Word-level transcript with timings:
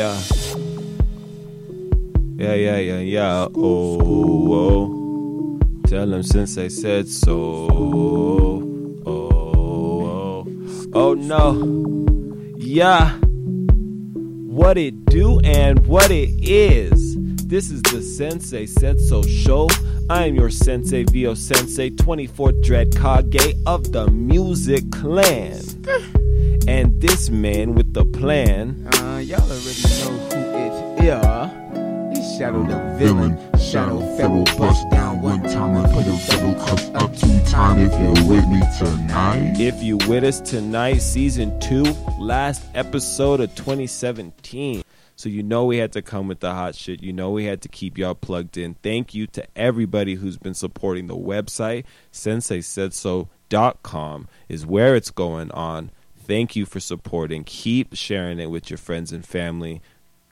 Yeah. 0.00 0.18
Yeah, 2.38 2.54
yeah, 2.54 2.78
yeah, 2.78 3.00
yeah. 3.00 3.48
Oh, 3.54 4.50
oh. 4.50 5.60
Tell 5.88 6.10
him 6.10 6.22
since 6.22 6.56
I 6.56 6.68
said 6.68 7.06
so. 7.06 7.68
Oh, 7.70 9.02
oh. 9.04 10.46
Oh, 10.94 11.12
no. 11.12 11.52
Yeah. 12.56 13.10
What 14.48 14.78
it 14.78 15.04
do 15.04 15.38
and 15.40 15.86
what 15.86 16.10
it 16.10 16.30
is. 16.42 17.18
This 17.46 17.70
is 17.70 17.82
the 17.82 18.00
Sensei 18.00 18.64
Said 18.64 18.98
So 18.98 19.20
show. 19.20 19.68
I 20.08 20.28
am 20.28 20.34
your 20.34 20.48
Sensei 20.48 21.04
Vio 21.04 21.34
Sensei, 21.34 21.90
24th 21.90 22.64
Dread 22.64 22.96
Kage 22.96 23.54
of 23.66 23.92
the 23.92 24.06
Music 24.08 24.90
Clan. 24.90 25.60
And 26.66 27.00
this 27.00 27.30
man 27.30 27.74
with 27.74 27.92
the 27.92 28.04
plan. 28.04 28.88
Oh. 28.94 28.99
Y'all 29.20 29.42
already 29.42 29.82
know 29.82 30.16
who 30.16 30.32
it 30.32 31.04
is. 31.04 32.18
It's 32.18 32.38
Shadow 32.38 32.64
the 32.64 32.96
villain. 32.98 33.36
Shadow 33.58 34.00
Feral 34.16 34.44
bust 34.56 34.88
down 34.90 35.20
one 35.20 35.42
time 35.42 35.76
and 35.76 35.92
put 35.92 36.06
a 36.06 36.16
feral 36.16 36.54
cup 36.54 36.80
up 37.02 37.14
two 37.14 37.38
time 37.44 37.78
if 37.78 37.92
you're 38.00 38.14
with 38.26 38.48
me 38.48 38.62
tonight. 38.78 39.60
If 39.60 39.82
you 39.82 39.98
with 40.08 40.24
us 40.24 40.40
tonight, 40.40 41.02
season 41.02 41.60
two, 41.60 41.82
last 42.18 42.62
episode 42.74 43.40
of 43.40 43.54
2017. 43.54 44.82
So 45.16 45.28
you 45.28 45.42
know 45.42 45.66
we 45.66 45.76
had 45.76 45.92
to 45.92 46.00
come 46.00 46.26
with 46.26 46.40
the 46.40 46.54
hot 46.54 46.74
shit. 46.74 47.02
You 47.02 47.12
know 47.12 47.30
we 47.30 47.44
had 47.44 47.60
to 47.60 47.68
keep 47.68 47.98
y'all 47.98 48.14
plugged 48.14 48.56
in. 48.56 48.72
Thank 48.82 49.12
you 49.12 49.26
to 49.26 49.46
everybody 49.54 50.14
who's 50.14 50.38
been 50.38 50.54
supporting 50.54 51.08
the 51.08 51.16
website. 51.16 51.84
SenseiSaidSo.com 52.10 54.28
is 54.48 54.64
where 54.64 54.96
it's 54.96 55.10
going 55.10 55.50
on. 55.50 55.90
Thank 56.30 56.54
you 56.54 56.64
for 56.64 56.78
supporting. 56.78 57.42
Keep 57.42 57.96
sharing 57.96 58.38
it 58.38 58.50
with 58.50 58.70
your 58.70 58.76
friends 58.78 59.10
and 59.10 59.26
family. 59.26 59.82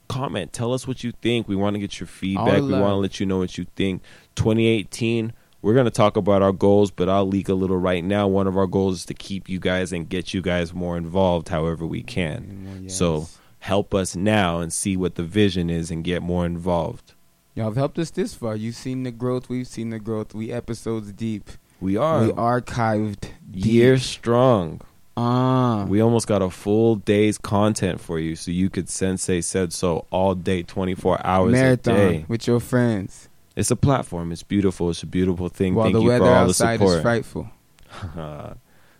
Comment. 0.06 0.52
Tell 0.52 0.72
us 0.72 0.86
what 0.86 1.02
you 1.02 1.10
think. 1.10 1.48
We 1.48 1.56
want 1.56 1.74
to 1.74 1.80
get 1.80 1.98
your 1.98 2.06
feedback. 2.06 2.62
We 2.62 2.70
want 2.70 2.92
to 2.92 2.96
let 2.96 3.18
you 3.18 3.26
know 3.26 3.38
what 3.38 3.58
you 3.58 3.66
think. 3.74 4.02
2018, 4.36 5.32
we're 5.60 5.74
going 5.74 5.86
to 5.86 5.90
talk 5.90 6.16
about 6.16 6.40
our 6.40 6.52
goals, 6.52 6.92
but 6.92 7.08
I'll 7.08 7.26
leak 7.26 7.48
a 7.48 7.54
little 7.54 7.76
right 7.78 8.04
now. 8.04 8.28
One 8.28 8.46
of 8.46 8.56
our 8.56 8.68
goals 8.68 8.98
is 9.00 9.06
to 9.06 9.14
keep 9.14 9.48
you 9.48 9.58
guys 9.58 9.92
and 9.92 10.08
get 10.08 10.32
you 10.32 10.40
guys 10.40 10.72
more 10.72 10.96
involved 10.96 11.48
however 11.48 11.84
we 11.84 12.04
can. 12.04 12.84
Mm, 12.84 12.90
So 12.90 13.28
help 13.58 13.92
us 13.92 14.14
now 14.14 14.60
and 14.60 14.72
see 14.72 14.96
what 14.96 15.16
the 15.16 15.24
vision 15.24 15.68
is 15.68 15.90
and 15.90 16.04
get 16.04 16.22
more 16.22 16.46
involved. 16.46 17.14
y'all 17.56 17.64
have 17.66 17.76
helped 17.76 17.98
us 17.98 18.10
this 18.10 18.34
far. 18.34 18.54
You've 18.54 18.76
seen 18.76 19.02
the 19.02 19.10
growth. 19.10 19.48
We've 19.48 19.66
seen 19.66 19.90
the 19.90 19.98
growth. 19.98 20.32
We 20.32 20.52
episodes 20.52 21.10
deep. 21.12 21.50
We 21.80 21.96
are 21.96 22.26
we 22.26 22.32
archived 22.32 23.30
deep. 23.50 23.64
year 23.66 23.98
strong. 23.98 24.80
Ah, 25.20 25.84
We 25.88 26.00
almost 26.00 26.28
got 26.28 26.42
a 26.42 26.50
full 26.50 26.94
day's 26.96 27.38
content 27.38 28.00
for 28.00 28.20
you, 28.20 28.36
so 28.36 28.52
you 28.52 28.70
could 28.70 28.88
sensei 28.88 29.40
said 29.40 29.72
so 29.72 30.06
all 30.10 30.34
day, 30.36 30.62
twenty 30.62 30.94
four 30.94 31.18
hours 31.26 31.50
marathon 31.52 31.94
a 31.94 31.98
day. 31.98 32.24
with 32.28 32.46
your 32.46 32.60
friends 32.60 33.28
It's 33.56 33.70
a 33.72 33.76
platform. 33.76 34.30
It's 34.30 34.44
beautiful. 34.44 34.90
It's 34.90 35.02
a 35.02 35.06
beautiful 35.06 35.48
thing. 35.48 35.74
while 35.74 35.86
Thank 35.86 35.94
the 35.96 36.02
you 36.02 36.08
weather 36.08 36.24
for 36.26 36.30
all 36.30 36.44
outside 36.48 36.78
the 36.78 36.84
is 36.84 36.90
support. 36.90 37.02
frightful 37.08 37.50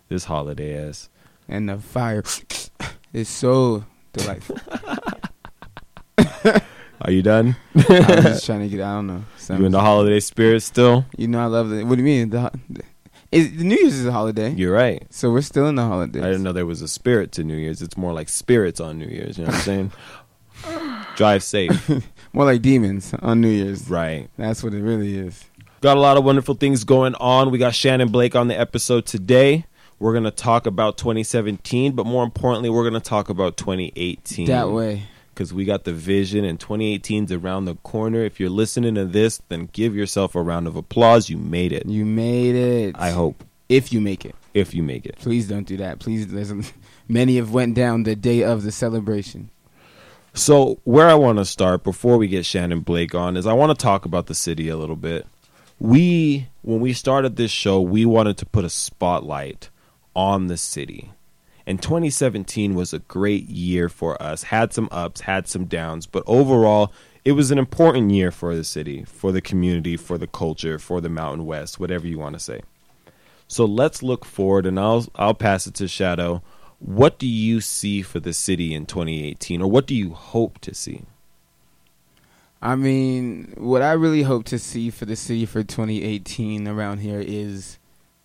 this 0.09 0.25
holiday 0.25 0.71
is. 0.73 1.09
and 1.47 1.69
the 1.69 1.77
fire 1.77 2.23
is 3.13 3.29
so 3.29 3.85
delightful. 4.11 4.57
Are 7.01 7.11
you 7.11 7.21
done? 7.21 7.55
I'm 7.75 7.83
just 8.23 8.45
trying 8.45 8.59
to 8.59 8.67
get. 8.67 8.81
I 8.81 8.95
don't 8.95 9.07
know. 9.07 9.23
You 9.57 9.65
in 9.65 9.71
the 9.71 9.79
holiday 9.79 10.19
spirit 10.19 10.59
still? 10.63 11.05
You 11.17 11.29
know 11.29 11.39
I 11.39 11.45
love 11.45 11.71
it. 11.71 11.85
What 11.85 11.95
do 11.95 12.01
you 12.01 12.05
mean? 12.05 12.29
The, 12.29 12.51
the, 12.69 12.83
is, 13.31 13.57
the 13.57 13.63
New 13.63 13.75
Year's 13.75 13.95
is 13.95 14.05
a 14.05 14.11
holiday, 14.11 14.51
You're 14.53 14.73
right. 14.73 15.05
so 15.09 15.31
we're 15.31 15.41
still 15.41 15.67
in 15.67 15.75
the 15.75 15.85
holidays. 15.85 16.21
I 16.23 16.27
didn't 16.27 16.43
know 16.43 16.51
there 16.51 16.65
was 16.65 16.81
a 16.81 16.87
spirit 16.87 17.31
to 17.33 17.43
New 17.43 17.55
Year's. 17.55 17.81
It's 17.81 17.97
more 17.97 18.13
like 18.13 18.29
spirits 18.29 18.79
on 18.79 18.97
New 18.97 19.05
Year's. 19.07 19.37
You 19.37 19.45
know 19.45 19.51
what 19.51 19.57
I'm 19.57 19.61
saying? 19.61 19.91
Drive 21.15 21.43
safe. 21.43 21.89
More 22.33 22.45
like 22.45 22.61
demons 22.61 23.13
on 23.21 23.41
New 23.41 23.49
Year's. 23.49 23.89
Right. 23.89 24.29
That's 24.37 24.63
what 24.63 24.73
it 24.73 24.81
really 24.81 25.17
is. 25.17 25.43
Got 25.81 25.97
a 25.97 25.99
lot 25.99 26.17
of 26.17 26.23
wonderful 26.23 26.55
things 26.55 26.83
going 26.83 27.15
on. 27.15 27.51
We 27.51 27.57
got 27.57 27.73
Shannon 27.73 28.09
Blake 28.09 28.35
on 28.35 28.47
the 28.49 28.59
episode 28.59 29.05
today. 29.05 29.65
We're 29.99 30.11
going 30.13 30.25
to 30.25 30.31
talk 30.31 30.65
about 30.65 30.97
2017, 30.97 31.93
but 31.93 32.05
more 32.05 32.23
importantly, 32.23 32.69
we're 32.69 32.89
going 32.89 33.01
to 33.01 33.09
talk 33.09 33.29
about 33.29 33.57
2018. 33.57 34.47
That 34.47 34.69
way. 34.71 35.03
Because 35.39 35.53
we 35.53 35.63
got 35.63 35.85
the 35.85 35.93
vision, 35.93 36.43
and 36.43 36.59
2018's 36.59 37.31
around 37.31 37.63
the 37.63 37.75
corner. 37.75 38.25
If 38.25 38.41
you're 38.41 38.49
listening 38.49 38.95
to 38.95 39.05
this, 39.05 39.41
then 39.47 39.69
give 39.71 39.95
yourself 39.95 40.35
a 40.35 40.41
round 40.41 40.67
of 40.67 40.75
applause. 40.75 41.29
You 41.29 41.37
made 41.37 41.71
it. 41.71 41.85
You 41.85 42.03
made 42.03 42.55
it. 42.55 42.97
I 42.99 43.11
hope. 43.11 43.45
If 43.69 43.93
you 43.93 44.01
make 44.01 44.25
it. 44.25 44.35
If 44.53 44.73
you 44.73 44.83
make 44.83 45.05
it. 45.05 45.15
Please 45.17 45.47
don't 45.47 45.65
do 45.65 45.77
that. 45.77 45.99
Please. 45.99 46.27
There's 46.27 46.51
a, 46.51 46.61
many 47.07 47.37
have 47.37 47.53
went 47.53 47.73
down 47.73 48.03
the 48.03 48.17
day 48.17 48.43
of 48.43 48.63
the 48.63 48.71
celebration. 48.73 49.49
So, 50.33 50.81
where 50.83 51.07
I 51.07 51.13
want 51.13 51.37
to 51.37 51.45
start 51.45 51.85
before 51.85 52.17
we 52.17 52.27
get 52.27 52.45
Shannon 52.45 52.81
Blake 52.81 53.15
on 53.15 53.37
is 53.37 53.47
I 53.47 53.53
want 53.53 53.69
to 53.69 53.81
talk 53.81 54.03
about 54.03 54.25
the 54.25 54.35
city 54.35 54.67
a 54.67 54.75
little 54.75 54.97
bit. 54.97 55.25
We, 55.79 56.49
when 56.63 56.81
we 56.81 56.91
started 56.91 57.37
this 57.37 57.51
show, 57.51 57.79
we 57.79 58.05
wanted 58.05 58.37
to 58.39 58.45
put 58.45 58.65
a 58.65 58.69
spotlight 58.69 59.69
on 60.13 60.47
the 60.47 60.57
city. 60.57 61.13
And 61.65 61.81
2017 61.81 62.73
was 62.75 62.93
a 62.93 62.99
great 62.99 63.47
year 63.47 63.89
for 63.89 64.21
us. 64.21 64.43
Had 64.43 64.73
some 64.73 64.89
ups, 64.91 65.21
had 65.21 65.47
some 65.47 65.65
downs, 65.65 66.05
but 66.07 66.23
overall, 66.25 66.91
it 67.25 67.33
was 67.33 67.51
an 67.51 67.57
important 67.57 68.11
year 68.11 68.31
for 68.31 68.55
the 68.55 68.63
city, 68.63 69.03
for 69.03 69.31
the 69.31 69.41
community, 69.41 69.97
for 69.97 70.17
the 70.17 70.27
culture, 70.27 70.79
for 70.79 71.01
the 71.01 71.09
Mountain 71.09 71.45
West, 71.45 71.79
whatever 71.79 72.07
you 72.07 72.17
want 72.17 72.33
to 72.33 72.39
say. 72.39 72.61
So 73.47 73.65
let's 73.65 74.03
look 74.03 74.25
forward, 74.25 74.65
and 74.65 74.79
I'll 74.79 75.07
I'll 75.15 75.33
pass 75.33 75.67
it 75.67 75.73
to 75.75 75.87
Shadow. 75.87 76.41
What 76.79 77.19
do 77.19 77.27
you 77.27 77.61
see 77.61 78.01
for 78.01 78.19
the 78.19 78.33
city 78.33 78.73
in 78.73 78.85
2018, 78.85 79.61
or 79.61 79.69
what 79.69 79.85
do 79.85 79.95
you 79.95 80.13
hope 80.13 80.59
to 80.59 80.73
see? 80.73 81.03
I 82.61 82.75
mean, 82.75 83.53
what 83.57 83.81
I 83.81 83.93
really 83.93 84.23
hope 84.23 84.45
to 84.45 84.59
see 84.59 84.89
for 84.89 85.05
the 85.05 85.15
city 85.15 85.45
for 85.45 85.63
2018 85.63 86.67
around 86.67 86.99
here 86.99 87.23
is 87.25 87.79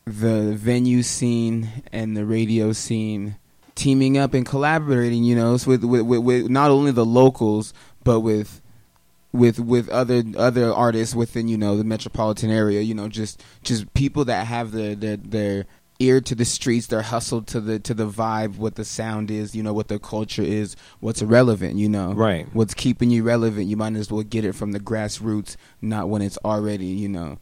the 0.06 0.54
venue 0.54 1.02
scene 1.02 1.68
and 1.92 2.16
the 2.16 2.24
radio 2.24 2.72
scene 2.72 3.36
teaming 3.74 4.18
up 4.18 4.34
and 4.34 4.46
collaborating. 4.46 5.24
You 5.24 5.36
know, 5.36 5.52
with, 5.52 5.84
with 5.84 6.02
with 6.02 6.20
with 6.20 6.48
not 6.48 6.70
only 6.70 6.92
the 6.92 7.06
locals 7.06 7.72
but 8.02 8.20
with 8.20 8.60
with 9.32 9.58
with 9.58 9.88
other 9.88 10.22
other 10.36 10.72
artists 10.72 11.14
within 11.14 11.48
you 11.48 11.56
know 11.56 11.76
the 11.76 11.84
metropolitan 11.84 12.50
area. 12.50 12.80
You 12.80 12.94
know, 12.94 13.08
just 13.08 13.42
just 13.62 13.92
people 13.94 14.24
that 14.26 14.46
have 14.46 14.72
the 14.72 14.94
their 14.94 15.16
their 15.16 15.66
ear 16.00 16.20
to 16.20 16.34
the 16.34 16.44
streets, 16.44 16.88
their 16.88 17.02
hustle 17.02 17.42
to 17.42 17.60
the 17.60 17.78
to 17.80 17.94
the 17.94 18.08
vibe, 18.08 18.56
what 18.56 18.74
the 18.74 18.84
sound 18.84 19.30
is, 19.30 19.54
you 19.54 19.62
know, 19.62 19.72
what 19.72 19.88
the 19.88 19.98
culture 19.98 20.42
is, 20.42 20.76
what's 21.00 21.22
relevant, 21.22 21.76
you 21.76 21.88
know, 21.88 22.12
Right. 22.12 22.46
What's 22.52 22.74
keeping 22.74 23.10
you 23.10 23.22
relevant? 23.22 23.66
You 23.66 23.76
might 23.76 23.94
as 23.94 24.10
well 24.10 24.22
get 24.22 24.44
it 24.44 24.54
from 24.54 24.72
the 24.72 24.80
grassroots, 24.80 25.56
not 25.80 26.08
when 26.08 26.22
it's 26.22 26.38
already, 26.44 26.86
you 26.86 27.08
know, 27.08 27.38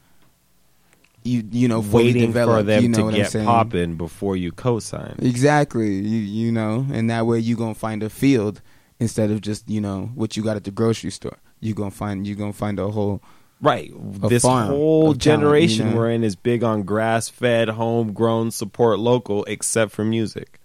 you 1.25 1.44
you 1.50 1.69
know, 1.69 1.81
Waiting 1.81 2.27
developed. 2.27 2.60
for 2.60 2.62
them 2.65 2.83
you 2.83 2.88
know 2.88 3.10
to 3.10 3.16
get 3.16 3.44
popping 3.44 3.97
before 3.97 4.37
you 4.37 4.53
co-sign. 4.53 5.16
Exactly. 5.21 5.94
You 5.94 6.19
you 6.19 6.53
know, 6.53 6.87
and 6.93 7.09
that 7.10 7.27
way 7.27 7.38
you 7.38 7.56
gonna 7.56 7.75
find 7.75 8.03
a 8.03 8.10
field 8.10 8.60
instead 9.00 9.31
of 9.31 9.41
just 9.41 9.69
you 9.69 9.81
know 9.81 10.11
what 10.15 10.37
you 10.37 10.43
got 10.43 10.56
at 10.56 10.65
the 10.65 10.71
grocery 10.71 11.11
store. 11.11 11.38
You 11.61 11.75
gonna 11.75 11.91
find 11.91 12.27
you 12.27 12.34
gonna 12.34 12.53
find 12.53 12.78
a 12.78 12.91
whole 12.91 13.22
Right. 13.61 13.93
A 14.22 14.28
This 14.28 14.43
whole 14.43 15.12
of 15.12 15.19
talent, 15.19 15.21
generation 15.21 15.87
you 15.87 15.93
know? 15.93 15.99
we're 15.99 16.11
in 16.11 16.25
is 16.25 16.34
big 16.34 16.65
on 16.65 16.82
grass-fed, 16.82 17.69
homegrown, 17.69 18.50
support 18.50 18.99
local, 18.99 19.44
except 19.44 19.93
for 19.93 20.05
music. 20.05 20.59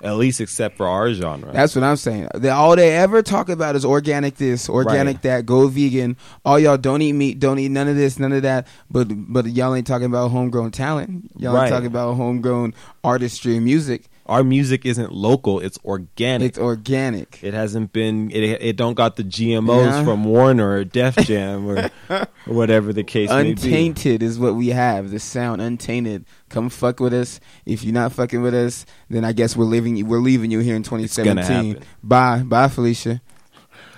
At 0.00 0.16
least 0.16 0.40
except 0.40 0.76
for 0.76 0.86
our 0.86 1.12
genre. 1.12 1.50
That's 1.52 1.74
what 1.74 1.82
I'm 1.82 1.96
saying. 1.96 2.28
They, 2.36 2.50
all 2.50 2.76
they 2.76 2.96
ever 2.96 3.20
talk 3.20 3.48
about 3.48 3.74
is 3.74 3.84
organic 3.84 4.36
this, 4.36 4.68
organic 4.68 5.16
Right. 5.16 5.22
that, 5.22 5.46
go 5.46 5.66
vegan. 5.66 6.16
All 6.44 6.56
y'all 6.58 6.76
don't 6.76 7.02
eat 7.02 7.14
meat, 7.14 7.40
don't 7.40 7.58
eat 7.58 7.70
none 7.70 7.88
of 7.88 7.96
this, 7.96 8.16
none 8.18 8.32
of 8.32 8.42
that. 8.42 8.68
But 8.90 9.08
but 9.10 9.46
y'all 9.46 9.74
ain't 9.74 9.88
talking 9.88 10.06
about 10.06 10.28
homegrown 10.30 10.70
talent. 10.70 11.32
Y'all 11.36 11.52
Right. 11.54 11.64
ain't 11.64 11.72
talking 11.72 11.88
about 11.88 12.14
homegrown 12.14 12.74
artistry 13.02 13.56
and 13.56 13.64
music. 13.64 14.04
Our 14.28 14.44
music 14.44 14.84
isn't 14.84 15.12
local; 15.12 15.58
it's 15.60 15.78
organic. 15.84 16.48
It's 16.50 16.58
organic. 16.58 17.38
it 17.42 17.54
hasn't 17.54 17.92
been. 17.92 18.30
It 18.30 18.42
it 18.62 18.76
don't 18.76 18.94
got 18.94 19.16
the 19.16 19.24
GMOs 19.24 19.86
Yeah. 19.86 20.04
from 20.04 20.24
Warner 20.24 20.70
or 20.70 20.84
Def 20.84 21.16
Jam 21.16 21.66
or, 21.66 21.90
or 22.10 22.26
whatever 22.46 22.92
the 22.92 23.04
case 23.04 23.30
may 23.30 23.42
be. 23.42 23.50
Untainted 23.50 24.22
is 24.22 24.38
what 24.38 24.54
we 24.54 24.68
have. 24.68 25.10
The 25.10 25.18
sound 25.18 25.60
untainted. 25.62 26.24
Come 26.48 26.68
fuck 26.68 27.00
with 27.00 27.14
us. 27.14 27.40
If 27.66 27.84
you're 27.84 27.94
not 27.94 28.12
fucking 28.12 28.42
with 28.42 28.54
us, 28.54 28.86
then 29.08 29.24
I 29.24 29.32
guess 29.32 29.56
we're 29.56 29.64
leaving. 29.64 30.06
We're 30.06 30.20
leaving 30.20 30.50
you 30.50 30.60
here 30.60 30.76
in 30.76 30.82
2017. 30.82 31.44
happen. 31.74 31.84
Bye, 32.02 32.42
bye, 32.44 32.68
Felicia. 32.68 33.20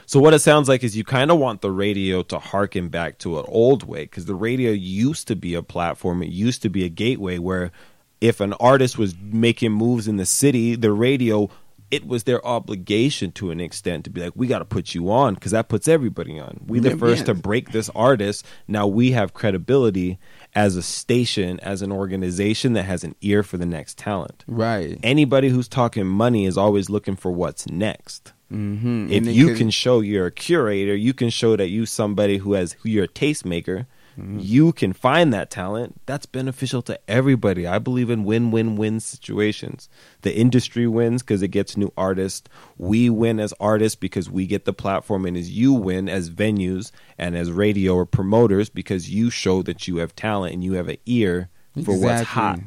So 0.06 0.18
what 0.18 0.34
it 0.34 0.40
sounds 0.40 0.68
like 0.68 0.82
is 0.82 0.96
you 0.96 1.04
kind 1.04 1.30
of 1.30 1.38
want 1.38 1.60
the 1.60 1.70
radio 1.70 2.22
to 2.24 2.40
harken 2.40 2.88
back 2.88 3.18
to 3.18 3.38
an 3.38 3.44
old 3.46 3.84
way 3.84 4.02
because 4.02 4.26
the 4.26 4.34
radio 4.34 4.72
used 4.72 5.28
to 5.28 5.36
be 5.36 5.54
a 5.54 5.62
platform. 5.62 6.20
It 6.24 6.30
used 6.30 6.62
to 6.62 6.68
be 6.68 6.84
a 6.84 6.88
gateway 6.88 7.38
where 7.38 7.70
if 8.20 8.40
an 8.40 8.52
artist 8.54 8.98
was 8.98 9.14
making 9.20 9.72
moves 9.72 10.08
in 10.08 10.16
the 10.16 10.26
city, 10.26 10.74
the 10.74 10.92
radio 10.92 11.50
it 11.90 12.06
was 12.06 12.24
their 12.24 12.44
obligation 12.46 13.32
to 13.32 13.50
an 13.50 13.60
extent 13.60 14.04
to 14.04 14.10
be 14.10 14.20
like, 14.20 14.32
we 14.36 14.46
got 14.46 14.60
to 14.60 14.64
put 14.64 14.94
you 14.94 15.10
on 15.10 15.34
because 15.34 15.50
that 15.52 15.68
puts 15.68 15.88
everybody 15.88 16.38
on. 16.38 16.60
We 16.66 16.78
the 16.78 16.90
Yeah, 16.90 16.96
first 16.96 17.26
to 17.26 17.34
break 17.34 17.72
this 17.72 17.90
artist. 17.94 18.46
Now 18.68 18.86
we 18.86 19.10
have 19.12 19.34
credibility, 19.34 20.18
as 20.54 20.76
a 20.76 20.82
station, 20.82 21.58
as 21.60 21.82
an 21.82 21.90
organization 21.90 22.74
that 22.74 22.84
has 22.84 23.02
an 23.02 23.16
ear 23.22 23.42
for 23.42 23.56
the 23.56 23.66
next 23.66 23.98
talent. 23.98 24.44
Right. 24.46 24.98
Anybody 25.02 25.48
who's 25.48 25.68
talking 25.68 26.06
money 26.06 26.46
is 26.46 26.56
always 26.56 26.90
looking 26.90 27.16
for 27.16 27.32
what's 27.32 27.68
next. 27.68 28.32
Mm-hmm. 28.52 29.12
If 29.12 29.26
you 29.26 29.54
can 29.54 29.70
show 29.70 30.00
you're 30.00 30.26
a 30.26 30.32
curator, 30.32 30.94
you 30.94 31.14
can 31.14 31.30
show 31.30 31.56
that 31.56 31.68
you 31.68 31.86
somebody 31.86 32.38
who 32.38 32.54
has 32.54 32.72
who 32.74 32.88
you're 32.88 33.04
a 33.04 33.08
tastemaker, 33.08 33.86
Mm-hmm. 34.20 34.38
you 34.40 34.72
can 34.72 34.92
find 34.92 35.32
that 35.32 35.50
talent. 35.50 36.00
That's 36.06 36.26
beneficial 36.26 36.82
to 36.82 36.98
everybody. 37.08 37.66
I 37.66 37.78
believe 37.78 38.10
in 38.10 38.24
win-win-win 38.24 39.00
situations. 39.00 39.88
The 40.22 40.36
industry 40.36 40.86
wins 40.86 41.22
because 41.22 41.42
it 41.42 41.48
gets 41.48 41.76
new 41.76 41.92
artists. 41.96 42.48
We 42.76 43.10
win 43.10 43.40
as 43.40 43.54
artists 43.58 43.96
because 43.96 44.30
we 44.30 44.46
get 44.46 44.64
the 44.64 44.72
platform, 44.72 45.26
and 45.26 45.36
as 45.36 45.50
you 45.50 45.72
win 45.72 46.08
as 46.08 46.30
venues 46.30 46.92
and 47.18 47.36
as 47.36 47.50
radio 47.50 47.94
or 47.94 48.06
promoters 48.06 48.68
because 48.68 49.10
you 49.10 49.30
show 49.30 49.62
that 49.62 49.88
you 49.88 49.96
have 49.96 50.14
talent 50.14 50.54
and 50.54 50.62
you 50.62 50.74
have 50.74 50.88
an 50.88 50.98
ear 51.06 51.48
for 51.84 51.98
what's 51.98 52.22
hot. 52.22 52.60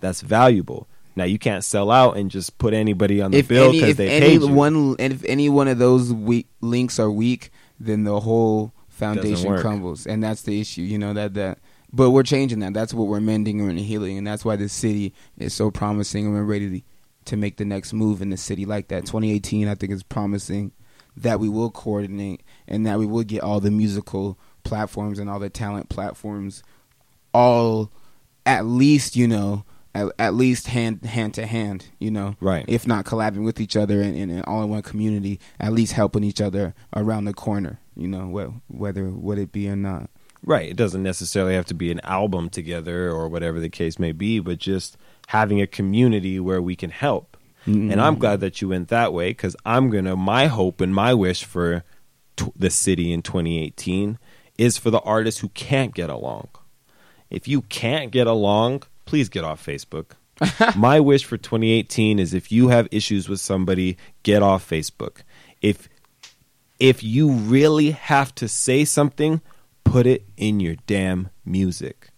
That's 0.00 0.20
valuable. 0.20 0.88
Now 1.16 1.24
you 1.24 1.38
can't 1.38 1.64
sell 1.64 1.90
out 1.90 2.16
and 2.16 2.30
just 2.30 2.58
put 2.58 2.74
anybody 2.74 3.22
on 3.22 3.30
the 3.30 3.38
if 3.38 3.48
bill 3.48 3.72
because 3.72 3.96
they 3.96 4.10
any 4.10 4.26
paid 4.26 4.42
you. 4.42 4.52
one, 4.52 4.96
and 4.98 5.12
if 5.12 5.24
any 5.24 5.48
one 5.48 5.66
of 5.66 5.78
those 5.78 6.12
weak 6.12 6.46
links 6.60 6.98
are 6.98 7.10
weak, 7.10 7.50
then 7.80 8.04
the 8.04 8.20
whole 8.20 8.74
foundation 8.96 9.58
crumbles, 9.58 10.06
and 10.06 10.22
that's 10.22 10.42
the 10.42 10.60
issue. 10.60 10.82
You 10.82 10.98
know 10.98 11.12
that 11.12 11.34
that. 11.34 11.58
But 11.92 12.10
we're 12.10 12.24
changing 12.24 12.58
that. 12.60 12.74
That's 12.74 12.92
what 12.92 13.06
we're 13.06 13.20
mending 13.20 13.60
and 13.60 13.78
healing, 13.78 14.18
and 14.18 14.26
that's 14.26 14.44
why 14.44 14.56
this 14.56 14.72
city 14.72 15.14
is 15.38 15.54
so 15.54 15.70
promising, 15.70 16.26
and 16.26 16.34
we're 16.34 16.42
ready 16.42 16.80
to, 16.80 16.86
to 17.26 17.36
make 17.36 17.56
the 17.58 17.64
next 17.64 17.92
move 17.92 18.20
in 18.20 18.30
the 18.30 18.36
city 18.36 18.64
like 18.64 18.88
that. 18.88 19.06
2018, 19.06 19.68
I 19.68 19.76
think, 19.76 19.92
is 19.92 20.02
promising 20.02 20.72
that 21.16 21.40
we 21.40 21.48
will 21.48 21.70
coordinate 21.70 22.42
and 22.68 22.84
that 22.86 22.98
we 22.98 23.06
will 23.06 23.22
get 23.22 23.42
all 23.42 23.60
the 23.60 23.70
musical 23.70 24.38
platforms 24.64 25.18
and 25.18 25.30
all 25.30 25.38
the 25.38 25.48
talent 25.48 25.88
platforms 25.88 26.62
all 27.32 27.90
at 28.44 28.64
least 28.66 29.16
you 29.16 29.28
know 29.28 29.64
at, 29.96 30.12
at 30.18 30.34
least 30.34 30.66
hand 30.68 31.04
hand 31.04 31.34
to 31.34 31.46
hand 31.46 31.86
you 31.98 32.10
know 32.10 32.36
Right. 32.40 32.64
if 32.68 32.86
not 32.86 33.04
collabing 33.04 33.44
with 33.44 33.60
each 33.60 33.76
other 33.76 34.00
and, 34.02 34.16
and, 34.16 34.44
all 34.44 34.62
in 34.62 34.68
one 34.70 34.82
community 34.82 35.40
at 35.58 35.72
least 35.72 35.92
helping 35.94 36.24
each 36.24 36.40
other 36.40 36.74
around 36.94 37.24
the 37.24 37.34
corner 37.34 37.78
you 37.96 38.08
know 38.08 38.26
wh- 38.28 38.72
whether 38.80 39.08
would 39.10 39.38
it 39.38 39.52
be 39.52 39.68
or 39.68 39.76
not 39.76 40.10
Right. 40.44 40.70
It 40.70 40.76
doesn't 40.76 41.02
necessarily 41.02 41.54
have 41.54 41.64
to 41.66 41.74
be 41.74 41.90
an 41.90 41.98
album 42.04 42.50
together 42.50 43.10
or 43.10 43.28
whatever 43.28 43.58
the 43.58 43.70
case 43.70 43.98
may 43.98 44.12
be, 44.12 44.38
but 44.38 44.58
just 44.58 44.96
having 45.28 45.60
a 45.60 45.66
community 45.66 46.38
where 46.38 46.62
we 46.62 46.76
can 46.76 46.90
help. 46.90 47.36
Mm-hmm. 47.66 47.90
And 47.90 48.00
I'm 48.00 48.16
glad 48.16 48.38
that 48.40 48.62
you 48.62 48.68
went 48.68 48.86
that 48.88 49.12
way 49.12 49.30
because 49.30 49.56
I'm 49.64 49.90
going 49.90 50.04
to, 50.04 50.14
my 50.14 50.46
hope 50.46 50.80
and 50.80 50.94
my 50.94 51.14
wish 51.14 51.42
for 51.42 51.82
t- 52.36 52.52
the 52.54 52.70
city 52.70 53.12
in 53.12 53.22
2018 53.22 54.18
is 54.56 54.78
for 54.78 54.90
the 54.92 55.00
artists 55.00 55.40
who 55.40 55.48
can't 55.48 55.92
get 55.94 56.10
along. 56.10 56.46
If 57.28 57.48
you 57.48 57.62
can't 57.62 58.12
get 58.12 58.28
along, 58.28 58.84
please 59.06 59.28
get 59.28 59.44
off 59.44 59.64
Facebook. 59.64 60.12
my 60.76 61.00
wish 61.00 61.24
for 61.24 61.38
2018 61.38 62.18
is 62.18 62.34
if 62.34 62.52
you 62.52 62.68
have 62.68 62.88
issues 62.90 63.28
with 63.28 63.40
somebody, 63.40 63.96
get 64.22 64.42
off 64.42 64.68
Facebook. 64.68 65.22
If 65.62 65.88
if 66.78 67.02
you 67.02 67.30
really 67.30 67.92
have 67.92 68.34
to 68.34 68.48
say 68.48 68.84
something, 68.84 69.40
put 69.84 70.06
it 70.06 70.26
in 70.36 70.60
your 70.60 70.76
damn 70.86 71.30
music. 71.44 72.10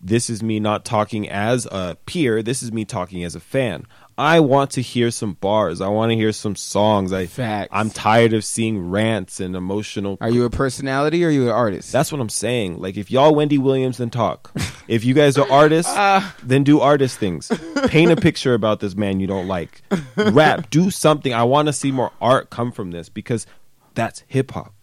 This 0.00 0.30
is 0.30 0.40
me 0.40 0.60
not 0.60 0.84
talking 0.84 1.28
as 1.28 1.66
a 1.66 1.96
peer. 2.06 2.40
This 2.42 2.62
is 2.62 2.70
me 2.70 2.84
talking 2.84 3.24
as 3.24 3.34
a 3.34 3.40
fan. 3.40 3.86
I 4.18 4.40
want 4.40 4.72
to 4.72 4.82
hear 4.82 5.12
some 5.12 5.34
bars. 5.34 5.80
I 5.80 5.86
want 5.86 6.10
to 6.10 6.16
hear 6.16 6.32
some 6.32 6.56
songs. 6.56 7.12
I, 7.12 7.26
Facts. 7.26 7.68
I'm 7.72 7.88
tired 7.88 8.32
of 8.32 8.44
seeing 8.44 8.90
rants 8.90 9.38
and 9.38 9.54
emotional. 9.54 10.18
are 10.20 10.28
you 10.28 10.44
a 10.44 10.50
personality 10.50 11.24
or 11.24 11.28
are 11.28 11.30
you 11.30 11.44
an 11.44 11.50
artist 11.50 11.92
That's 11.92 12.10
what 12.10 12.20
I'm 12.20 12.28
saying. 12.28 12.80
Like, 12.80 12.96
if 12.96 13.12
y'all 13.12 13.32
Wendy 13.32 13.58
Williams, 13.58 13.98
then 13.98 14.10
talk. 14.10 14.50
if 14.88 15.04
you 15.04 15.14
guys 15.14 15.38
are 15.38 15.48
artists, 15.48 15.92
Ah. 15.94 16.34
then 16.42 16.64
do 16.64 16.80
artist 16.80 17.18
things. 17.18 17.48
Paint 17.86 18.10
a 18.10 18.16
picture 18.16 18.54
about 18.54 18.80
this 18.80 18.96
man 18.96 19.20
you 19.20 19.28
don't 19.28 19.46
like. 19.46 19.82
Rap. 20.16 20.68
Do 20.70 20.90
something. 20.90 21.32
I 21.32 21.44
want 21.44 21.66
to 21.66 21.72
see 21.72 21.92
more 21.92 22.10
art 22.20 22.50
come 22.50 22.72
from 22.72 22.90
this 22.90 23.08
because 23.08 23.46
that's 23.94 24.24
hip 24.26 24.50
hop. 24.50 24.74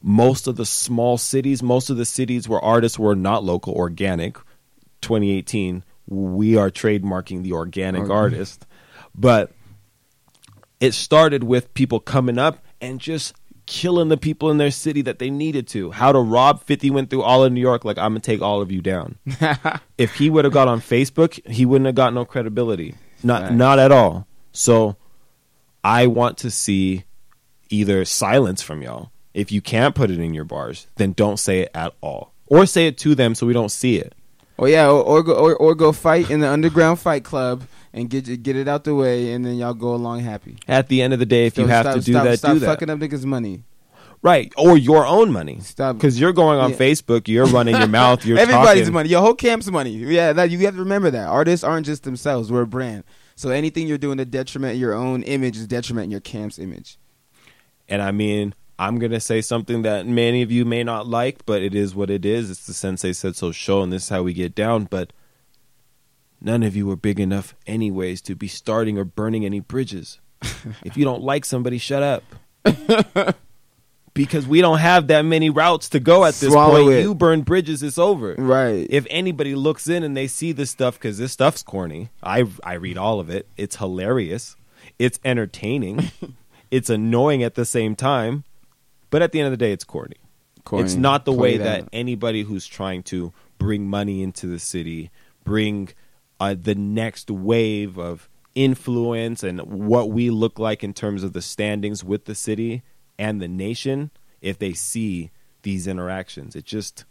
Most 0.00 0.46
of 0.46 0.56
the 0.56 0.64
small 0.66 1.18
cities, 1.18 1.62
most 1.62 1.90
of 1.90 1.98
the 1.98 2.04
cities 2.06 2.48
where 2.48 2.60
artists 2.60 2.98
were 2.98 3.14
not 3.14 3.44
local, 3.44 3.74
organic, 3.74 4.36
2018, 5.02 5.84
we 6.06 6.56
are 6.56 6.70
trademarking 6.70 7.42
the 7.42 7.52
organic 7.52 8.02
Okay. 8.04 8.12
artist. 8.12 8.66
But 9.14 9.52
it 10.80 10.92
started 10.92 11.44
with 11.44 11.72
people 11.74 12.00
coming 12.00 12.38
up 12.38 12.64
and 12.80 13.00
just 13.00 13.34
killing 13.66 14.08
the 14.08 14.16
people 14.18 14.50
in 14.50 14.58
their 14.58 14.70
city 14.70 15.00
that 15.02 15.18
they 15.18 15.30
needed 15.30 15.66
to. 15.68 15.90
How 15.90 16.12
to 16.12 16.18
rob 16.18 16.62
50 16.64 16.90
went 16.90 17.08
through 17.10 17.22
all 17.22 17.44
of 17.44 17.52
New 17.52 17.60
York 17.60 17.84
like 17.84 17.96
I'm 17.96 18.12
going 18.12 18.20
to 18.20 18.26
take 18.30 18.42
all 18.42 18.60
of 18.60 18.70
you 18.70 18.82
down. 18.82 19.16
if 19.98 20.16
he 20.16 20.28
would 20.28 20.44
have 20.44 20.52
got 20.52 20.68
on 20.68 20.80
Facebook, 20.80 21.40
he 21.50 21.64
wouldn't 21.64 21.86
have 21.86 21.94
got 21.94 22.12
no 22.12 22.24
credibility. 22.24 22.94
Not 23.22 23.42
Right. 23.42 23.52
not 23.52 23.78
at 23.78 23.90
all. 23.90 24.26
So 24.52 24.96
I 25.82 26.06
want 26.06 26.36
to 26.38 26.50
see 26.50 27.04
either 27.70 28.04
silence 28.04 28.60
from 28.60 28.82
y'all. 28.82 29.10
If 29.32 29.50
you 29.50 29.62
can't 29.62 29.94
put 29.94 30.10
it 30.10 30.20
in 30.20 30.34
your 30.34 30.44
bars, 30.44 30.86
then 30.96 31.12
don't 31.12 31.38
say 31.38 31.60
it 31.60 31.70
at 31.74 31.94
all. 32.02 32.34
Or 32.46 32.66
say 32.66 32.86
it 32.86 32.98
to 32.98 33.14
them 33.14 33.34
so 33.34 33.46
we 33.46 33.54
don't 33.54 33.70
see 33.70 33.96
it. 33.96 34.14
Oh 34.58 34.66
yeah, 34.66 34.88
or, 34.88 35.02
or 35.02 35.22
go 35.22 35.32
or, 35.34 35.56
or 35.56 35.74
go 35.74 35.92
fight 35.92 36.30
in 36.30 36.40
the 36.40 36.48
underground 36.48 37.00
fight 37.00 37.24
club 37.24 37.64
and 37.92 38.08
get 38.08 38.28
it- 38.28 38.42
get 38.42 38.56
it 38.56 38.68
out 38.68 38.84
the 38.84 38.94
way, 38.94 39.32
and 39.32 39.44
then 39.44 39.56
y'all 39.56 39.74
go 39.74 39.94
along 39.94 40.20
happy. 40.20 40.56
At 40.68 40.88
the 40.88 41.02
end 41.02 41.12
of 41.12 41.18
the 41.18 41.26
day, 41.26 41.46
if 41.46 41.58
you 41.58 41.66
have 41.66 41.84
stop- 41.86 41.94
to 41.96 42.00
do 42.00 42.12
stop, 42.12 42.24
that, 42.24 42.38
stop 42.38 42.52
do 42.54 42.58
that. 42.60 42.66
fucking 42.66 42.90
up 42.90 42.98
niggas' 42.98 43.24
money. 43.24 43.62
Right. 44.22 44.50
Or 44.56 44.78
your 44.78 45.06
own 45.06 45.32
money. 45.32 45.58
Stop. 45.60 45.96
Because 45.96 46.18
you're 46.18 46.32
going 46.32 46.58
on 46.58 46.70
Yeah. 46.70 46.76
Facebook, 46.76 47.28
you're 47.28 47.44
running 47.46 47.76
your 47.76 47.86
mouth, 48.00 48.24
you're 48.24 48.38
Everybody's 48.38 48.84
talking. 48.84 48.94
money. 48.94 49.08
Your 49.10 49.20
whole 49.20 49.34
camp's 49.34 49.70
money. 49.70 49.90
Yeah, 49.90 50.32
that 50.32 50.48
you 50.50 50.58
have 50.60 50.74
to 50.74 50.80
remember 50.80 51.10
that 51.10 51.26
artists 51.26 51.62
aren't 51.62 51.84
just 51.84 52.04
themselves. 52.04 52.50
We're 52.50 52.62
a 52.62 52.66
brand. 52.66 53.04
So 53.36 53.50
anything 53.50 53.86
you're 53.86 53.98
doing 53.98 54.16
to 54.16 54.24
detriment 54.24 54.78
your 54.78 54.94
own 54.94 55.24
image 55.24 55.58
is 55.58 55.66
detriment 55.66 56.10
your 56.10 56.20
camp's 56.20 56.58
image. 56.58 56.96
And 57.86 58.00
I 58.00 58.12
mean, 58.12 58.54
I'm 58.78 58.98
going 58.98 59.12
to 59.12 59.20
say 59.20 59.40
something 59.40 59.82
that 59.82 60.06
many 60.06 60.42
of 60.42 60.50
you 60.50 60.64
may 60.64 60.82
not 60.82 61.06
like, 61.06 61.46
but 61.46 61.62
it 61.62 61.74
is 61.74 61.94
what 61.94 62.10
it 62.10 62.24
is. 62.24 62.50
It's 62.50 62.66
the 62.66 62.74
Sensei 62.74 63.12
Said 63.12 63.36
So 63.36 63.52
show, 63.52 63.82
and 63.82 63.92
this 63.92 64.04
is 64.04 64.08
how 64.08 64.22
we 64.22 64.32
get 64.32 64.54
down. 64.54 64.84
But 64.84 65.12
none 66.40 66.62
of 66.62 66.74
you 66.74 66.90
are 66.90 66.96
big 66.96 67.20
enough, 67.20 67.54
anyways, 67.66 68.20
to 68.22 68.34
be 68.34 68.48
starting 68.48 68.98
or 68.98 69.04
burning 69.04 69.44
any 69.44 69.60
bridges. 69.60 70.20
if 70.84 70.96
you 70.96 71.04
don't 71.04 71.22
like 71.22 71.44
somebody, 71.44 71.78
shut 71.78 72.02
up. 72.02 72.24
because 74.14 74.46
we 74.46 74.60
don't 74.60 74.78
have 74.78 75.08
that 75.08 75.22
many 75.22 75.50
routes 75.50 75.88
to 75.90 76.00
go 76.00 76.24
at 76.24 76.34
this 76.34 76.52
Swallow 76.52 76.84
point. 76.84 76.94
it. 76.96 77.02
You 77.02 77.14
burn 77.14 77.42
bridges, 77.42 77.82
it's 77.82 77.98
over. 77.98 78.34
Right. 78.38 78.86
if 78.88 79.06
anybody 79.10 79.54
looks 79.54 79.88
in 79.88 80.02
and 80.02 80.16
they 80.16 80.26
see 80.26 80.52
this 80.52 80.70
stuff 80.70 80.94
because 80.94 81.18
this 81.18 81.32
stuff's 81.32 81.62
corny 81.62 82.10
i 82.22 82.44
i 82.62 82.74
read 82.74 82.96
all 82.96 83.18
of 83.20 83.28
it 83.28 83.46
it's 83.56 83.76
hilarious 83.76 84.56
it's 84.98 85.18
entertaining 85.24 86.10
it's 86.70 86.88
annoying 86.88 87.42
at 87.42 87.54
the 87.54 87.64
same 87.64 87.96
time 87.96 88.44
but 89.14 89.22
at 89.22 89.30
the 89.30 89.38
end 89.38 89.46
of 89.46 89.52
the 89.52 89.56
day 89.56 89.70
it's 89.70 89.84
corny, 89.84 90.16
Corny. 90.64 90.82
it's 90.82 90.96
not 90.96 91.24
the 91.24 91.30
way 91.30 91.56
that 91.56 91.88
anybody 91.92 92.42
who's 92.42 92.66
trying 92.66 93.00
to 93.04 93.32
bring 93.58 93.86
money 93.86 94.24
into 94.24 94.48
the 94.48 94.58
city 94.58 95.08
bring 95.44 95.88
uh, 96.40 96.56
the 96.60 96.74
next 96.74 97.30
wave 97.30 97.96
of 97.96 98.28
influence 98.56 99.44
and 99.44 99.60
what 99.60 100.10
we 100.10 100.30
look 100.30 100.58
like 100.58 100.82
in 100.82 100.92
terms 100.92 101.22
of 101.22 101.32
the 101.32 101.40
standings 101.40 102.02
with 102.02 102.24
the 102.24 102.34
city 102.34 102.82
and 103.16 103.40
the 103.40 103.46
nation 103.46 104.10
if 104.40 104.58
they 104.58 104.72
see 104.72 105.30
these 105.62 105.86
interactions 105.86 106.56
it 106.56 106.64
just 106.64 107.04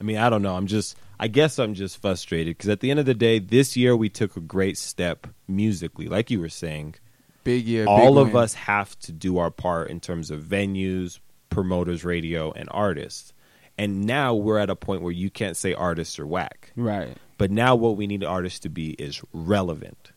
I 0.00 0.02
mean, 0.02 0.16
I 0.16 0.28
don't 0.28 0.42
know. 0.42 0.56
I'm 0.56 0.66
just, 0.66 0.98
I 1.20 1.28
guess 1.28 1.56
I'm 1.60 1.72
just 1.72 2.02
frustrated 2.02 2.58
because 2.58 2.68
at 2.68 2.80
the 2.80 2.90
end 2.90 2.98
of 2.98 3.06
the 3.06 3.14
day, 3.14 3.38
this 3.38 3.76
year 3.76 3.96
we 3.96 4.08
took 4.08 4.36
a 4.36 4.40
great 4.40 4.76
step 4.76 5.28
musically, 5.46 6.08
like 6.08 6.32
you 6.32 6.40
were 6.40 6.48
saying. 6.48 6.96
Big 7.44 7.66
year. 7.66 7.86
All 7.86 8.14
big 8.14 8.26
of 8.26 8.32
win. 8.34 8.42
us 8.42 8.54
have 8.54 8.98
to 9.00 9.12
do 9.12 9.38
our 9.38 9.50
part 9.50 9.90
in 9.90 10.00
terms 10.00 10.30
of 10.30 10.42
venues, 10.42 11.20
promoters, 11.50 12.04
radio, 12.04 12.52
and 12.52 12.68
artists. 12.72 13.32
And 13.76 14.04
now 14.04 14.34
we're 14.34 14.58
at 14.58 14.70
a 14.70 14.76
point 14.76 15.02
where 15.02 15.12
you 15.12 15.30
can't 15.30 15.56
say 15.56 15.74
artists 15.74 16.18
are 16.18 16.26
whack. 16.26 16.72
Right. 16.76 17.16
But 17.38 17.50
now 17.50 17.74
what 17.74 17.96
we 17.96 18.06
need 18.06 18.24
artists 18.24 18.60
to 18.60 18.68
be 18.68 18.90
is 18.90 19.20
relevant. 19.32 20.12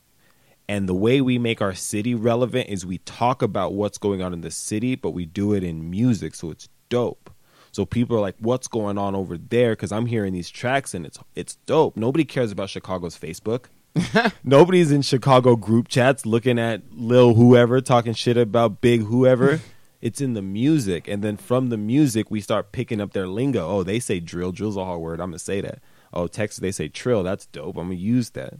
And 0.70 0.88
the 0.88 0.94
way 0.94 1.22
we 1.22 1.40
make 1.40 1.62
our 1.62 1.74
city 1.74 2.14
relevant 2.14 2.70
is 2.70 2.86
we 2.86 2.98
talk 3.00 3.42
about 3.42 3.74
what's 3.74 3.98
going 3.98 4.22
on 4.22 4.34
in 4.34 4.42
the 4.42 4.52
city, 4.52 4.96
but 4.96 5.12
we 5.12 5.26
do 5.26 5.54
it 5.54 5.64
in 5.64 5.90
music, 5.90 6.36
so 6.36 6.52
it's 6.52 6.68
dope. 6.90 7.32
So 7.72 7.86
people 7.86 8.18
are 8.18 8.22
like, 8.22 8.36
"What's 8.40 8.68
going 8.68 8.98
on 8.98 9.16
over 9.16 9.38
there?" 9.38 9.74
Because 9.74 9.92
I'm 9.92 10.08
hearing 10.08 10.34
these 10.34 10.50
tracks 10.50 10.94
and 10.94 11.06
it's 11.06 11.20
it's 11.36 11.56
dope. 11.66 11.96
Nobody 11.96 12.26
cares 12.26 12.52
about 12.52 12.70
Chicago's 12.70 13.18
Facebook. 13.18 13.66
Nobody's 14.44 14.92
in 14.92 15.02
Chicago 15.02 15.56
group 15.56 15.88
chats 15.88 16.26
looking 16.26 16.60
at 16.60 16.82
Lil 16.92 17.34
whoever 17.34 17.82
talking 17.82 18.14
shit 18.14 18.38
about 18.38 18.82
Big 18.82 19.04
whoever. 19.04 19.62
it's 20.02 20.22
in 20.22 20.34
the 20.34 20.42
music, 20.42 21.08
and 21.08 21.24
then 21.24 21.38
from 21.38 21.70
the 21.70 21.78
music 21.78 22.30
we 22.30 22.42
start 22.42 22.72
picking 22.72 23.02
up 23.02 23.14
their 23.14 23.28
lingo. 23.28 23.68
Oh, 23.68 23.84
they 23.84 24.00
say 24.00 24.20
drill. 24.20 24.52
Drill's 24.52 24.78
a 24.78 24.86
hard 24.86 25.02
word. 25.02 25.20
I'm 25.20 25.30
gonna 25.30 25.40
say 25.40 25.62
that. 25.62 25.80
Oh, 26.14 26.28
Texas 26.28 26.60
they 26.60 26.72
say 26.72 26.88
trill. 26.88 27.24
That's 27.24 27.46
dope. 27.48 27.78
I'm 27.78 27.88
gonna 27.88 27.96
use 27.96 28.32
that. 28.32 28.56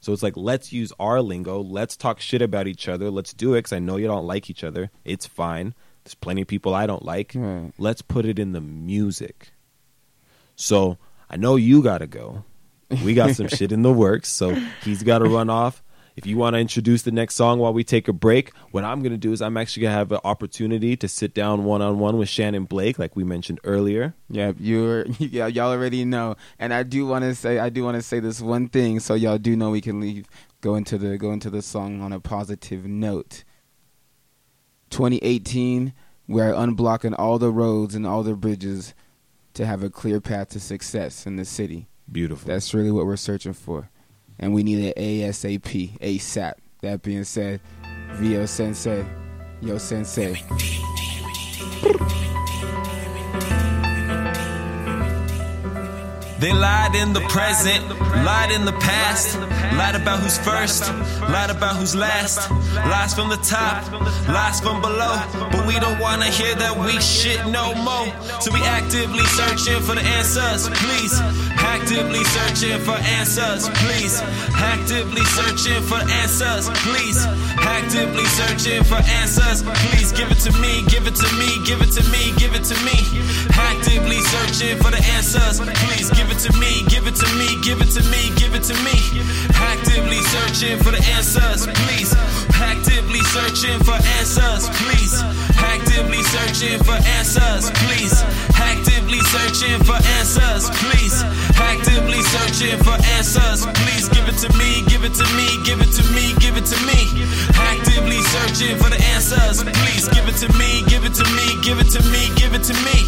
So 0.00 0.12
it's 0.12 0.22
like 0.22 0.36
let's 0.36 0.72
use 0.72 0.92
our 0.98 1.20
lingo. 1.20 1.60
Let's 1.60 1.96
talk 1.96 2.20
shit 2.20 2.42
about 2.42 2.66
each 2.66 2.88
other. 2.88 3.10
Let's 3.10 3.32
do 3.32 3.54
it 3.54 3.58
because 3.58 3.72
I 3.72 3.78
know 3.78 3.96
you 3.96 4.06
don't 4.06 4.26
like 4.26 4.50
each 4.50 4.64
other. 4.64 4.90
It's 5.04 5.26
fine. 5.26 5.74
There's 6.04 6.14
plenty 6.14 6.42
of 6.42 6.48
people 6.48 6.74
I 6.74 6.86
don't 6.86 7.04
like. 7.04 7.32
Right. 7.34 7.72
Let's 7.78 8.02
put 8.02 8.24
it 8.24 8.38
in 8.38 8.52
the 8.52 8.60
music. 8.60 9.52
So 10.56 10.98
I 11.30 11.36
know 11.36 11.56
you 11.56 11.82
got 11.82 11.98
to 11.98 12.06
go. 12.06 12.44
We 13.04 13.14
got 13.14 13.34
some 13.34 13.48
shit 13.48 13.72
in 13.72 13.82
the 13.82 13.92
works, 13.92 14.28
so 14.28 14.54
he's 14.82 15.02
got 15.02 15.18
to 15.18 15.24
run 15.26 15.50
off. 15.50 15.82
If 16.14 16.26
you 16.26 16.36
want 16.36 16.54
to 16.54 16.60
introduce 16.60 17.02
the 17.02 17.10
next 17.10 17.36
song 17.36 17.58
while 17.58 17.72
we 17.72 17.84
take 17.84 18.06
a 18.06 18.12
break, 18.12 18.54
what 18.70 18.84
I'm 18.84 19.00
going 19.00 19.12
to 19.12 19.18
do 19.18 19.32
is 19.32 19.40
I'm 19.40 19.56
actually 19.56 19.82
going 19.82 19.92
to 19.92 19.98
have 19.98 20.12
an 20.12 20.20
opportunity 20.24 20.94
to 20.96 21.08
sit 21.08 21.32
down 21.32 21.64
one 21.64 21.80
on 21.80 21.98
one 21.98 22.18
with 22.18 22.28
Shannon 22.28 22.64
Blake, 22.64 22.98
like 22.98 23.16
we 23.16 23.24
mentioned 23.24 23.60
earlier. 23.64 24.14
Yeah, 24.28 24.52
you're 24.58 25.06
yeah, 25.18 25.46
y'all 25.46 25.70
already 25.70 26.04
know. 26.04 26.36
And 26.58 26.74
I 26.74 26.82
do 26.82 27.06
want 27.06 27.24
to 27.24 27.34
say 27.34 27.58
I 27.58 27.70
do 27.70 27.82
want 27.82 27.96
to 27.96 28.02
say 28.02 28.20
this 28.20 28.40
one 28.40 28.68
thing 28.68 29.00
so 29.00 29.14
y'all 29.14 29.38
do 29.38 29.56
know 29.56 29.70
we 29.70 29.80
can 29.80 30.00
leave 30.00 30.26
go 30.60 30.74
into 30.74 30.98
the 30.98 31.16
go 31.16 31.32
into 31.32 31.48
the 31.48 31.62
song 31.62 32.02
on 32.02 32.12
a 32.12 32.20
positive 32.20 32.84
note. 32.84 33.44
2018, 34.90 35.94
we're 36.28 36.52
unblocking 36.52 37.14
all 37.18 37.38
the 37.38 37.50
roads 37.50 37.94
and 37.94 38.06
all 38.06 38.22
the 38.22 38.34
bridges 38.34 38.94
to 39.54 39.64
have 39.64 39.82
a 39.82 39.88
clear 39.88 40.20
path 40.20 40.50
to 40.50 40.60
success 40.60 41.26
in 41.26 41.36
the 41.36 41.44
city. 41.46 41.88
Beautiful. 42.12 42.46
That's 42.46 42.74
really 42.74 42.90
what 42.90 43.06
we're 43.06 43.16
searching 43.16 43.54
for. 43.54 43.88
And 44.38 44.52
we 44.52 44.62
need 44.62 44.84
it 44.84 44.96
ASAP, 44.96 45.98
ASAP. 45.98 46.54
That 46.82 47.02
being 47.02 47.24
said, 47.24 47.60
Vio 48.14 48.44
Sensei, 48.46 49.04
Yo 49.60 49.78
Sensei. 49.78 50.42
They 56.42 56.52
lied 56.52 56.96
in 56.96 57.12
the 57.12 57.20
present, 57.30 57.88
lied 58.26 58.50
in 58.50 58.64
the 58.64 58.72
past, 58.72 59.38
lied 59.78 59.94
about 59.94 60.18
who's 60.18 60.38
first, 60.38 60.82
lied 61.30 61.50
about 61.50 61.76
who's 61.76 61.94
last, 61.94 62.50
lies 62.90 63.14
from 63.14 63.28
the 63.28 63.36
top, 63.36 63.86
lies 64.26 64.58
from 64.58 64.80
below. 64.80 65.22
But 65.52 65.68
we 65.68 65.78
don't 65.78 66.00
wanna 66.00 66.26
hear 66.26 66.52
that 66.56 66.74
weak 66.76 67.00
shit 67.00 67.38
no 67.46 67.76
more. 67.86 68.10
So 68.40 68.50
we 68.50 68.60
actively 68.64 69.22
searching 69.38 69.80
for 69.86 69.94
the 69.94 70.02
answers, 70.02 70.66
please. 70.82 71.14
Actively 71.62 72.24
searching 72.34 72.80
for 72.80 72.98
answers, 73.22 73.68
please. 73.78 74.20
Actively 74.58 75.24
searching 75.38 75.80
for 75.86 76.02
answers, 76.10 76.66
please. 76.82 77.22
Actively 77.54 78.21
searching 78.62 78.84
for 78.84 79.02
answers, 79.18 79.62
please. 79.62 80.12
Give 80.12 80.30
it 80.30 80.38
to 80.46 80.52
me, 80.60 80.82
give 80.86 81.06
it 81.06 81.16
to 81.16 81.28
me, 81.34 81.58
give 81.66 81.82
it 81.82 81.90
to 81.98 82.02
me, 82.10 82.32
give 82.38 82.54
it 82.54 82.62
to 82.64 82.76
me. 82.86 82.94
Actively 83.58 84.20
searching 84.20 84.78
for 84.78 84.90
the 84.90 85.02
answers, 85.14 85.58
please. 85.58 86.10
Give 86.10 86.30
it 86.30 86.38
to 86.46 86.52
me, 86.58 86.84
give 86.86 87.06
it 87.06 87.16
to 87.16 87.26
me, 87.34 87.58
give 87.62 87.80
it 87.82 87.90
to 87.90 88.02
me, 88.10 88.30
give 88.38 88.54
it 88.54 88.62
to 88.70 88.74
me. 88.86 88.94
Actively 89.58 90.20
searching 90.30 90.78
for 90.78 90.92
the 90.92 91.02
answers, 91.16 91.66
please. 91.66 92.14
Actively 92.54 93.22
searching 93.34 93.78
for 93.82 93.98
answers, 94.22 94.70
please. 94.78 95.18
Actively 95.58 96.22
searching 96.22 96.78
for 96.84 96.98
answers, 97.18 97.70
please. 97.82 98.22
Actively 98.54 99.01
searching 99.20 99.78
for 99.84 99.98
answers, 100.20 100.70
please. 100.80 101.22
Actively 101.58 102.22
searching 102.22 102.78
for 102.80 102.96
answers, 103.16 103.66
please. 103.84 104.08
Give 104.08 104.28
it 104.28 104.38
to 104.40 104.48
me, 104.56 104.82
give 104.88 105.04
it 105.04 105.14
to 105.14 105.26
me, 105.36 105.46
give 105.64 105.80
it 105.80 105.92
to 105.92 106.04
me, 106.12 106.32
give 106.40 106.56
it 106.56 106.66
to 106.66 106.78
me. 106.86 107.26
Actively 107.56 108.20
searching 108.32 108.76
for 108.78 108.88
the 108.88 109.00
answers, 109.12 109.64
please. 109.64 110.08
Give 110.08 110.26
it 110.28 110.36
to 110.40 110.48
me, 110.58 110.84
give 110.88 111.04
it 111.04 111.14
to 111.14 111.24
me, 111.36 111.46
give 111.62 111.78
it 111.78 111.90
to 111.92 112.00
me, 112.08 112.30
give 112.36 112.54
it 112.54 112.64
to 112.64 112.74
me. 112.86 112.98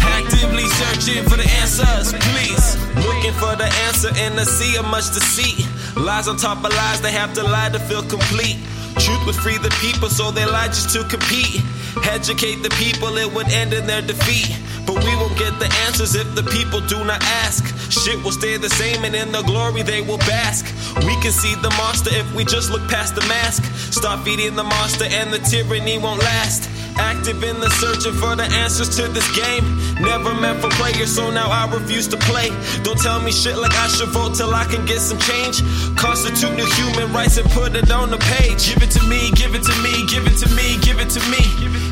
Actively 0.00 0.66
searching 0.78 1.24
for 1.24 1.36
the 1.36 1.48
answers, 1.60 2.12
please. 2.12 2.76
Looking 3.06 3.34
for 3.34 3.56
the 3.56 3.68
answer 3.88 4.10
in 4.24 4.36
the 4.36 4.44
sea 4.44 4.76
of 4.76 4.86
much 4.86 5.10
deceit. 5.12 5.66
Lies 5.96 6.28
on 6.28 6.36
top 6.36 6.64
of 6.64 6.72
lies, 6.74 7.00
they 7.00 7.12
have 7.12 7.32
to 7.34 7.42
lie 7.42 7.70
to 7.70 7.78
feel 7.78 8.02
complete. 8.02 8.58
Truth 8.96 9.26
would 9.26 9.36
free 9.36 9.58
the 9.58 9.70
people, 9.80 10.08
so 10.08 10.30
they 10.30 10.46
lie 10.46 10.68
just 10.68 10.90
to 10.94 11.04
compete. 11.04 11.62
Educate 12.08 12.62
the 12.62 12.70
people, 12.70 13.16
it 13.18 13.32
would 13.32 13.48
end 13.48 13.72
in 13.72 13.86
their 13.86 14.02
defeat. 14.02 14.56
But 14.86 15.04
we 15.04 15.14
won't 15.16 15.36
get 15.36 15.58
the 15.58 15.68
answers 15.86 16.14
if 16.14 16.34
the 16.34 16.42
people 16.42 16.80
do 16.80 17.04
not 17.04 17.22
ask. 17.44 17.64
Shit 17.90 18.22
will 18.24 18.32
stay 18.32 18.56
the 18.56 18.70
same, 18.70 19.04
and 19.04 19.14
in 19.14 19.32
the 19.32 19.42
glory 19.42 19.82
they 19.82 20.00
will 20.00 20.18
bask. 20.18 20.64
We 21.04 21.14
can 21.20 21.32
see 21.32 21.54
the 21.56 21.70
monster 21.76 22.10
if 22.12 22.34
we 22.34 22.44
just 22.44 22.70
look 22.70 22.86
past 22.88 23.14
the 23.14 23.26
mask. 23.28 23.64
Stop 23.92 24.24
feeding 24.24 24.56
the 24.56 24.64
monster, 24.64 25.04
and 25.04 25.32
the 25.32 25.38
tyranny 25.38 25.98
won't 25.98 26.20
last. 26.20 26.70
Active 26.98 27.42
in 27.44 27.60
the 27.60 27.70
searching 27.70 28.12
for 28.12 28.34
the 28.36 28.44
answers 28.62 28.90
to 28.96 29.08
this 29.08 29.26
game. 29.36 29.64
Never 30.00 30.34
meant 30.34 30.60
for 30.60 30.70
players, 30.70 31.14
so 31.14 31.30
now 31.30 31.48
I 31.50 31.70
refuse 31.70 32.08
to 32.08 32.16
play. 32.16 32.50
Don't 32.82 32.98
tell 32.98 33.20
me 33.20 33.32
shit 33.32 33.56
like 33.56 33.74
I 33.74 33.88
should 33.88 34.08
vote 34.10 34.34
till 34.34 34.54
I 34.54 34.64
can 34.64 34.84
get 34.84 35.00
some 35.00 35.18
change. 35.18 35.62
Constitute 35.96 36.54
new 36.54 36.66
human 36.74 37.12
rights 37.12 37.36
and 37.38 37.48
put 37.50 37.74
it 37.74 37.90
on 37.90 38.10
the 38.10 38.18
page. 38.18 38.74
Give 38.74 38.82
it 38.82 38.90
to 38.98 39.02
me, 39.06 39.30
give 39.32 39.54
it 39.54 39.62
to 39.62 39.74
me, 39.82 40.06
give 40.06 40.26
it 40.26 40.36
to 40.42 40.48
me, 40.54 40.78
give 40.82 40.98
it 40.98 41.10
to 41.10 41.22
me. 41.30 41.42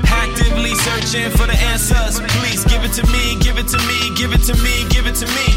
Actively 0.06 0.74
searching 0.74 1.30
for 1.30 1.46
the 1.46 1.58
answers, 1.70 2.20
please. 2.38 2.64
Give 2.64 2.82
it 2.84 2.92
to 2.98 3.04
me, 3.10 3.38
give 3.38 3.58
it 3.58 3.68
to 3.68 3.78
me, 3.86 4.14
give 4.14 4.32
it 4.32 4.42
to 4.50 4.54
me, 4.62 4.86
give 4.90 5.06
it 5.06 5.16
to 5.22 5.26
me. 5.26 5.48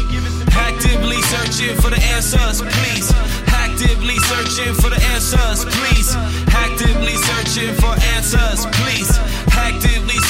Actively 0.52 1.20
searching 1.30 1.76
for 1.82 1.90
the 1.90 2.00
answers, 2.14 2.62
please. 2.62 3.12
Actively 3.48 4.16
searching 4.30 4.74
for 4.74 4.90
the 4.90 5.00
answers, 5.14 5.64
please. 5.64 6.14
Actively 6.54 7.16
searching 7.16 7.74
for 7.74 7.94
answers, 8.14 8.66
please. 8.78 9.10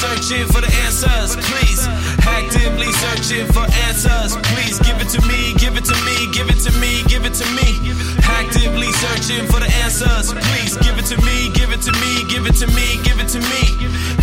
Searching 0.01 0.47
for 0.47 0.61
the 0.61 0.71
answers, 0.81 1.37
please. 1.37 1.85
Actively 2.25 2.89
searching 3.05 3.45
for 3.53 3.61
answers, 3.85 4.33
please. 4.49 4.81
Give 4.81 4.97
it 4.97 5.13
to 5.13 5.21
me, 5.29 5.53
give 5.61 5.77
it 5.77 5.85
to 5.85 5.93
me, 6.01 6.25
give 6.33 6.49
it 6.49 6.57
to 6.65 6.73
me, 6.81 7.05
give 7.05 7.21
it 7.21 7.37
to 7.37 7.45
me. 7.53 7.93
Actively 8.25 8.89
searching 8.97 9.45
for 9.45 9.61
the 9.61 9.69
answers, 9.85 10.33
please. 10.33 10.73
Give 10.81 10.97
it 10.97 11.05
to 11.13 11.21
me, 11.21 11.53
give 11.53 11.69
it 11.69 11.85
to 11.85 11.93
me, 12.01 12.25
give 12.25 12.49
it 12.49 12.57
to 12.57 12.67
me, 12.73 12.97
give 13.05 13.21
it 13.21 13.29
to 13.29 13.39
me. 13.45 13.61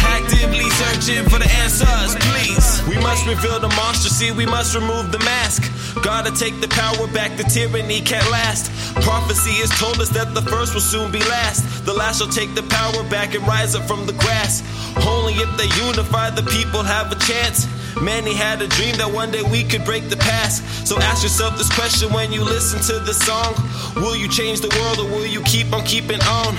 Actively 0.03 0.67
searching 0.83 1.23
for 1.31 1.39
the 1.39 1.51
answers, 1.63 2.19
please. 2.27 2.83
We 2.91 2.99
must 2.99 3.23
reveal 3.27 3.61
the 3.61 3.71
monster, 3.79 4.11
see, 4.11 4.33
we 4.33 4.47
must 4.47 4.75
remove 4.75 5.13
the 5.13 5.21
mask. 5.21 5.71
Gotta 6.03 6.35
take 6.35 6.61
the 6.61 6.69
power 6.69 7.07
back, 7.15 7.37
the 7.37 7.45
tyranny 7.45 8.01
can't 8.01 8.29
last. 8.31 8.75
Prophecy 9.03 9.63
has 9.63 9.71
told 9.79 10.01
us 10.01 10.09
that 10.11 10.35
the 10.35 10.43
first 10.43 10.75
will 10.75 10.83
soon 10.83 11.13
be 11.13 11.21
last. 11.31 11.87
The 11.87 11.95
last 11.95 12.19
shall 12.19 12.29
take 12.29 12.55
the 12.55 12.63
power 12.65 13.03
back 13.09 13.35
and 13.35 13.47
rise 13.47 13.75
up 13.75 13.87
from 13.87 14.07
the 14.07 14.13
grass. 14.15 14.63
Only 15.07 15.35
if 15.35 15.51
they 15.57 15.69
unify, 15.87 16.31
the 16.31 16.43
people 16.43 16.83
have 16.83 17.13
a 17.13 17.17
chance. 17.17 17.67
Many 18.01 18.33
had 18.35 18.63
a 18.63 18.69
dream 18.69 18.97
that 18.97 19.11
one 19.11 19.31
day 19.31 19.43
we 19.43 19.65
could 19.65 19.85
break 19.85 20.09
the 20.09 20.17
past. 20.17 20.87
So 20.87 20.99
ask 21.01 21.23
yourself 21.23 21.59
this 21.59 21.73
question 21.75 22.13
when 22.13 22.33
you 22.33 22.45
listen 22.45 22.81
to 22.95 23.05
this 23.05 23.19
song 23.19 23.55
Will 23.97 24.15
you 24.15 24.29
change 24.29 24.61
the 24.61 24.69
world 24.79 24.99
or 25.01 25.11
will 25.11 25.27
you 25.27 25.43
keep 25.43 25.73
on 25.73 25.85
keeping 25.85 26.21
on? 26.23 26.57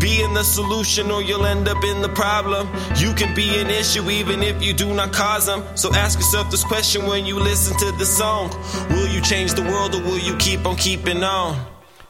Be 0.00 0.22
in 0.22 0.34
the 0.34 0.42
solution 0.42 1.10
or 1.10 1.22
you'll 1.22 1.46
end 1.46 1.68
up 1.68 1.82
in 1.84 2.02
the 2.02 2.08
problem. 2.08 2.68
You 2.96 3.14
can 3.14 3.34
be 3.34 3.60
an 3.60 3.70
issue 3.70 4.10
even 4.10 4.42
if 4.42 4.62
you 4.62 4.74
do 4.74 4.92
not 4.94 5.12
cause 5.12 5.46
them. 5.46 5.64
So 5.76 5.94
ask 5.94 6.18
yourself 6.18 6.50
this 6.50 6.64
question 6.64 7.06
when 7.06 7.24
you 7.24 7.38
listen 7.38 7.76
to 7.78 7.92
this 7.92 8.14
song 8.16 8.50
Will 8.90 9.08
you 9.08 9.20
change 9.22 9.54
the 9.54 9.62
world 9.62 9.94
or 9.94 10.02
will 10.02 10.18
you 10.18 10.36
keep 10.36 10.66
on 10.66 10.76
keeping 10.76 11.22
on? 11.22 11.56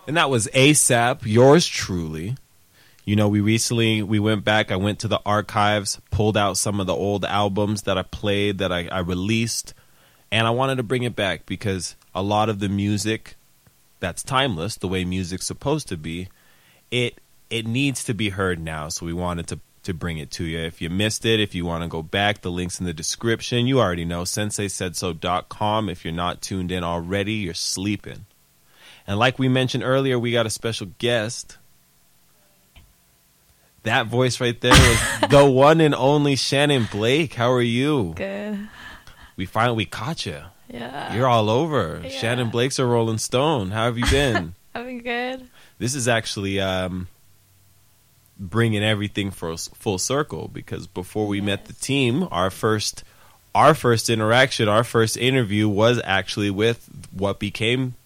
And 0.06 0.16
that 0.16 0.30
was 0.30 0.48
ASAP, 0.48 1.20
yours 1.24 1.66
truly. 1.66 2.36
You 3.04 3.16
know, 3.16 3.28
we 3.28 3.40
recently 3.40 4.02
we 4.02 4.18
went 4.18 4.44
back. 4.44 4.70
I 4.70 4.76
went 4.76 5.00
to 5.00 5.08
the 5.08 5.20
archives, 5.26 6.00
pulled 6.10 6.36
out 6.36 6.56
some 6.56 6.80
of 6.80 6.86
the 6.86 6.94
old 6.94 7.24
albums 7.24 7.82
that 7.82 7.98
I 7.98 8.02
played, 8.02 8.58
that 8.58 8.72
I, 8.72 8.86
I 8.88 9.00
released, 9.00 9.74
and 10.30 10.46
I 10.46 10.50
wanted 10.50 10.76
to 10.76 10.82
bring 10.82 11.02
it 11.02 11.16
back 11.16 11.44
because 11.46 11.96
a 12.14 12.22
lot 12.22 12.48
of 12.48 12.60
the 12.60 12.68
music 12.68 13.34
that's 13.98 14.22
timeless, 14.22 14.76
the 14.76 14.88
way 14.88 15.04
music's 15.04 15.46
supposed 15.46 15.88
to 15.88 15.96
be, 15.96 16.28
it 16.90 17.18
it 17.50 17.66
needs 17.66 18.04
to 18.04 18.14
be 18.14 18.30
heard 18.30 18.60
now. 18.60 18.88
So 18.88 19.04
we 19.04 19.12
wanted 19.12 19.48
to 19.48 19.60
to 19.82 19.92
bring 19.92 20.18
it 20.18 20.30
to 20.32 20.44
you. 20.44 20.60
If 20.60 20.80
you 20.80 20.88
missed 20.90 21.24
it, 21.24 21.40
if 21.40 21.54
you 21.54 21.64
want 21.64 21.82
to 21.82 21.88
go 21.88 22.02
back, 22.02 22.42
the 22.42 22.50
link's 22.50 22.78
in 22.78 22.86
the 22.86 22.94
description. 22.94 23.66
You 23.66 23.80
already 23.80 24.04
know 24.04 24.22
senseisaidso.com. 24.22 25.88
If 25.88 26.04
you're 26.04 26.14
not 26.14 26.40
tuned 26.40 26.70
in 26.70 26.84
already, 26.84 27.34
you're 27.34 27.54
sleeping. 27.54 28.26
And 29.06 29.18
like 29.18 29.38
we 29.38 29.48
mentioned 29.48 29.82
earlier, 29.82 30.18
we 30.18 30.30
got 30.30 30.46
a 30.46 30.50
special 30.50 30.88
guest. 30.98 31.58
That 33.84 34.06
voice 34.06 34.40
right 34.40 34.58
there 34.60 34.70
was 34.72 35.30
the 35.30 35.44
one 35.50 35.80
and 35.80 35.94
only 35.94 36.36
Shannon 36.36 36.86
Blake. 36.90 37.34
How 37.34 37.50
are 37.52 37.62
you? 37.62 38.12
Good. 38.16 38.68
We 39.36 39.46
finally 39.46 39.76
we 39.76 39.86
caught 39.86 40.24
you. 40.24 40.40
Yeah. 40.68 41.14
You're 41.14 41.26
all 41.26 41.50
over. 41.50 42.00
Yeah. 42.02 42.10
Shannon 42.10 42.50
Blake's 42.50 42.78
a 42.78 42.86
Rolling 42.86 43.18
Stone. 43.18 43.72
How 43.72 43.84
have 43.86 43.98
you 43.98 44.06
been? 44.06 44.54
I've 44.74 44.86
been 44.86 45.00
good. 45.02 45.48
this 45.78 45.94
is 45.94 46.08
actually 46.08 46.60
um, 46.60 47.08
bringing 48.38 48.82
everything 48.82 49.30
for 49.30 49.56
full 49.56 49.98
circle 49.98 50.48
because 50.48 50.86
before 50.86 51.26
we 51.26 51.40
met 51.40 51.66
the 51.66 51.74
team, 51.74 52.26
our 52.30 52.50
first 52.50 53.04
our 53.54 53.74
first 53.74 54.08
interaction, 54.08 54.68
our 54.68 54.84
first 54.84 55.16
interview 55.16 55.68
was 55.68 56.00
actually 56.04 56.50
with 56.50 56.88
what 57.12 57.38
became 57.38 57.96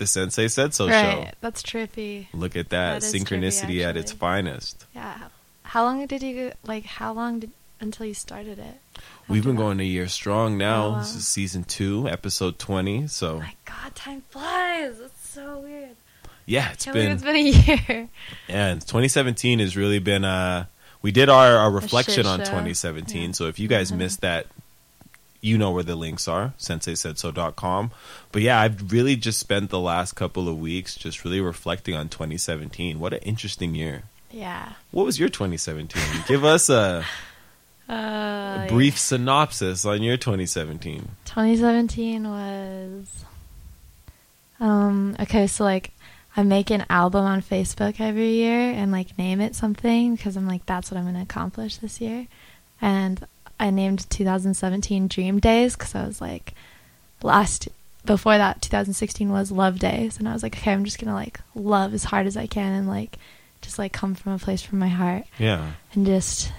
the 0.00 0.06
Sensei 0.08 0.48
Said 0.48 0.74
So 0.74 0.88
right. 0.88 1.26
show. 1.28 1.30
That's 1.40 1.62
trippy. 1.62 2.26
Look 2.34 2.56
at 2.56 2.70
that, 2.70 3.00
That 3.00 3.06
synchronicity 3.06 3.76
trippy, 3.76 3.84
at 3.86 3.96
its 3.96 4.10
finest. 4.10 4.84
Yeah. 4.94 5.28
How 5.62 5.84
long 5.84 6.04
did 6.06 6.22
you 6.24 6.52
like? 6.66 6.84
How 6.84 7.12
long 7.12 7.38
did 7.38 7.52
until 7.80 8.06
you 8.06 8.14
started 8.14 8.58
it? 8.58 8.80
We've 9.28 9.44
been 9.44 9.54
that? 9.54 9.62
going 9.62 9.78
a 9.80 9.84
year 9.84 10.08
strong 10.08 10.58
now. 10.58 10.84
Oh, 10.86 10.90
wow. 10.90 10.98
This 10.98 11.14
is 11.14 11.26
season 11.28 11.62
two, 11.64 12.08
episode 12.08 12.58
twenty. 12.58 13.06
So 13.06 13.38
My 13.38 13.54
God, 13.64 13.94
time 13.94 14.22
flies. 14.30 14.98
It's 14.98 15.28
so 15.28 15.60
weird. 15.60 15.94
yeah, 16.46 16.72
it's 16.72 16.86
been 16.86 17.12
it's 17.12 17.22
been 17.22 17.36
a 17.36 17.38
year. 17.38 18.08
Yeah, 18.48 18.66
and 18.72 18.80
2017 18.80 19.60
has 19.60 19.76
really 19.76 20.00
been 20.00 20.24
uh 20.24 20.64
we 21.02 21.12
did 21.12 21.28
our, 21.28 21.56
our 21.56 21.70
reflection 21.70 22.26
on 22.26 22.40
show. 22.40 22.46
2017. 22.46 23.22
Yeah. 23.22 23.32
So 23.32 23.46
if 23.46 23.58
you 23.60 23.68
guys 23.68 23.90
Mhm. 23.92 23.96
missed 23.98 24.20
that, 24.22 24.46
you 25.40 25.56
know 25.56 25.70
where 25.70 25.82
the 25.82 25.96
links 25.96 26.28
are, 26.28 26.54
senseisaidso.com. 26.58 27.90
But 28.32 28.42
yeah, 28.42 28.60
I've 28.60 28.92
really 28.92 29.16
just 29.16 29.38
spent 29.38 29.70
the 29.70 29.80
last 29.80 30.14
couple 30.14 30.48
of 30.48 30.58
weeks 30.58 30.94
just 30.94 31.24
really 31.24 31.40
reflecting 31.40 31.94
on 31.94 32.08
2017. 32.08 33.00
What 33.00 33.14
an 33.14 33.20
interesting 33.20 33.74
year. 33.74 34.04
Yeah. 34.30 34.74
What 34.90 35.06
was 35.06 35.18
your 35.18 35.28
2017? 35.28 36.02
Give 36.26 36.44
us 36.44 36.68
a, 36.68 37.04
Uh, 37.90 38.66
a 38.66 38.66
brief 38.68 38.96
synopsis 38.96 39.84
on 39.84 40.00
your 40.00 40.16
2017. 40.16 41.08
2017 41.24 42.28
was. 42.28 43.24
Um. 44.60 45.16
Okay, 45.18 45.48
so 45.48 45.64
like, 45.64 45.90
I 46.36 46.44
make 46.44 46.70
an 46.70 46.86
album 46.88 47.24
on 47.24 47.42
Facebook 47.42 48.00
every 48.00 48.28
year 48.28 48.70
and 48.70 48.92
like 48.92 49.18
name 49.18 49.40
it 49.40 49.56
something 49.56 50.14
because 50.14 50.36
I'm 50.36 50.46
like 50.46 50.66
that's 50.66 50.92
what 50.92 50.98
I'm 50.98 51.04
gonna 51.04 51.22
accomplish 51.22 51.78
this 51.78 52.00
year, 52.00 52.28
and 52.80 53.26
I 53.60 53.70
named 53.70 54.08
2017 54.10 55.06
Dream 55.08 55.38
Days 55.38 55.76
because 55.76 55.94
I 55.94 56.06
was 56.06 56.20
like, 56.20 56.54
last 57.22 57.68
before 58.06 58.38
that 58.38 58.62
2016 58.62 59.30
was 59.30 59.52
Love 59.52 59.78
Days, 59.78 60.18
and 60.18 60.28
I 60.28 60.32
was 60.32 60.42
like, 60.42 60.56
okay, 60.56 60.72
I'm 60.72 60.84
just 60.84 60.98
gonna 60.98 61.14
like 61.14 61.38
love 61.54 61.92
as 61.94 62.04
hard 62.04 62.26
as 62.26 62.36
I 62.36 62.46
can 62.46 62.72
and 62.72 62.88
like 62.88 63.18
just 63.62 63.78
like 63.78 63.92
come 63.92 64.14
from 64.14 64.32
a 64.32 64.38
place 64.38 64.62
from 64.62 64.78
my 64.78 64.88
heart 64.88 65.24
Yeah. 65.38 65.72
and 65.92 66.06
just 66.06 66.50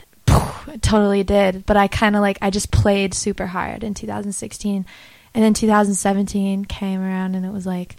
it 0.67 0.81
totally 0.83 1.23
did. 1.23 1.65
But 1.65 1.75
I 1.77 1.87
kind 1.87 2.15
of 2.15 2.21
like 2.21 2.37
I 2.41 2.51
just 2.51 2.71
played 2.71 3.13
super 3.15 3.47
hard 3.47 3.83
in 3.83 3.93
2016, 3.95 4.85
and 5.33 5.43
then 5.43 5.53
2017 5.55 6.65
came 6.65 7.01
around 7.01 7.35
and 7.35 7.45
it 7.45 7.51
was 7.51 7.65
like 7.65 7.95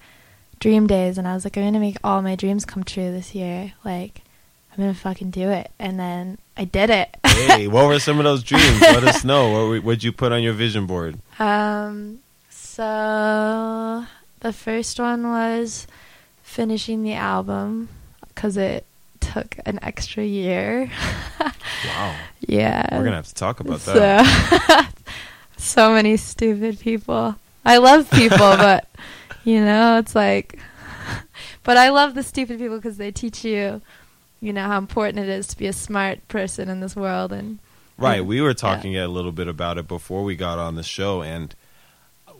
dream 0.60 0.86
days, 0.86 1.18
and 1.18 1.26
I 1.26 1.34
was 1.34 1.44
like 1.44 1.56
I'm 1.56 1.64
gonna 1.64 1.80
make 1.80 1.96
all 2.04 2.22
my 2.22 2.36
dreams 2.36 2.64
come 2.64 2.84
true 2.84 3.10
this 3.10 3.34
year. 3.34 3.72
Like 3.84 4.22
I'm 4.72 4.78
gonna 4.78 4.94
fucking 4.94 5.30
do 5.30 5.50
it, 5.50 5.70
and 5.78 6.00
then 6.00 6.38
I 6.56 6.64
did 6.64 6.88
it. 6.88 7.14
Hey, 7.26 7.68
what 7.68 7.86
were 7.86 7.98
some 7.98 8.18
of 8.18 8.24
those 8.24 8.42
dreams? 8.42 8.80
Let 8.80 9.04
us 9.04 9.22
know. 9.22 9.68
What 9.68 9.84
what'd 9.84 10.02
you 10.02 10.12
put 10.12 10.32
on 10.32 10.42
your 10.42 10.54
vision 10.54 10.86
board? 10.86 11.18
Um, 11.38 12.20
so 12.48 14.06
the 14.40 14.52
first 14.52 14.98
one 14.98 15.30
was 15.30 15.86
finishing 16.42 17.02
the 17.02 17.12
album 17.12 17.88
because 18.28 18.56
it 18.56 18.86
took 19.20 19.56
an 19.66 19.78
extra 19.82 20.24
year. 20.24 20.90
Wow. 21.40 22.16
yeah, 22.40 22.88
We're 22.96 23.04
gonna 23.04 23.16
have 23.16 23.28
to 23.28 23.34
talk 23.34 23.60
about 23.60 23.80
that. 23.80 24.24
So, 24.86 25.22
so 25.56 25.92
many 25.92 26.16
stupid 26.16 26.80
people. 26.80 27.36
I 27.64 27.76
love 27.76 28.10
people, 28.10 28.38
but 28.38 28.88
you 29.44 29.64
know, 29.64 29.98
it's 29.98 30.14
like, 30.14 30.58
but 31.62 31.76
I 31.76 31.90
love 31.90 32.14
the 32.14 32.22
stupid 32.22 32.58
people 32.58 32.76
because 32.76 32.96
they 32.96 33.10
teach 33.10 33.44
you, 33.44 33.80
you 34.42 34.52
know, 34.52 34.66
how 34.66 34.76
important 34.76 35.20
it 35.20 35.30
is 35.30 35.46
to 35.46 35.56
be 35.56 35.66
a 35.68 35.72
smart 35.72 36.26
person 36.28 36.68
in 36.68 36.80
this 36.80 36.94
world. 36.94 37.32
And 37.32 37.58
Right. 37.96 38.24
We 38.26 38.40
were 38.42 38.52
talking 38.54 38.98
a 38.98 39.06
little 39.08 39.32
bit 39.32 39.48
about 39.48 39.78
it 39.78 39.86
before 39.88 40.22
we 40.24 40.34
got 40.36 40.58
on 40.58 40.74
the 40.74 40.82
show, 40.82 41.22
and 41.22 41.54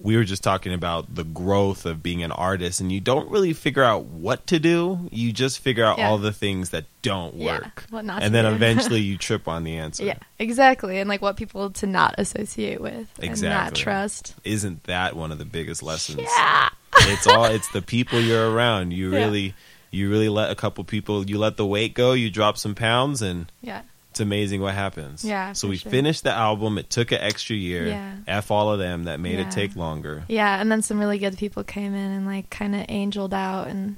we 0.01 0.17
were 0.17 0.25
just 0.25 0.43
talking 0.43 0.73
about 0.73 1.15
the 1.15 1.23
growth 1.23 1.87
of 1.87 2.03
being 2.03 2.25
an 2.25 2.33
artist, 2.33 2.81
and 2.81 2.91
you 2.91 3.01
don't 3.01 3.31
really 3.31 3.53
figure 3.53 3.85
out 3.85 4.05
what 4.07 4.45
to 4.49 4.59
do. 4.59 5.09
You 5.13 5.33
just 5.33 5.61
figure 5.61 5.85
out 5.85 5.99
Yeah. 5.99 6.09
all 6.09 6.19
the 6.19 6.33
things 6.33 6.71
that 6.71 6.87
don't 7.03 7.37
Yeah, 7.37 7.59
work. 7.61 7.85
not 7.93 8.23
and 8.23 8.35
then 8.35 8.47
eventually 8.47 9.01
you 9.11 9.17
trip 9.17 9.47
on 9.47 9.63
the 9.63 9.77
answer. 9.77 10.05
yeah, 10.05 10.17
exactly. 10.41 10.99
And 10.99 11.09
like 11.09 11.23
what 11.23 11.37
people 11.37 11.71
to 11.71 11.87
not 11.87 12.17
associate 12.19 12.81
with 12.81 12.95
and 12.97 13.07
not 13.19 13.25
Exactly. 13.31 13.83
trust. 13.83 14.35
Isn't 14.43 14.83
that 14.85 15.15
one 15.15 15.31
of 15.31 15.39
the 15.39 15.45
biggest 15.45 15.83
lessons? 15.85 16.23
Yeah. 16.23 16.71
It's 17.03 17.27
all 17.27 17.45
it's 17.45 17.69
the 17.69 17.83
people 17.83 18.19
you're 18.21 18.51
around. 18.51 18.93
You 18.93 19.11
Yeah. 19.13 19.19
really 19.19 19.55
you 19.93 20.11
really 20.11 20.29
let 20.29 20.51
a 20.51 20.55
couple 20.57 20.83
people 20.83 21.25
you 21.31 21.39
let 21.39 21.57
the 21.57 21.65
weight 21.67 21.95
go, 21.95 22.13
you 22.15 22.31
drop 22.31 22.57
some 22.59 22.75
pounds 22.75 23.23
and 23.23 23.53
Yeah. 23.61 23.83
it's 24.11 24.19
amazing 24.21 24.61
what 24.61 24.75
happens. 24.75 25.25
Yeah, 25.25 25.53
So 25.53 25.69
we 25.69 25.77
sure. 25.77 25.91
finished 25.93 26.25
the 26.25 26.33
album. 26.33 26.79
It 26.79 26.91
took 26.91 27.13
an 27.13 27.19
extra 27.21 27.55
year. 27.55 27.87
Yeah. 27.87 28.15
F 28.27 28.51
all 28.51 28.73
of 28.73 28.79
them 28.81 29.05
that 29.05 29.21
made 29.21 29.39
Yeah. 29.39 29.47
it 29.47 29.53
take 29.53 29.77
longer. 29.77 30.25
Yeah, 30.29 30.61
and 30.61 30.73
then 30.73 30.83
some 30.83 30.99
really 30.99 31.19
good 31.19 31.39
people 31.39 31.63
came 31.63 31.95
in 31.95 32.11
and 32.11 32.27
like 32.27 32.51
kind 32.51 32.75
of 32.75 32.85
angeled 32.89 33.33
out 33.35 33.69
and 33.69 33.97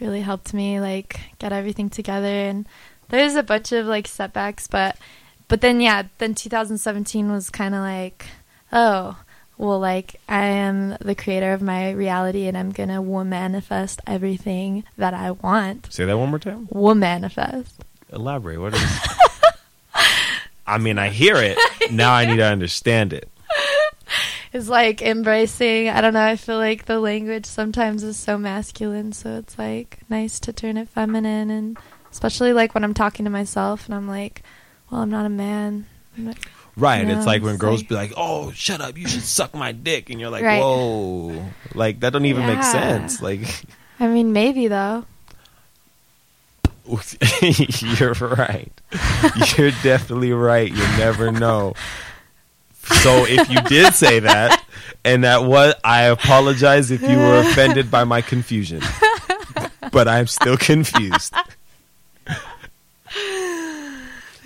really 0.00 0.22
helped 0.22 0.52
me 0.52 0.80
like 0.80 1.20
get 1.38 1.52
everything 1.52 1.88
together. 1.90 2.26
And 2.48 2.66
there's 3.10 3.34
a 3.36 3.42
bunch 3.42 3.70
of 3.72 3.86
like 3.86 4.08
setbacks, 4.08 4.66
but 4.66 4.96
but 5.48 5.60
then 5.62 5.80
yeah, 5.80 6.04
then 6.18 6.34
2017 6.34 7.30
was 7.32 7.48
kind 7.50 7.74
of 7.74 7.80
like, 7.80 8.26
oh, 8.72 9.16
well, 9.58 9.78
like 9.78 10.20
I 10.28 10.44
am 10.46 10.96
the 11.00 11.14
creator 11.14 11.52
of 11.52 11.60
my 11.60 11.90
reality, 11.90 12.46
and 12.46 12.56
I'm 12.56 12.70
gonna 12.70 13.02
wo- 13.02 13.24
manifest 13.24 14.00
everything 14.06 14.84
that 14.96 15.12
I 15.12 15.32
want. 15.32 15.92
Say 15.92 16.04
that 16.06 16.16
one 16.16 16.30
more 16.30 16.38
time. 16.38 16.68
Will 16.70 16.94
manifest. 16.94 17.84
Elaborate. 18.10 18.58
What 18.60 18.74
is? 18.74 18.82
I 20.66 20.78
mean, 20.78 20.98
I 20.98 21.08
hear 21.08 21.36
it. 21.36 21.58
Now 21.90 22.12
I 22.12 22.24
need 22.26 22.36
to 22.36 22.44
understand 22.44 23.12
it. 23.12 23.28
It's 24.50 24.68
like 24.70 25.02
embracing. 25.02 25.90
I 25.90 26.00
don't 26.00 26.14
know. 26.14 26.24
I 26.24 26.36
feel 26.36 26.56
like 26.56 26.86
the 26.86 26.98
language 26.98 27.44
sometimes 27.44 28.02
is 28.02 28.16
so 28.16 28.38
masculine, 28.38 29.12
so 29.12 29.36
it's 29.36 29.58
like 29.58 29.98
nice 30.08 30.40
to 30.40 30.54
turn 30.54 30.78
it 30.78 30.88
feminine, 30.88 31.50
and 31.50 31.76
especially 32.10 32.54
like 32.54 32.72
when 32.72 32.82
I'm 32.82 32.94
talking 32.94 33.24
to 33.24 33.30
myself 33.30 33.84
and 33.84 33.94
I'm 33.94 34.08
like, 34.08 34.42
"Well, 34.90 35.02
I'm 35.02 35.10
not 35.10 35.26
a 35.26 35.28
man." 35.28 35.84
I'm 36.16 36.24
not- 36.28 36.38
Right. 36.78 37.06
No, 37.06 37.16
it's 37.16 37.26
like 37.26 37.42
when 37.42 37.54
it's 37.54 37.60
girls 37.60 37.80
like- 37.80 37.88
be 37.88 37.94
like, 37.94 38.12
"Oh, 38.16 38.52
shut 38.52 38.80
up! 38.80 38.96
You 38.96 39.08
should 39.08 39.22
suck 39.22 39.52
my 39.54 39.72
dick," 39.72 40.10
and 40.10 40.20
you're 40.20 40.30
like, 40.30 40.44
Right. 40.44 40.60
"Whoa!" 40.60 41.44
Like 41.74 42.00
that 42.00 42.12
don't 42.12 42.24
even 42.26 42.46
make 42.46 42.62
sense. 42.62 43.20
Like 43.20 43.40
I 44.00 44.06
mean, 44.06 44.32
maybe 44.32 44.68
though. 44.68 45.04
you're 47.98 48.12
right. 48.14 48.72
You're 49.58 49.72
definitely 49.82 50.32
right. 50.32 50.70
You 50.70 50.82
never 50.96 51.30
know. 51.30 51.74
So 53.02 53.26
if 53.26 53.50
you 53.50 53.60
did 53.62 53.92
say 53.92 54.20
that, 54.20 54.64
and 55.04 55.24
that 55.24 55.44
was, 55.44 55.74
I 55.84 56.04
apologize 56.04 56.90
if 56.90 57.02
you 57.02 57.18
were 57.18 57.40
offended 57.40 57.90
by 57.90 58.04
my 58.04 58.22
confusion. 58.22 58.80
But 59.92 60.08
I'm 60.08 60.26
still 60.26 60.56
confused. 60.56 61.34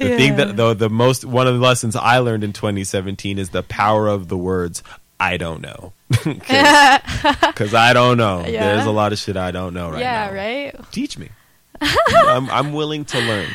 The 0.02 0.16
thing 0.16 0.36
that 0.36 0.56
though 0.56 0.74
the 0.74 0.90
most 0.90 1.24
one 1.24 1.46
of 1.46 1.54
the 1.54 1.60
lessons 1.60 1.96
I 1.96 2.18
learned 2.18 2.44
in 2.44 2.52
2017 2.52 3.38
is 3.38 3.50
the 3.50 3.62
power 3.62 4.08
of 4.08 4.28
the 4.28 4.36
words 4.36 4.82
I 5.20 5.36
don't 5.36 5.60
know. 5.62 5.92
Cuz 6.12 7.74
I 7.74 7.92
don't 7.92 8.16
know. 8.16 8.44
Yeah. 8.46 8.74
There's 8.74 8.86
a 8.86 8.90
lot 8.90 9.12
of 9.12 9.18
shit 9.18 9.36
I 9.36 9.50
don't 9.50 9.74
know 9.74 9.90
right 9.90 10.00
yeah, 10.00 10.26
now. 10.26 10.32
Yeah, 10.32 10.64
right. 10.64 10.92
Teach 10.92 11.16
me. 11.18 11.28
I'm 11.80 12.50
I'm 12.50 12.72
willing 12.72 13.04
to 13.06 13.20
learn. 13.20 13.48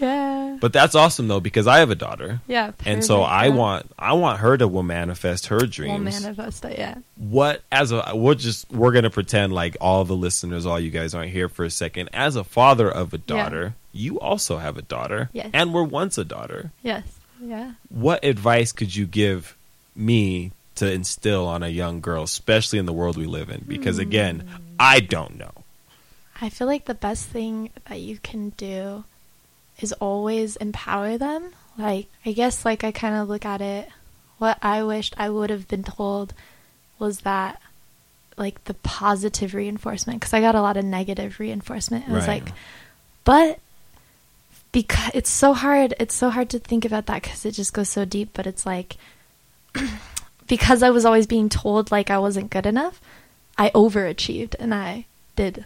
Yeah, 0.00 0.56
But 0.60 0.72
that's 0.72 0.94
awesome 0.94 1.28
though 1.28 1.40
because 1.40 1.66
I 1.66 1.80
have 1.80 1.90
a 1.90 1.94
daughter. 1.94 2.40
yeah. 2.46 2.72
And 2.86 3.04
so 3.04 3.20
I 3.20 3.46
yeah. 3.46 3.54
want 3.54 3.92
I 3.98 4.14
want 4.14 4.40
her 4.40 4.56
to 4.56 4.66
will 4.66 4.82
manifest 4.82 5.48
her 5.48 5.66
dreams. 5.66 5.92
We'll 5.92 6.22
manifest 6.22 6.64
it. 6.64 6.78
Yeah. 6.78 6.94
what 7.16 7.62
as 7.70 7.92
a 7.92 8.12
we're 8.14 8.34
just 8.34 8.70
we're 8.70 8.92
gonna 8.92 9.10
pretend 9.10 9.52
like 9.52 9.76
all 9.80 10.04
the 10.04 10.16
listeners, 10.16 10.64
all 10.64 10.80
you 10.80 10.90
guys 10.90 11.14
aren't 11.14 11.32
here 11.32 11.48
for 11.50 11.64
a 11.66 11.70
second. 11.70 12.08
As 12.14 12.34
a 12.34 12.44
father 12.44 12.90
of 12.90 13.12
a 13.12 13.18
daughter, 13.18 13.74
you 13.92 14.18
also 14.20 14.58
have 14.58 14.76
a 14.76 14.82
daughter, 14.82 15.30
Yes. 15.32 15.50
and 15.52 15.72
were 15.74 15.84
once 15.84 16.16
a 16.18 16.24
daughter. 16.24 16.70
Yes. 16.82 17.04
Yeah. 17.40 17.72
What 17.88 18.24
advice 18.24 18.72
could 18.72 18.94
you 18.94 19.06
give 19.06 19.56
me 19.96 20.52
to 20.76 20.90
instill 20.90 21.46
on 21.46 21.62
a 21.62 21.68
young 21.68 22.00
girl, 22.00 22.22
especially 22.22 22.78
in 22.78 22.86
the 22.86 22.92
world 22.92 23.16
we 23.16 23.26
live 23.26 23.50
in? 23.50 23.64
Because 23.66 23.96
hmm. 23.96 24.02
again, 24.02 24.48
I 24.78 25.00
don't 25.00 25.38
know. 25.38 25.52
I 26.40 26.48
feel 26.48 26.66
like 26.66 26.84
the 26.86 26.94
best 26.94 27.26
thing 27.26 27.70
that 27.88 28.00
you 28.00 28.18
can 28.18 28.50
do 28.50 29.04
is 29.80 29.92
always 29.94 30.56
empower 30.56 31.18
them. 31.18 31.50
Like, 31.78 32.06
I 32.24 32.32
guess, 32.32 32.64
like, 32.64 32.84
I 32.84 32.92
kind 32.92 33.14
of 33.16 33.28
look 33.28 33.44
at 33.44 33.60
it, 33.60 33.88
what 34.38 34.58
I 34.62 34.82
wished 34.82 35.14
I 35.18 35.28
would 35.30 35.50
have 35.50 35.68
been 35.68 35.82
told 35.84 36.32
was 36.98 37.20
that, 37.20 37.60
like, 38.36 38.64
the 38.64 38.74
positive 38.74 39.54
reinforcement, 39.54 40.20
because 40.20 40.32
I 40.34 40.40
got 40.40 40.54
a 40.54 40.62
lot 40.62 40.76
of 40.76 40.84
negative 40.84 41.38
reinforcement. 41.40 42.08
It 42.08 42.12
was 42.12 42.26
Right. 42.26 42.44
like, 42.44 42.54
but 43.24 43.58
because 44.72 45.10
it's 45.14 45.30
so 45.30 45.52
hard, 45.52 45.94
it's 45.98 46.14
so 46.14 46.30
hard 46.30 46.50
to 46.50 46.58
think 46.58 46.84
about 46.84 47.06
that 47.06 47.22
because 47.22 47.44
it 47.44 47.52
just 47.52 47.72
goes 47.72 47.88
so 47.88 48.04
deep, 48.04 48.30
but 48.32 48.46
it's 48.46 48.64
like, 48.64 48.96
because 50.46 50.82
I 50.82 50.90
was 50.90 51.04
always 51.04 51.26
being 51.26 51.48
told, 51.48 51.90
like, 51.90 52.10
I 52.10 52.18
wasn't 52.18 52.50
good 52.50 52.66
enough, 52.66 53.00
I 53.58 53.70
overachieved 53.70 54.54
and 54.58 54.74
I 54.74 55.06
did 55.36 55.64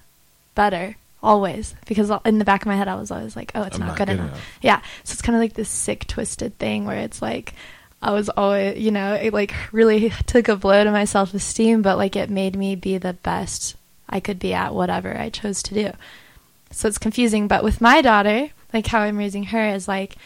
better 0.55 0.97
always 1.23 1.75
because 1.87 2.13
in 2.27 2.39
the 2.39 2.45
back 2.45 2.63
of 2.63 2.67
my 2.67 2.77
head 2.77 2.87
I 2.87 2.97
was 2.97 3.11
always 3.11 3.35
like, 3.35 3.51
oh, 3.55 3.63
it's 3.63 3.79
not, 3.79 3.89
not 3.89 3.97
good, 3.97 4.09
good 4.09 4.15
enough. 4.15 4.31
enough. 4.31 4.59
Yeah, 4.61 4.81
so 5.05 5.13
it's 5.13 5.23
kind 5.23 5.35
of 5.35 5.41
like 5.41 5.55
this 5.55 5.69
sick, 5.69 6.07
twisted 6.07 6.59
thing 6.59 6.85
where 6.85 6.99
it's 6.99 7.23
like 7.23 7.55
I 8.03 8.11
was 8.11 8.29
always, 8.29 8.79
you 8.79 8.91
know, 8.91 9.15
it 9.15 9.33
like 9.33 9.55
really 9.73 10.11
took 10.27 10.49
a 10.49 10.57
blow 10.57 10.85
to 10.85 10.91
my 10.91 11.07
self 11.07 11.33
esteem, 11.33 11.81
but 11.81 11.97
like 11.97 12.17
it 12.17 12.29
made 12.29 12.55
me 12.55 12.77
be 12.77 12.99
the 12.99 13.15
best 13.15 13.77
I 14.09 14.21
could 14.21 14.39
be 14.39 14.53
at 14.53 14.75
whatever 14.75 15.17
I 15.17 15.31
chose 15.31 15.63
to 15.65 15.75
do. 15.75 15.93
So 16.71 16.89
it's 16.89 16.99
confusing, 16.99 17.49
but 17.49 17.65
with 17.65 17.81
my 17.81 18.03
daughter, 18.03 18.51
like 18.75 18.87
how 18.87 19.01
I'm 19.01 19.17
raising 19.17 19.45
her 19.45 19.69
is 19.71 19.89
like 19.89 20.17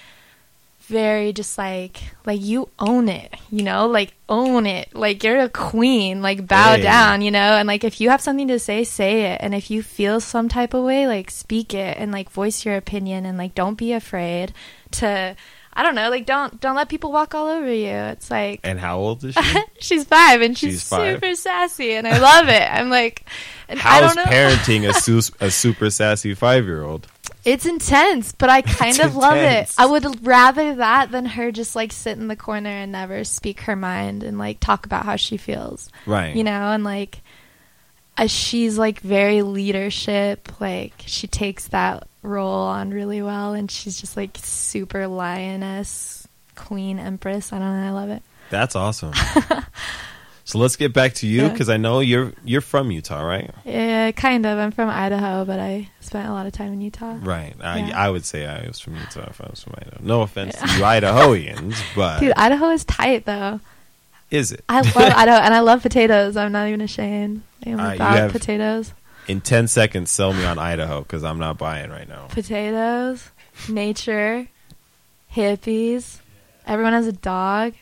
very 0.80 1.34
just 1.34 1.58
like 1.58 2.00
like 2.24 2.40
you 2.40 2.66
own 2.78 3.10
it 3.10 3.34
you 3.50 3.62
know 3.62 3.86
like 3.86 4.14
own 4.26 4.64
it 4.64 4.88
like 4.94 5.22
you're 5.22 5.38
a 5.40 5.48
queen 5.50 6.22
like 6.22 6.46
bow 6.46 6.76
Hey. 6.76 6.82
down 6.82 7.20
you 7.20 7.30
know 7.30 7.38
and 7.38 7.68
like 7.68 7.84
if 7.84 8.00
you 8.00 8.08
have 8.08 8.22
something 8.22 8.48
to 8.48 8.58
say 8.58 8.84
say 8.84 9.32
it 9.32 9.40
and 9.42 9.54
if 9.54 9.70
you 9.70 9.82
feel 9.82 10.18
some 10.18 10.48
type 10.48 10.72
of 10.72 10.82
way 10.84 11.06
like 11.06 11.30
speak 11.30 11.74
it 11.74 11.98
and 11.98 12.10
like 12.10 12.30
voice 12.30 12.64
your 12.64 12.74
opinion 12.76 13.26
and 13.26 13.36
like 13.36 13.54
don't 13.54 13.74
be 13.76 13.92
afraid 13.92 14.54
to 14.92 15.36
I 15.74 15.84
don't 15.84 15.94
know, 15.94 16.10
like 16.10 16.26
don't 16.26 16.58
don't 16.60 16.74
let 16.74 16.88
people 16.88 17.12
walk 17.12 17.36
all 17.36 17.46
over 17.46 17.72
you. 17.72 17.86
It's 17.86 18.32
like 18.32 18.58
And 18.64 18.80
how 18.80 18.98
old 18.98 19.22
is 19.22 19.34
she? 19.36 19.60
she's 19.78 20.02
five 20.04 20.40
and 20.40 20.58
she's, 20.58 20.72
She's 20.72 20.88
five. 20.88 21.14
super 21.14 21.36
sassy 21.36 21.92
and 21.92 22.04
I 22.08 22.18
love 22.18 22.48
it. 22.48 22.62
I'm 22.68 22.90
like, 22.90 23.24
How's 23.68 24.12
don't 24.12 24.24
know. 24.26 24.32
parenting 24.32 24.88
a, 24.88 24.92
su- 25.00 25.32
a 25.38 25.52
super 25.52 25.88
sassy 25.90 26.34
five 26.34 26.64
year 26.64 26.82
old? 26.82 27.06
It's 27.48 27.64
intense, 27.66 28.32
but 28.32 28.50
I 28.50 28.62
kind 28.62 28.90
It's 28.96 29.04
of 29.04 29.16
love 29.16 29.36
it. 29.36 29.72
I 29.78 29.86
would 29.86 30.26
rather 30.26 30.74
that 30.76 31.10
than 31.10 31.24
her 31.24 31.50
just 31.50 31.74
like 31.74 31.92
sit 31.92 32.18
in 32.18 32.28
the 32.28 32.36
corner 32.36 32.70
and 32.70 32.92
never 32.92 33.24
speak 33.24 33.60
her 33.62 33.74
mind 33.76 34.22
and 34.22 34.38
like 34.38 34.60
talk 34.60 34.84
about 34.86 35.04
how 35.04 35.16
she 35.16 35.36
feels, 35.36 35.90
Right. 36.06 36.34
you 36.36 36.44
know, 36.44 36.72
and 36.72 36.84
like 36.84 37.20
uh, 38.16 38.26
she's 38.26 38.76
like 38.78 39.00
very 39.00 39.42
leadership, 39.42 40.60
like 40.60 40.92
she 41.06 41.26
takes 41.26 41.68
that 41.68 42.06
role 42.22 42.62
on 42.64 42.90
really 42.90 43.22
well 43.22 43.54
and 43.54 43.70
she's 43.70 44.00
just 44.00 44.16
like 44.16 44.36
super 44.42 45.06
lioness, 45.06 46.26
queen, 46.56 46.98
empress. 46.98 47.52
I 47.52 47.58
don't 47.60 47.80
know, 47.80 47.86
I 47.86 47.90
love 47.90 48.10
it. 48.10 48.22
That's 48.50 48.74
awesome. 48.76 49.12
so 50.48 50.58
let's 50.58 50.76
get 50.76 50.94
back 50.94 51.12
to 51.20 51.26
you 51.26 51.42
Yeah. 51.42 51.48
because 51.50 51.68
I 51.68 51.76
know 51.76 52.00
you're 52.00 52.32
you're 52.42 52.62
from 52.62 52.90
Utah, 52.90 53.20
right? 53.20 53.50
Yeah, 53.66 54.10
kind 54.12 54.46
of. 54.46 54.58
I'm 54.58 54.70
from 54.70 54.88
Idaho, 54.88 55.44
but 55.44 55.60
I 55.60 55.90
spent 56.00 56.26
a 56.26 56.32
lot 56.32 56.46
of 56.46 56.52
time 56.54 56.72
in 56.72 56.80
Utah. 56.80 57.18
Right. 57.20 57.54
I, 57.60 57.78
Yeah. 57.80 58.04
I 58.04 58.08
would 58.08 58.24
say 58.24 58.46
I 58.46 58.66
was 58.66 58.80
from 58.80 58.96
Utah 58.96 59.26
if 59.28 59.40
I 59.42 59.48
was 59.50 59.62
from 59.62 59.74
Idaho. 59.76 59.98
No 60.02 60.22
offense 60.22 60.54
to 60.56 60.66
you 60.66 60.82
Idahoans, 60.84 61.76
but 61.94 62.20
Dude, 62.20 62.32
Idaho 62.34 62.70
is 62.70 62.84
tight 62.86 63.26
though. 63.26 63.60
is 64.30 64.52
it? 64.52 64.64
I 64.70 64.80
love 64.80 64.96
Idaho, 64.96 65.36
and 65.38 65.52
I 65.52 65.60
love 65.60 65.82
potatoes. 65.82 66.36
I'm 66.38 66.52
not 66.52 66.66
even 66.68 66.80
ashamed. 66.80 67.42
I'm 67.66 67.78
Uh, 67.78 67.94
about 67.96 68.30
potatoes. 68.32 68.94
In 69.26 69.42
ten 69.42 69.68
seconds, 69.68 70.10
sell 70.10 70.32
me 70.32 70.44
on 70.46 70.58
Idaho 70.58 71.02
because 71.02 71.22
I'm 71.24 71.38
not 71.38 71.58
buying 71.58 71.90
right 71.90 72.08
now. 72.08 72.28
Potatoes, 72.30 73.28
nature, 73.68 74.48
hippies. 75.34 76.20
Everyone 76.66 76.92
has 76.94 77.06
a 77.06 77.12
dog. 77.12 77.74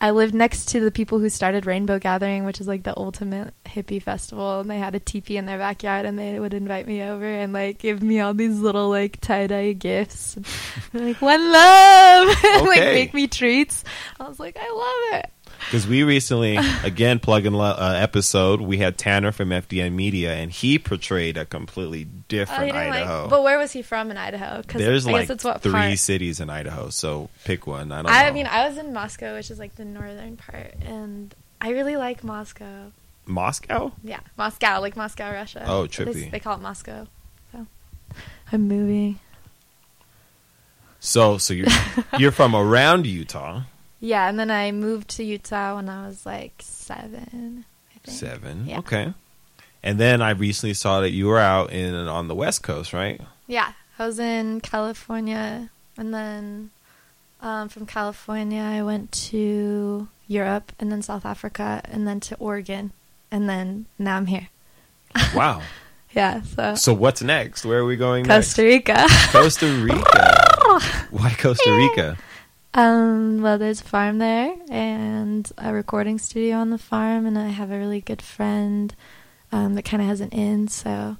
I 0.00 0.10
lived 0.10 0.34
next 0.34 0.66
to 0.68 0.80
the 0.80 0.90
people 0.92 1.18
who 1.18 1.28
started 1.28 1.66
Rainbow 1.66 1.98
Gathering, 1.98 2.44
which 2.44 2.60
is 2.60 2.68
like 2.68 2.84
the 2.84 2.96
ultimate 2.96 3.52
hippie 3.66 4.02
festival, 4.02 4.60
and 4.60 4.70
they 4.70 4.78
had 4.78 4.94
a 4.94 5.00
teepee 5.00 5.36
in 5.36 5.46
their 5.46 5.58
backyard, 5.58 6.06
and 6.06 6.18
they 6.18 6.38
would 6.38 6.54
invite 6.54 6.86
me 6.86 7.02
over 7.02 7.24
and 7.24 7.52
like 7.52 7.78
give 7.78 8.02
me 8.02 8.20
all 8.20 8.32
these 8.32 8.60
little 8.60 8.88
like 8.88 9.20
tie 9.20 9.48
dye 9.48 9.72
gifts, 9.72 10.38
like 10.92 11.20
one 11.20 11.52
love, 11.52 12.36
and, 12.44 12.66
like 12.66 12.80
make 12.80 13.14
me 13.14 13.26
treats. 13.26 13.82
I 14.20 14.28
was 14.28 14.38
like, 14.38 14.56
I 14.60 14.70
love 14.70 15.20
it. 15.20 15.32
Because 15.70 15.86
we 15.86 16.02
recently, 16.02 16.56
again, 16.82 17.18
plug 17.18 17.44
in 17.44 17.54
uh, 17.54 17.74
episode, 18.00 18.60
we 18.62 18.78
had 18.78 18.96
Tanner 18.96 19.32
from 19.32 19.50
FDN 19.50 19.92
Media, 19.92 20.32
and 20.34 20.50
he 20.50 20.78
portrayed 20.78 21.36
a 21.36 21.44
completely 21.44 22.06
Oh, 22.08 22.22
different 22.28 22.64
didn't 22.72 22.76
Idaho. 22.92 23.20
like. 23.22 23.30
But 23.30 23.42
where 23.42 23.58
was 23.58 23.72
he 23.72 23.82
from 23.82 24.10
in 24.10 24.16
Idaho? 24.16 24.62
Because 24.62 24.80
There's 24.80 25.06
I 25.06 25.12
like 25.12 25.22
guess 25.24 25.30
it's 25.30 25.44
what 25.44 25.60
three 25.60 25.72
part. 25.72 25.98
cities 25.98 26.40
in 26.40 26.48
Idaho, 26.48 26.88
so 26.88 27.28
pick 27.44 27.66
one. 27.66 27.92
I 27.92 28.00
don't 28.02 28.10
I 28.10 28.28
know. 28.28 28.32
mean, 28.32 28.46
I 28.46 28.66
was 28.66 28.78
in 28.78 28.94
Moscow, 28.94 29.34
which 29.34 29.50
is 29.50 29.58
like 29.58 29.76
the 29.76 29.84
northern 29.84 30.38
part, 30.38 30.72
and 30.80 31.34
I 31.60 31.70
really 31.70 31.96
like 31.96 32.24
Moscow. 32.24 32.92
Moscow? 33.26 33.92
Yeah, 34.02 34.20
Moscow, 34.38 34.80
like 34.80 34.96
Moscow, 34.96 35.30
Russia. 35.32 35.64
Oh, 35.66 35.82
But 35.82 35.92
they- 35.92 36.04
trippy. 36.04 36.30
They, 36.30 36.40
call 36.40 36.54
it 36.56 36.62
Moscow. 36.62 37.06
So 37.52 37.66
I'm 38.50 38.68
moving. 38.68 39.18
So, 41.00 41.38
so 41.38 41.52
you're 41.54 41.68
you're 42.18 42.32
from 42.32 42.54
around 42.56 43.06
Utah. 43.06 43.62
Yeah, 44.00 44.28
and 44.28 44.38
then 44.38 44.50
I 44.50 44.70
moved 44.72 45.08
to 45.10 45.24
Utah 45.24 45.76
when 45.76 45.88
I 45.88 46.06
was 46.06 46.24
like 46.24 46.54
seven. 46.60 47.64
I 47.94 47.98
think. 47.98 48.16
Seven. 48.16 48.66
Yeah. 48.66 48.78
Okay. 48.78 49.12
And 49.82 49.98
then 49.98 50.22
I 50.22 50.30
recently 50.30 50.74
saw 50.74 51.00
that 51.00 51.10
you 51.10 51.26
were 51.26 51.38
out 51.38 51.72
in 51.72 51.94
on 51.94 52.28
the 52.28 52.34
West 52.34 52.62
Coast, 52.62 52.92
right? 52.92 53.20
Yeah, 53.46 53.72
I 53.98 54.06
was 54.06 54.18
in 54.18 54.60
California, 54.60 55.70
and 55.96 56.12
then 56.12 56.70
um, 57.40 57.68
from 57.68 57.86
California 57.86 58.60
I 58.60 58.82
went 58.82 59.12
to 59.30 60.08
Europe, 60.26 60.72
and 60.78 60.90
then 60.92 61.02
South 61.02 61.24
Africa, 61.24 61.80
and 61.84 62.06
then 62.06 62.20
to 62.20 62.36
Oregon, 62.36 62.92
and 63.30 63.48
then 63.48 63.86
now 63.98 64.16
I'm 64.16 64.26
here. 64.26 64.48
Wow. 65.34 65.62
Yeah, 66.12 66.40
so 66.40 66.74
so 66.74 66.94
what's 66.94 67.20
next? 67.22 67.66
Where 67.66 67.80
are 67.80 67.84
we 67.84 67.94
going 67.94 68.24
Costa 68.24 68.62
next? 68.62 68.88
Rica. 68.88 69.06
Costa 69.30 69.66
Rica. 69.66 70.56
Why 71.10 71.34
Costa 71.38 71.70
Rica? 71.70 72.16
Um, 72.78 73.42
well, 73.42 73.58
there's 73.58 73.80
a 73.80 73.84
farm 73.84 74.18
there 74.18 74.54
and 74.70 75.50
a 75.58 75.72
recording 75.72 76.16
studio 76.20 76.58
on 76.58 76.70
the 76.70 76.78
farm, 76.78 77.26
and 77.26 77.36
I 77.36 77.48
have 77.48 77.72
a 77.72 77.76
really 77.76 78.00
good 78.00 78.22
friend 78.22 78.94
um, 79.50 79.74
that 79.74 79.82
kind 79.82 80.00
of 80.00 80.06
has 80.08 80.20
an 80.20 80.30
inn, 80.30 80.68
so 80.68 81.16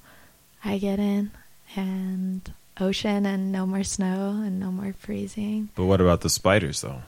I 0.65 0.79
get 0.79 1.01
in 1.01 1.33
and 1.75 2.55
ocean 2.79 3.27
and 3.27 3.51
no 3.51 3.67
more 3.67 3.83
snow 3.83 4.41
and 4.41 4.61
no 4.61 4.71
more 4.71 4.93
freezing. 4.93 5.71
But 5.75 5.87
what 5.87 6.01
about 6.01 6.21
the 6.21 6.31
spiders, 6.31 6.81
though? 6.81 7.03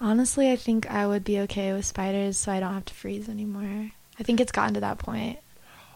Honestly, 0.00 0.50
I 0.50 0.56
think 0.56 0.90
I 0.90 1.06
would 1.06 1.22
be 1.22 1.38
okay 1.42 1.72
with 1.72 1.86
spiders, 1.86 2.36
so 2.36 2.50
I 2.50 2.58
don't 2.58 2.74
have 2.74 2.86
to 2.86 2.94
freeze 2.94 3.28
anymore. 3.28 3.92
I 4.18 4.22
think 4.24 4.40
it's 4.40 4.50
gotten 4.50 4.74
to 4.74 4.80
that 4.80 4.98
point. 4.98 5.38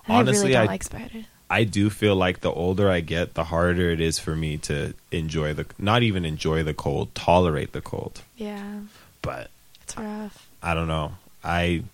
And 0.06 0.28
I 0.28 0.30
really 0.30 0.52
don't 0.52 0.62
I- 0.62 0.66
like 0.66 0.84
spiders. 0.84 1.24
I 1.48 1.64
do 1.64 1.90
feel 1.90 2.16
like 2.16 2.40
the 2.40 2.50
older 2.50 2.90
I 2.90 3.00
get, 3.00 3.34
the 3.34 3.44
harder 3.44 3.90
it 3.90 4.00
is 4.00 4.18
for 4.18 4.34
me 4.34 4.56
to 4.58 4.94
enjoy 5.12 5.54
the 5.54 5.66
not 5.78 6.02
even 6.02 6.24
enjoy 6.24 6.62
the 6.64 6.74
cold, 6.74 7.14
tolerate 7.14 7.72
the 7.72 7.80
cold. 7.80 8.22
Yeah, 8.36 8.80
But 9.22 9.50
it's 9.82 9.96
rough. 9.96 10.48
I 10.62 10.74
don't 10.74 10.88
know. 10.88 11.12
I 11.44 11.84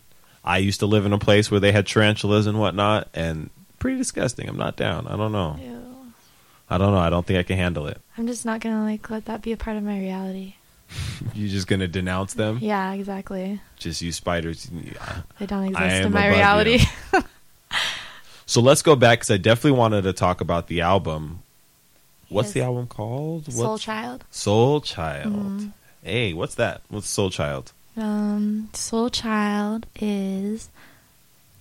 I 0.45 0.59
used 0.59 0.81
to 0.81 0.87
live 0.87 1.05
in 1.07 1.13
a 1.13 1.19
place 1.19 1.51
where 1.51 1.61
they 1.61 1.73
had 1.73 1.87
tarantulas 1.87 2.47
and 2.47 2.59
whatnot, 2.59 3.09
and 3.15 3.51
pretty 3.79 3.99
disgusting. 3.99 4.49
I'm 4.49 4.57
not 4.57 4.77
down. 4.77 5.07
I 5.07 5.17
don't 5.17 5.33
know. 5.33 5.57
Ew. 5.61 5.79
I 6.71 6.79
don't 6.79 6.93
know. 6.93 6.99
I 6.99 7.11
don't 7.11 7.27
think 7.27 7.39
I 7.39 7.43
can 7.43 7.59
handle 7.59 7.87
it. 7.87 8.01
I'm 8.17 8.27
just 8.27 8.47
not 8.47 8.61
gonna 8.61 8.83
like 8.85 9.11
let 9.11 9.27
that 9.27 9.43
be 9.43 9.53
a 9.53 9.57
part 9.59 9.77
of 9.77 9.83
my 9.83 9.99
reality. 9.99 10.55
You're 11.35 11.51
just 11.51 11.67
gonna 11.67 11.89
denounce 11.89 12.35
them? 12.35 12.59
Yeah, 12.63 12.93
exactly. 12.95 13.61
Just 13.77 14.01
you 14.01 14.13
spiders. 14.13 14.71
Yeah. 14.73 15.21
They 15.39 15.47
don't 15.47 15.77
I 15.77 15.85
exist 15.87 16.07
in 16.07 16.13
my 16.13 16.29
reality. 16.29 16.81
So 18.47 18.61
let's 18.61 18.83
go 18.83 18.97
back 18.97 19.21
because 19.21 19.31
I 19.31 19.37
definitely 19.37 19.79
wanted 19.79 20.03
to 20.03 20.13
talk 20.13 20.41
about 20.41 20.67
the 20.69 20.81
album. 20.81 21.41
What's 22.29 22.49
Yes. 22.49 22.55
the 22.55 22.63
album 22.63 22.87
called? 22.87 23.53
Soul 23.53 23.73
What's- 23.73 23.85
Child. 23.85 24.25
Soul 24.31 24.81
Child. 24.81 25.33
Mhm. 25.33 25.73
Hey, 26.03 26.33
what's 26.33 26.55
that? 26.57 26.81
What's 26.89 27.09
Soul 27.09 27.31
Child? 27.31 27.73
Um, 27.97 28.71
Soul 28.73 29.11
Child 29.11 29.87
is 30.01 30.71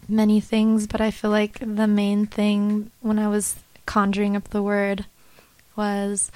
many 0.08 0.40
things, 0.40 0.88
but 0.88 1.02
I 1.02 1.12
feel 1.12 1.30
like 1.30 1.60
the 1.60 1.88
main 1.88 2.26
thing 2.26 2.90
when 3.02 3.20
I 3.20 3.28
was 3.28 3.56
conjuring 3.86 4.36
up 4.36 4.50
the 4.50 4.64
word 4.64 5.06
was 5.76 6.32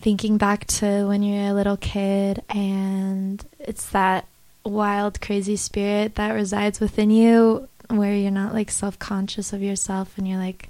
thinking 0.00 0.36
back 0.38 0.66
to 0.66 1.06
when 1.06 1.22
you're 1.22 1.50
a 1.50 1.54
little 1.54 1.76
kid 1.76 2.42
and 2.50 3.44
it's 3.58 3.86
that 3.86 4.26
wild, 4.64 5.20
crazy 5.20 5.56
spirit 5.56 6.14
that 6.16 6.32
resides 6.32 6.80
within 6.80 7.10
you 7.10 7.68
where 7.88 8.14
you're 8.14 8.30
not 8.30 8.54
like 8.54 8.70
self 8.70 8.98
conscious 8.98 9.52
of 9.52 9.62
yourself 9.62 10.16
and 10.18 10.28
you're 10.28 10.38
like 10.38 10.68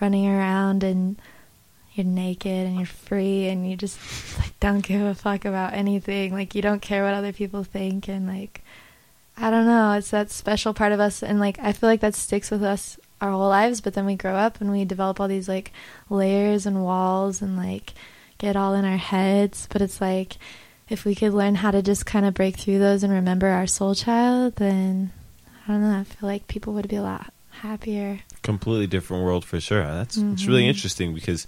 running 0.00 0.26
around 0.26 0.82
and 0.82 1.16
you're 1.94 2.06
naked 2.06 2.66
and 2.66 2.76
you're 2.76 2.86
free 2.86 3.48
and 3.48 3.68
you 3.68 3.76
just 3.76 3.98
like 4.38 4.58
don't 4.60 4.80
give 4.80 5.00
a 5.00 5.14
fuck 5.14 5.44
about 5.44 5.72
anything. 5.72 6.32
Like 6.32 6.54
you 6.54 6.62
don't 6.62 6.82
care 6.82 7.04
what 7.04 7.14
other 7.14 7.32
people 7.32 7.64
think 7.64 8.08
and 8.08 8.26
like 8.26 8.62
I 9.36 9.50
don't 9.50 9.66
know, 9.66 9.92
it's 9.92 10.10
that 10.10 10.30
special 10.30 10.72
part 10.72 10.92
of 10.92 11.00
us 11.00 11.22
and 11.22 11.40
like 11.40 11.58
I 11.58 11.72
feel 11.72 11.88
like 11.88 12.00
that 12.00 12.14
sticks 12.14 12.50
with 12.50 12.62
us 12.62 12.98
our 13.20 13.30
whole 13.30 13.48
lives, 13.48 13.80
but 13.80 13.94
then 13.94 14.06
we 14.06 14.14
grow 14.14 14.34
up 14.34 14.60
and 14.60 14.70
we 14.70 14.84
develop 14.84 15.20
all 15.20 15.28
these 15.28 15.48
like 15.48 15.72
layers 16.10 16.66
and 16.66 16.84
walls 16.84 17.40
and 17.40 17.56
like 17.56 17.94
get 18.38 18.56
all 18.56 18.74
in 18.74 18.84
our 18.84 18.98
heads, 18.98 19.66
but 19.70 19.80
it's 19.80 20.00
like 20.00 20.36
if 20.88 21.04
we 21.04 21.14
could 21.14 21.32
learn 21.32 21.56
how 21.56 21.70
to 21.70 21.82
just 21.82 22.06
kind 22.06 22.26
of 22.26 22.34
break 22.34 22.56
through 22.56 22.78
those 22.78 23.02
and 23.02 23.12
remember 23.12 23.48
our 23.48 23.66
soul 23.66 23.94
child, 23.94 24.56
then 24.56 25.12
I 25.68 25.72
don't 25.72 25.82
know, 25.82 25.98
I 25.98 26.04
feel 26.04 26.28
like 26.28 26.46
people 26.48 26.72
would 26.74 26.88
be 26.88 26.96
a 26.96 27.02
lot 27.02 27.32
happier. 27.50 28.20
Completely 28.42 28.86
different 28.86 29.24
world 29.24 29.44
for 29.44 29.60
sure. 29.60 29.82
That's 29.82 30.16
it's 30.16 30.46
really 30.46 30.64
Mhm. 30.64 30.68
interesting 30.68 31.14
because 31.14 31.46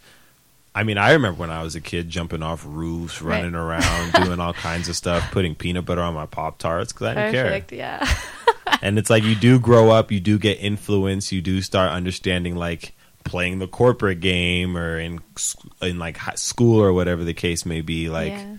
I 0.75 0.85
mean, 0.85 0.97
I 0.99 1.13
remember 1.13 1.41
when 1.41 1.51
I 1.51 1.63
was 1.65 1.75
a 1.75 1.81
kid 1.81 2.09
jumping 2.09 2.43
off 2.43 2.65
roofs, 2.67 3.21
Right. 3.21 3.39
running 3.39 3.55
around, 3.57 4.13
doing 4.25 4.39
all 4.39 4.53
kinds 4.53 4.89
of 4.89 4.95
stuff, 4.97 5.29
putting 5.33 5.55
peanut 5.57 5.85
butter 5.87 6.03
on 6.03 6.15
my 6.15 6.27
Pop 6.27 6.59
Tarts 6.59 6.93
because 6.93 7.09
I 7.09 7.15
didn't 7.15 7.33
Perfect, 7.45 7.73
yeah. 7.73 8.05
care. 8.05 8.17
And 8.83 8.97
it's 8.99 9.11
like 9.11 9.25
you 9.25 9.35
do 9.35 9.59
grow 9.59 9.91
up, 9.91 10.13
you 10.13 10.21
do 10.21 10.39
get 10.39 10.61
influence, 10.61 11.33
you 11.33 11.41
do 11.41 11.63
start 11.63 11.91
understanding 11.91 12.55
like 12.55 12.93
playing 13.25 13.59
the 13.59 13.67
corporate 13.67 14.21
game 14.21 14.77
or 14.77 15.01
in 15.01 15.19
in 15.83 15.99
like 15.99 16.19
school 16.37 16.81
or 16.81 16.93
whatever 16.93 17.25
the 17.25 17.35
case 17.35 17.67
may 17.67 17.81
be, 17.81 18.09
like 18.09 18.33
yeah. 18.33 18.57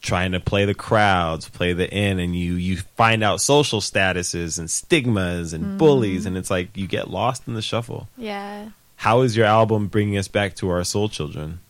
Trying 0.00 0.32
to 0.32 0.40
play 0.40 0.64
the 0.64 0.74
crowds, 0.74 1.48
play 1.48 1.72
the 1.72 1.88
in, 1.92 2.18
and 2.18 2.34
you 2.34 2.54
you 2.54 2.78
find 2.78 3.22
out 3.22 3.40
social 3.40 3.80
statuses 3.80 4.58
and 4.58 4.70
stigmas 4.70 5.52
and 5.52 5.78
bullies, 5.78 6.26
and 6.26 6.36
it's 6.36 6.50
like 6.50 6.76
you 6.76 6.86
get 6.86 7.10
lost 7.10 7.46
in 7.46 7.54
the 7.54 7.62
shuffle. 7.62 8.08
Yeah. 8.16 8.70
How 8.96 9.22
is 9.22 9.36
your 9.36 9.46
album 9.46 9.86
bringing 9.88 10.18
us 10.18 10.28
back 10.28 10.54
to 10.56 10.68
our 10.70 10.84
soul 10.84 11.08
children 11.08 11.60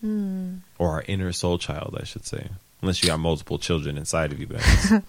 Hmm. 0.00 0.54
or 0.78 0.90
our 0.90 1.04
inner 1.06 1.32
soul 1.32 1.58
child, 1.58 1.96
I 2.00 2.04
should 2.04 2.26
say? 2.26 2.48
Unless 2.80 3.02
you 3.02 3.08
got 3.08 3.20
multiple 3.20 3.58
children 3.58 3.96
inside 3.96 4.32
of 4.32 4.40
you 4.40 4.46
guys. 4.46 4.92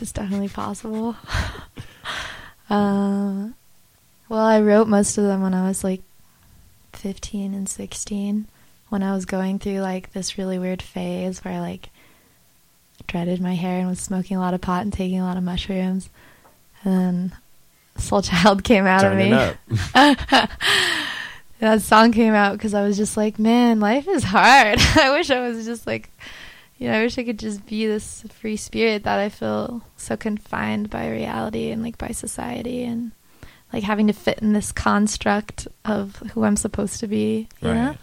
It's 0.00 0.12
definitely 0.12 0.48
possible. 0.50 1.16
uh, 2.70 3.48
well, 4.28 4.44
I 4.46 4.60
wrote 4.60 4.88
most 4.88 5.16
of 5.18 5.24
them 5.24 5.42
when 5.42 5.54
I 5.54 5.66
was 5.66 5.82
like 5.82 6.02
15 6.92 7.54
and 7.54 7.68
16 7.68 8.46
when 8.90 9.02
I 9.02 9.14
was 9.14 9.24
going 9.24 9.58
through 9.58 9.80
like 9.80 10.12
this 10.12 10.36
really 10.36 10.58
weird 10.58 10.82
phase 10.82 11.42
where 11.44 11.54
I 11.54 11.60
like 11.60 11.88
dreaded 13.06 13.40
my 13.40 13.54
hair 13.54 13.78
and 13.78 13.88
was 13.88 14.00
smoking 14.00 14.36
a 14.36 14.40
lot 14.40 14.52
of 14.52 14.60
pot 14.60 14.82
and 14.82 14.92
taking 14.92 15.20
a 15.20 15.24
lot 15.24 15.36
of 15.36 15.42
mushrooms. 15.42 16.10
And 16.84 16.92
then 16.94 17.36
Soul 17.96 18.22
Child 18.22 18.64
came 18.64 18.86
out 18.86 19.00
Turning 19.00 19.32
of 19.32 19.56
me. 19.68 19.76
that 21.60 21.82
song 21.82 22.12
came 22.12 22.34
out 22.34 22.52
because 22.52 22.74
I 22.74 22.82
was 22.82 22.96
just 22.96 23.16
like, 23.16 23.38
man, 23.38 23.80
life 23.80 24.08
is 24.08 24.24
hard. 24.24 24.78
I 24.96 25.10
wish 25.12 25.30
I 25.30 25.40
was 25.40 25.64
just 25.64 25.86
like, 25.86 26.10
you 26.78 26.88
know, 26.88 26.98
I 26.98 27.02
wish 27.02 27.18
I 27.18 27.24
could 27.24 27.38
just 27.38 27.66
be 27.66 27.86
this 27.86 28.24
free 28.30 28.56
spirit 28.56 29.04
that 29.04 29.18
I 29.18 29.28
feel 29.28 29.82
so 29.96 30.16
confined 30.16 30.90
by 30.90 31.08
reality 31.10 31.70
and 31.70 31.82
like 31.82 31.98
by 31.98 32.08
society 32.08 32.82
and 32.84 33.12
like 33.72 33.84
having 33.84 34.08
to 34.08 34.12
fit 34.12 34.38
in 34.40 34.52
this 34.52 34.72
construct 34.72 35.68
of 35.84 36.16
who 36.32 36.44
I'm 36.44 36.56
supposed 36.56 36.98
to 37.00 37.06
be, 37.06 37.48
you 37.60 37.68
know? 37.74 37.96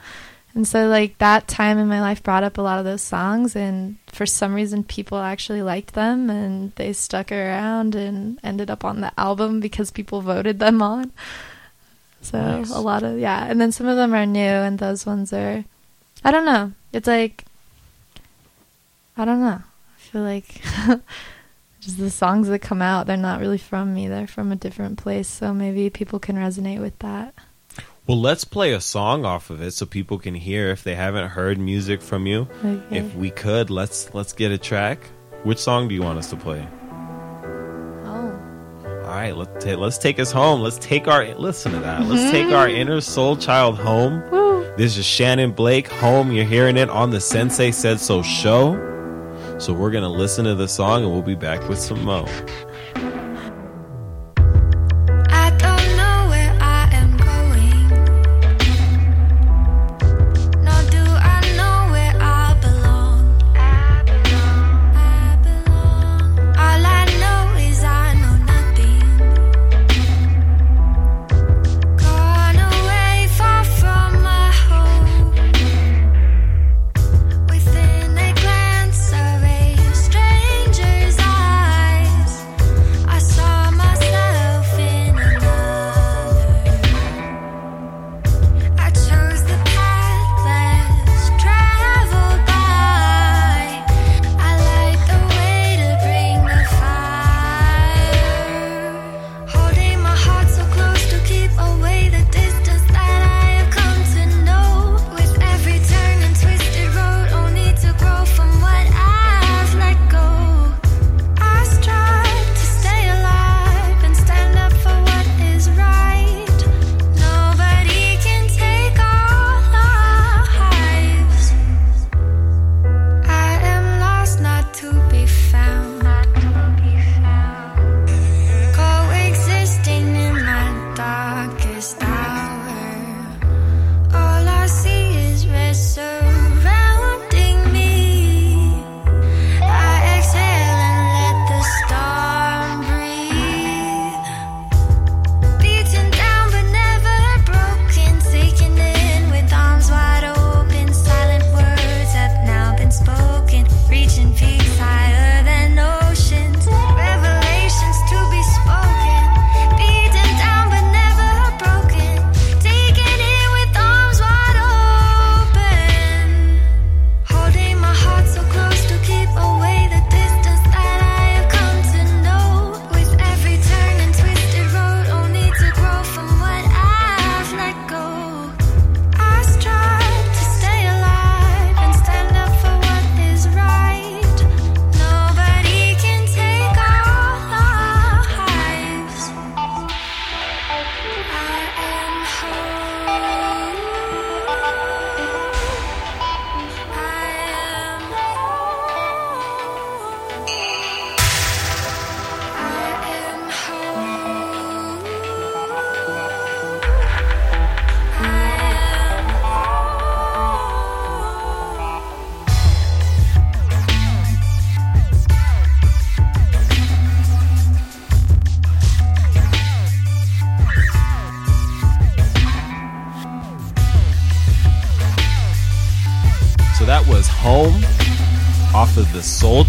And 0.58 0.68
so 0.68 0.88
like 0.88 1.20
that 1.20 1.48
time 1.48 1.78
in 1.78 1.88
my 1.88 2.02
life 2.02 2.24
brought 2.24 2.44
up 2.44 2.58
a 2.58 2.64
lot 2.64 2.80
of 2.80 2.84
those 2.84 3.04
songs 3.04 3.56
and 3.56 3.98
for 4.08 4.26
some 4.26 4.56
reason 4.56 4.84
people 4.84 5.20
actually 5.20 5.62
liked 5.62 5.94
them 5.94 6.32
and 6.32 6.72
they 6.78 6.94
stuck 6.94 7.32
around 7.32 7.94
and 7.94 8.40
ended 8.44 8.72
up 8.72 8.84
on 8.84 9.02
the 9.02 9.12
album 9.20 9.60
because 9.60 9.92
people 9.92 10.22
voted 10.22 10.58
them 10.58 10.82
on. 10.82 11.12
So 12.22 12.42
Nice. 12.42 12.72
a 12.72 12.80
lot 12.80 13.04
of 13.04 13.20
yeah, 13.20 13.46
and 13.46 13.62
then 13.62 13.72
some 13.72 13.86
of 13.86 13.98
them 13.98 14.16
are 14.16 14.26
new 14.26 14.40
and 14.40 14.80
those 14.80 15.06
ones 15.06 15.32
are 15.32 15.64
I 16.26 16.32
don't 16.32 16.46
know. 16.46 16.72
It's 16.92 17.06
like 17.08 17.46
I 19.16 19.26
don't 19.26 19.42
know. 19.42 19.62
I 19.62 20.00
feel 20.00 20.24
like 20.24 20.60
just 21.82 22.00
the 22.00 22.10
songs 22.10 22.48
that 22.48 22.64
come 22.64 22.82
out, 22.82 23.06
they're 23.06 23.16
not 23.16 23.42
really 23.42 23.60
from 23.60 23.94
me. 23.94 24.08
They're 24.08 24.26
from 24.26 24.52
a 24.52 24.56
different 24.56 24.98
place, 24.98 25.28
so 25.28 25.54
maybe 25.54 25.92
people 25.92 26.18
can 26.18 26.36
resonate 26.36 26.82
with 26.82 26.98
that. 26.98 27.36
Well, 28.08 28.22
let's 28.22 28.46
play 28.46 28.72
a 28.72 28.80
song 28.80 29.26
off 29.26 29.50
of 29.50 29.62
it 29.62 29.72
so 29.72 29.86
people 29.86 30.18
can 30.18 30.34
hear 30.34 30.70
if 30.70 30.82
they 30.82 30.96
haven't 30.96 31.28
heard 31.28 31.58
music 31.58 32.02
from 32.02 32.26
you. 32.26 32.48
Okay. 32.64 33.00
If 33.00 33.14
we 33.16 33.32
could, 33.32 33.70
let's 33.70 34.14
let's 34.14 34.32
get 34.32 34.50
a 34.50 34.58
track. 34.58 35.00
Which 35.44 35.60
song 35.60 35.90
do 35.90 35.96
you 35.96 36.04
want 36.04 36.18
us 36.18 36.30
to 36.30 36.38
play? 36.38 36.66
oh. 38.06 39.04
All 39.04 39.10
right, 39.10 39.36
let's 39.36 39.62
take 39.62 39.78
let's 39.78 39.98
take 39.98 40.20
us 40.20 40.32
home. 40.32 40.62
Let's 40.62 40.78
take 40.78 41.10
our 41.10 41.36
listen 41.36 41.74
to 41.74 41.80
that. 41.80 42.06
Let's 42.06 42.32
take 42.32 42.48
our 42.48 42.68
mm-hmm. 42.68 42.78
inner 42.78 43.02
soul 43.02 43.36
child 43.36 43.78
home. 43.78 44.24
Woo. 44.32 44.74
This 44.78 44.98
is 44.98 45.06
Shannon 45.06 45.52
Blake 45.52 45.90
home. 45.90 46.32
You're 46.32 46.46
hearing 46.46 46.78
it 46.78 46.90
on 46.90 47.10
the 47.10 47.20
Sensei 47.20 47.72
Said 47.72 48.00
So 48.00 48.22
show. 48.22 48.86
So 49.60 49.74
we're 49.74 49.92
gonna 49.92 50.08
listen 50.08 50.46
to 50.46 50.56
the 50.56 50.70
song 50.70 51.04
and 51.04 51.12
we'll 51.12 51.24
be 51.24 51.36
back 51.36 51.68
with 51.68 51.80
some 51.80 52.06
more. 52.06 52.30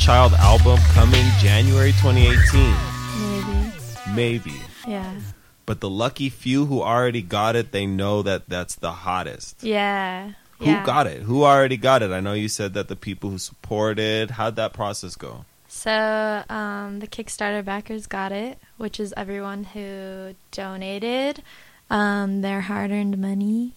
Child 0.09 0.33
album 0.39 0.79
coming 0.95 1.27
January 1.39 1.93
2018. 1.93 2.75
Maybe. 3.21 3.73
Maybe. 4.15 4.63
Yeah. 4.87 5.21
But 5.67 5.81
the 5.81 5.91
lucky 5.91 6.31
few 6.31 6.65
who 6.65 6.81
already 6.81 7.21
got 7.21 7.57
it, 7.57 7.73
they 7.73 7.85
know 7.85 8.23
that 8.23 8.49
that's 8.49 8.77
the 8.77 8.91
hottest. 8.91 9.63
Yeah. 9.63 10.33
Who 10.61 10.65
yeah. 10.65 10.87
got 10.87 11.07
it? 11.09 11.25
Who 11.25 11.45
already 11.45 11.77
got 11.77 12.03
it? 12.03 12.11
I 12.11 12.21
know 12.21 12.33
you 12.33 12.49
said 12.49 12.73
that 12.73 12.89
the 12.89 12.97
people 12.97 13.29
who 13.29 13.37
supported. 13.37 14.31
How'd 14.31 14.57
that 14.57 14.73
process 14.73 15.15
go? 15.15 15.45
So 15.69 16.43
um, 16.49 17.01
the 17.01 17.07
Kickstarter 17.07 17.63
backers 17.63 18.07
got 18.07 18.33
it, 18.33 18.57
which 18.79 18.99
is 18.99 19.13
everyone 19.15 19.65
who 19.65 20.35
donated 20.53 21.43
um, 21.91 22.41
their 22.41 22.63
hard-earned 22.63 23.19
money, 23.19 23.75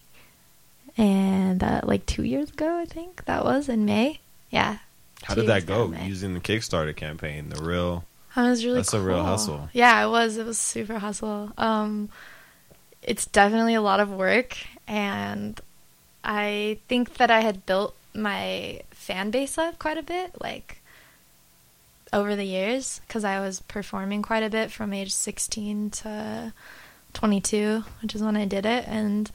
and 0.96 1.60
that 1.60 1.86
like 1.86 2.06
two 2.06 2.22
years 2.22 2.48
ago, 2.48 2.78
I 2.78 2.86
think 2.86 3.26
that 3.26 3.44
was 3.44 3.68
in 3.68 3.84
May. 3.84 4.20
Yeah. 4.48 4.78
How 5.22 5.34
did 5.34 5.46
that 5.46 5.66
go 5.66 5.92
using 6.04 6.34
the 6.34 6.40
Kickstarter 6.40 6.94
campaign? 6.94 7.48
The 7.48 7.62
real. 7.62 8.04
It 8.36 8.40
was 8.40 8.64
really 8.64 8.78
That's 8.78 8.94
a 8.94 9.00
real 9.00 9.22
hustle. 9.22 9.68
Yeah, 9.72 10.04
it 10.04 10.08
was. 10.08 10.36
It 10.36 10.46
was 10.46 10.58
super 10.58 10.98
hustle. 10.98 11.52
Um, 11.58 12.08
it's 13.02 13.26
definitely 13.26 13.74
a 13.74 13.82
lot 13.82 14.00
of 14.00 14.10
work, 14.10 14.56
and 14.88 15.60
I 16.24 16.78
think 16.88 17.14
that 17.14 17.30
I 17.30 17.40
had 17.40 17.66
built 17.66 17.94
my 18.14 18.80
fan 18.90 19.30
base 19.30 19.58
up 19.58 19.78
quite 19.78 19.98
a 19.98 20.02
bit, 20.02 20.40
like 20.40 20.80
over 22.12 22.36
the 22.36 22.44
years, 22.44 23.00
because 23.06 23.24
I 23.24 23.40
was 23.40 23.60
performing 23.60 24.22
quite 24.22 24.42
a 24.42 24.50
bit 24.50 24.70
from 24.70 24.92
age 24.92 25.12
16 25.12 25.90
to 25.90 26.52
22, 27.14 27.84
which 28.02 28.14
is 28.14 28.22
when 28.22 28.36
I 28.36 28.44
did 28.44 28.66
it. 28.66 28.86
And 28.86 29.30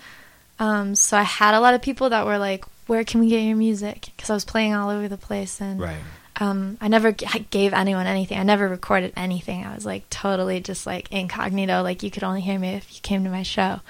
um, 0.60 0.96
so 0.96 1.18
I 1.18 1.24
had 1.24 1.56
a 1.56 1.60
lot 1.60 1.74
of 1.74 1.82
people 1.82 2.10
that 2.10 2.26
were 2.26 2.38
like, 2.38 2.66
Where 2.88 3.04
can 3.04 3.20
we 3.20 3.30
get 3.30 3.42
your 3.44 3.56
music? 3.58 4.10
Because 4.16 4.30
I 4.30 4.34
was 4.34 4.46
playing 4.46 4.74
all 4.74 4.90
over 4.90 5.08
the 5.08 5.18
place. 5.18 5.62
And 5.62 5.80
Right. 5.80 5.98
um, 6.40 6.78
I 6.82 6.88
never 6.88 7.12
g- 7.12 7.46
gave 7.52 7.74
anyone 7.74 8.08
anything. 8.08 8.40
I 8.40 8.44
never 8.44 8.68
recorded 8.68 9.14
anything. 9.16 9.66
I 9.66 9.76
was 9.76 9.86
like 9.86 10.10
totally 10.10 10.60
just 10.62 10.86
like 10.88 11.12
incognito. 11.12 11.84
Like 11.84 12.02
you 12.04 12.10
could 12.12 12.24
only 12.24 12.42
hear 12.42 12.58
me 12.58 12.70
if 12.76 12.94
you 12.96 13.02
came 13.02 13.24
to 13.24 13.30
my 13.30 13.44
show. 13.44 13.82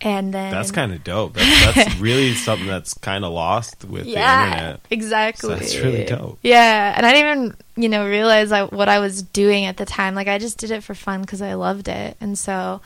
And 0.00 0.32
then 0.32 0.52
That's 0.52 0.70
kind 0.70 0.92
of 0.92 1.02
dope. 1.02 1.34
That's, 1.34 1.74
that's 1.74 1.96
really 2.00 2.32
something 2.34 2.68
that's 2.68 2.94
kind 2.94 3.24
of 3.24 3.32
lost 3.32 3.84
with 3.84 4.04
the 4.04 4.10
internet. 4.10 4.80
Exactly. 4.90 5.48
So 5.50 5.56
that's 5.56 5.76
really 5.76 6.04
dope. 6.04 6.38
Yeah, 6.40 6.94
and 6.96 7.04
I 7.04 7.12
didn't 7.12 7.30
even 7.40 7.56
you 7.74 7.88
know 7.88 8.06
realize 8.06 8.52
I, 8.52 8.62
what 8.62 8.88
I 8.88 9.00
was 9.00 9.22
doing 9.22 9.64
at 9.64 9.76
the 9.76 9.84
time. 9.84 10.14
Like 10.14 10.28
I 10.28 10.38
just 10.38 10.56
did 10.58 10.70
it 10.70 10.84
for 10.84 10.94
fun 10.94 11.22
because 11.22 11.42
I 11.42 11.54
loved 11.54 11.88
it, 11.88 12.16
and 12.20 12.38
so 12.38 12.80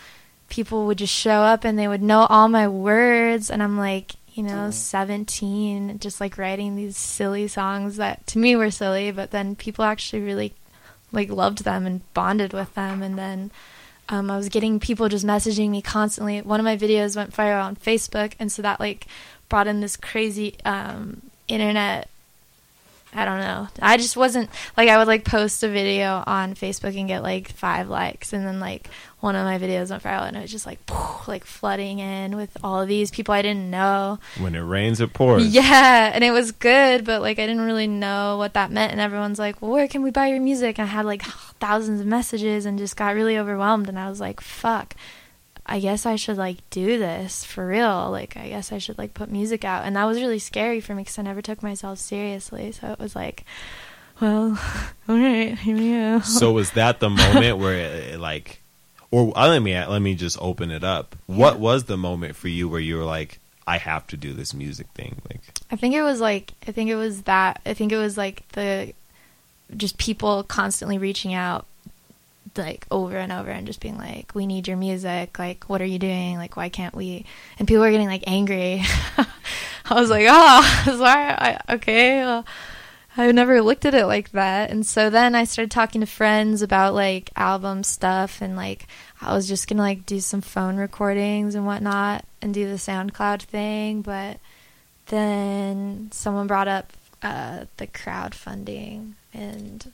people 0.49 0.87
would 0.87 0.97
just 0.97 1.13
show 1.13 1.43
up 1.43 1.65
and 1.65 1.79
they 1.79 1.87
would 1.87 2.01
know 2.03 2.25
all 2.31 2.49
my 2.49 2.67
words, 2.67 3.51
and 3.51 3.63
I'm 3.63 3.77
like. 3.77 4.13
You 4.35 4.43
know, 4.45 4.71
17, 4.71 5.99
just 5.99 6.19
like 6.21 6.39
writing 6.39 6.75
these 6.75 6.97
silly 6.97 7.49
songs 7.49 7.97
that 7.97 8.27
to 8.29 8.39
me 8.39 8.57
were 8.57 8.71
silly, 8.71 9.11
but 9.11 9.31
then 9.31 9.57
people 9.57 9.85
actually 9.85 10.23
really 10.23 10.55
like 11.13 11.29
loved 11.29 11.65
them 11.65 11.85
and 11.85 12.01
bonded 12.15 12.55
with 12.55 12.75
them. 12.75 13.03
And 13.03 13.19
then 13.19 13.51
um, 14.09 14.31
I 14.31 14.37
was 14.37 14.49
getting 14.49 14.81
people 14.81 15.09
just 15.09 15.27
messaging 15.27 15.71
me 15.71 15.83
constantly. 15.83 16.41
One 16.41 16.61
of 16.61 16.65
my 16.65 16.77
videos 16.77 17.17
went 17.17 17.33
viral 17.33 17.65
on 17.65 17.77
Facebook, 17.77 18.33
and 18.39 18.51
so 18.51 18.63
that 18.63 18.81
like 18.81 19.07
brought 19.49 19.67
in 19.67 19.81
this 19.81 19.97
crazy 19.97 20.57
um, 20.65 21.23
internet. 21.49 22.09
I 23.15 23.27
don't 23.27 23.41
know. 23.41 23.69
I 23.81 23.99
just 23.99 24.17
wasn't 24.17 24.49
like 24.77 24.89
I 24.89 24.97
would 24.97 25.07
like 25.07 25.25
post 25.25 25.63
a 25.63 25.69
video 25.69 26.23
on 26.27 26.55
Facebook 26.55 26.99
and 26.99 27.07
get 27.07 27.23
like 27.23 27.53
five 27.53 27.89
likes, 27.89 28.33
and 28.33 28.47
then 28.47 28.61
like 28.61 28.89
one 29.23 29.37
of 29.37 29.45
my 29.45 29.57
videos 29.57 29.91
went 29.91 30.03
viral, 30.03 30.27
and 30.27 30.37
it 30.37 30.41
was 30.41 30.51
just 30.51 30.67
like 30.67 30.81
like 31.29 31.45
flooding 31.45 32.01
in 32.01 32.35
with 32.35 32.57
all 32.65 32.83
of 32.83 32.89
these 32.89 33.13
people 33.13 33.33
I 33.33 33.41
didn't 33.41 33.71
know. 33.71 34.19
When 34.39 34.57
it 34.57 34.61
rains, 34.61 35.01
it 35.01 35.13
pours. 35.13 35.47
Yeah, 35.55 36.11
and 36.13 36.25
it 36.25 36.33
was 36.33 36.51
good, 36.51 37.05
but 37.05 37.23
like 37.23 37.39
I 37.39 37.47
didn't 37.47 37.65
really 37.65 37.87
know 37.87 38.37
what 38.37 38.55
that 38.55 38.73
meant. 38.73 38.91
And 38.91 39.01
everyone's 39.01 39.39
like, 39.39 39.63
"Well, 39.63 39.71
where 39.71 39.87
can 39.87 40.03
we 40.03 40.11
buy 40.11 40.27
your 40.27 40.41
music?" 40.41 40.79
And 40.79 40.89
I 40.89 40.91
had 40.91 41.07
like 41.07 41.23
thousands 41.23 42.01
of 42.01 42.07
messages 42.07 42.67
and 42.67 42.79
just 42.79 42.97
got 42.97 43.15
really 43.15 43.39
overwhelmed. 43.39 43.89
And 43.89 43.97
I 43.97 44.09
was 44.09 44.19
like, 44.21 44.41
"Fuck, 44.41 44.97
I 45.67 45.79
guess 45.79 46.05
I 46.05 46.17
should 46.17 46.37
like 46.37 46.69
do 46.71 46.99
this 46.99 47.45
for 47.45 47.65
real. 47.65 48.11
Like, 48.11 48.37
I 48.37 48.49
guess 48.49 48.73
I 48.73 48.79
should 48.79 48.99
like 48.99 49.15
put 49.15 49.31
music 49.31 49.65
out." 49.65 49.85
And 49.85 49.95
that 49.95 50.05
was 50.05 50.21
really 50.21 50.41
scary 50.41 50.81
for 50.81 50.97
me 50.97 51.03
because 51.03 51.19
I 51.21 51.23
never 51.23 51.41
took 51.43 51.63
myself 51.63 52.01
seriously. 52.01 52.73
So 52.73 52.91
it 52.91 52.99
was 52.99 53.15
like, 53.15 53.45
well, 54.21 54.59
all 55.09 55.17
right, 55.17 55.57
here 55.57 55.77
we 55.77 55.91
go. 55.91 56.21
So 56.21 56.51
was 56.53 56.73
that 56.73 56.99
the 56.99 57.11
moment 57.23 57.59
where 57.59 57.75
it, 57.75 58.15
it, 58.15 58.21
like, 58.21 58.62
or 59.13 59.33
uh, 59.37 59.49
let 59.49 59.63
me 59.63 59.79
let 59.79 60.03
me 60.03 60.15
just 60.17 60.39
open 60.41 60.73
it 60.73 60.83
up. 60.83 61.15
What 61.27 61.61
was 61.61 61.85
the 61.85 61.97
moment 61.97 62.35
for 62.35 62.49
you 62.49 62.69
where 62.69 62.81
you 62.81 62.97
were 62.97 63.05
like, 63.05 63.39
I 63.67 63.77
have 63.77 64.07
to 64.09 64.17
do 64.17 64.33
this 64.33 64.53
music 64.55 64.89
thing? 64.95 65.21
Like, 65.31 65.41
I 65.71 65.77
think 65.77 65.95
it 65.95 66.03
was 66.03 66.21
like 66.21 66.55
I 66.67 66.73
think 66.73 66.91
it 66.91 66.97
was 66.97 67.23
that 67.23 67.61
I 67.65 67.75
think 67.75 67.93
it 67.93 67.99
was 67.99 68.17
like 68.17 68.49
the 68.53 68.95
just 69.77 69.99
people 69.99 70.43
constantly 70.43 70.99
reaching 70.99 71.35
out 71.35 71.67
like 72.57 72.87
over 72.91 73.17
and 73.17 73.33
over 73.33 73.51
and 73.51 73.67
just 73.67 73.81
being 73.81 73.99
like 73.99 74.35
we 74.35 74.47
need 74.47 74.67
your 74.67 74.79
music. 74.79 75.39
Like 75.39 75.65
what 75.65 75.83
are 75.83 75.87
you 75.87 75.99
doing? 75.99 76.39
Like 76.39 76.57
why 76.57 76.71
can't 76.71 76.95
we? 76.95 77.27
And 77.59 77.69
people 77.69 77.83
were 77.83 77.91
getting 77.91 78.09
like 78.09 78.25
angry. 78.27 78.83
I 79.19 80.01
was 80.01 80.09
like 80.09 80.27
oh 80.29 80.83
sorry. 80.85 81.33
I, 81.33 81.61
okay 81.75 82.25
well, 82.25 82.47
I 83.17 83.31
never 83.31 83.61
looked 83.61 83.85
at 83.85 83.95
it 83.95 84.07
like 84.07 84.31
that. 84.33 84.71
And 84.71 84.87
so 84.87 85.11
then 85.11 85.35
I 85.35 85.45
started 85.45 85.71
talking 85.71 86.01
to 86.01 86.07
friends 86.07 86.63
about 86.63 86.95
like 86.95 87.31
album 87.37 87.85
stuff 87.85 88.41
and 88.41 88.57
like 88.57 88.87
I 89.21 89.35
was 89.35 89.47
just 89.47 89.69
gonna 89.69 89.83
like 89.83 90.07
do 90.07 90.21
some 90.21 90.41
phone 90.41 90.77
recordings 90.77 91.55
and 91.55 91.67
whatnot 91.67 92.25
and 92.41 92.55
do 92.55 92.69
the 92.69 92.77
SoundCloud 92.77 93.43
thing. 93.43 94.01
But 94.01 94.39
then 95.07 96.09
someone 96.11 96.47
brought 96.47 96.69
up 96.69 96.93
uh, 97.23 97.67
the 97.77 97.87
crowdfunding 97.87 99.13
and 99.35 99.93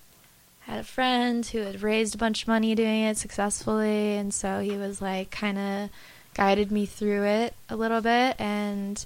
had 0.60 0.78
a 0.80 0.84
friend 0.84 1.44
who 1.46 1.58
had 1.58 1.82
raised 1.82 2.14
a 2.14 2.18
bunch 2.18 2.42
of 2.42 2.48
money 2.48 2.74
doing 2.74 3.02
it 3.02 3.16
successfully. 3.16 4.14
And 4.14 4.32
so 4.32 4.60
he 4.60 4.76
was 4.76 5.02
like 5.02 5.30
kind 5.32 5.58
of 5.58 5.90
guided 6.34 6.70
me 6.70 6.86
through 6.86 7.24
it 7.24 7.54
a 7.68 7.74
little 7.74 8.00
bit. 8.00 8.36
And 8.38 9.04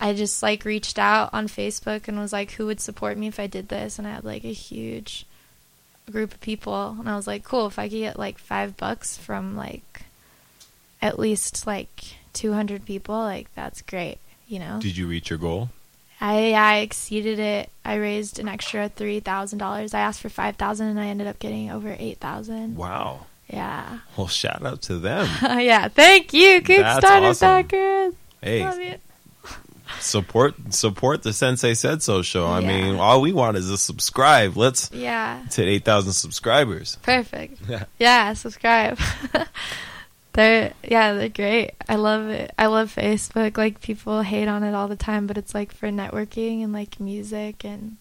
I 0.00 0.12
just 0.12 0.42
like 0.42 0.64
reached 0.64 0.98
out 0.98 1.30
on 1.32 1.46
Facebook 1.48 2.08
and 2.08 2.18
was 2.18 2.32
like 2.32 2.52
who 2.52 2.66
would 2.66 2.80
support 2.80 3.16
me 3.16 3.26
if 3.28 3.38
I 3.40 3.46
did 3.46 3.68
this 3.68 3.98
and 3.98 4.06
I 4.06 4.12
had 4.12 4.24
like 4.24 4.44
a 4.44 4.52
huge 4.52 5.24
group 6.10 6.34
of 6.34 6.40
people 6.40 6.96
and 6.98 7.08
I 7.08 7.16
was 7.16 7.26
like 7.26 7.44
cool 7.44 7.66
if 7.66 7.78
I 7.78 7.88
could 7.88 7.96
get 7.98 8.18
like 8.18 8.36
5 8.38 8.76
bucks 8.76 9.16
from 9.16 9.56
like 9.56 10.02
at 11.00 11.18
least 11.18 11.66
like 11.66 12.16
200 12.34 12.84
people 12.84 13.14
like 13.14 13.52
that's 13.54 13.80
great 13.82 14.18
you 14.48 14.58
know 14.58 14.78
did 14.80 14.96
you 14.96 15.06
reach 15.06 15.30
your 15.30 15.38
goal? 15.38 15.70
I 16.20 16.52
I 16.52 16.76
exceeded 16.78 17.38
it. 17.38 17.70
I 17.84 17.94
raised 17.96 18.38
an 18.38 18.48
extra 18.48 18.88
three 18.88 19.18
thousand 19.20 19.58
dollars. 19.58 19.92
I 19.94 20.00
asked 20.00 20.20
for 20.20 20.28
five 20.28 20.56
thousand, 20.56 20.86
and 20.88 21.00
I 21.00 21.06
ended 21.08 21.26
up 21.26 21.38
getting 21.40 21.70
over 21.70 21.94
eight 21.98 22.18
thousand. 22.18 22.76
Wow. 22.76 23.26
Yeah, 23.52 23.98
Well, 24.16 24.28
shout 24.28 24.64
out 24.64 24.80
to 24.82 24.98
them. 24.98 25.26
yeah. 25.60 25.88
Thank 25.88 26.32
you, 26.32 26.62
Kickstarter 26.62 27.30
awesome. 27.30 27.46
backers. 27.46 28.14
Hey, 28.40 28.64
Love 28.64 28.78
you. 28.78 28.94
Support 30.00 30.54
support 30.74 31.22
the 31.22 31.32
Sensei 31.32 31.74
Said 31.74 32.02
So 32.02 32.22
show. 32.22 32.46
I 32.46 32.60
Yeah. 32.60 32.68
mean, 32.68 32.96
all 32.96 33.20
we 33.20 33.32
want 33.32 33.56
is 33.56 33.70
a 33.70 33.78
subscribe. 33.78 34.56
Let's 34.56 34.90
Yeah, 34.92 35.42
hit 35.44 35.58
eight 35.68 35.84
thousand 35.84 36.12
subscribers. 36.12 36.96
perfect. 37.02 37.58
Yeah. 37.68 37.84
Yeah, 37.98 38.32
subscribe. 38.34 38.98
they're 40.32 40.72
yeah, 40.82 41.12
they're 41.12 41.28
great. 41.28 41.72
I 41.88 41.94
love 41.96 42.28
it. 42.28 42.52
I 42.58 42.66
love 42.66 42.94
Facebook. 42.94 43.56
Like 43.56 43.80
people 43.80 44.22
hate 44.22 44.48
on 44.48 44.62
it 44.64 44.74
all 44.74 44.88
the 44.88 44.96
time, 44.96 45.26
but 45.26 45.38
it's 45.38 45.54
like 45.54 45.72
for 45.72 45.88
networking 45.88 46.62
and 46.64 46.72
like 46.72 46.98
music 47.00 47.64
and 47.64 47.96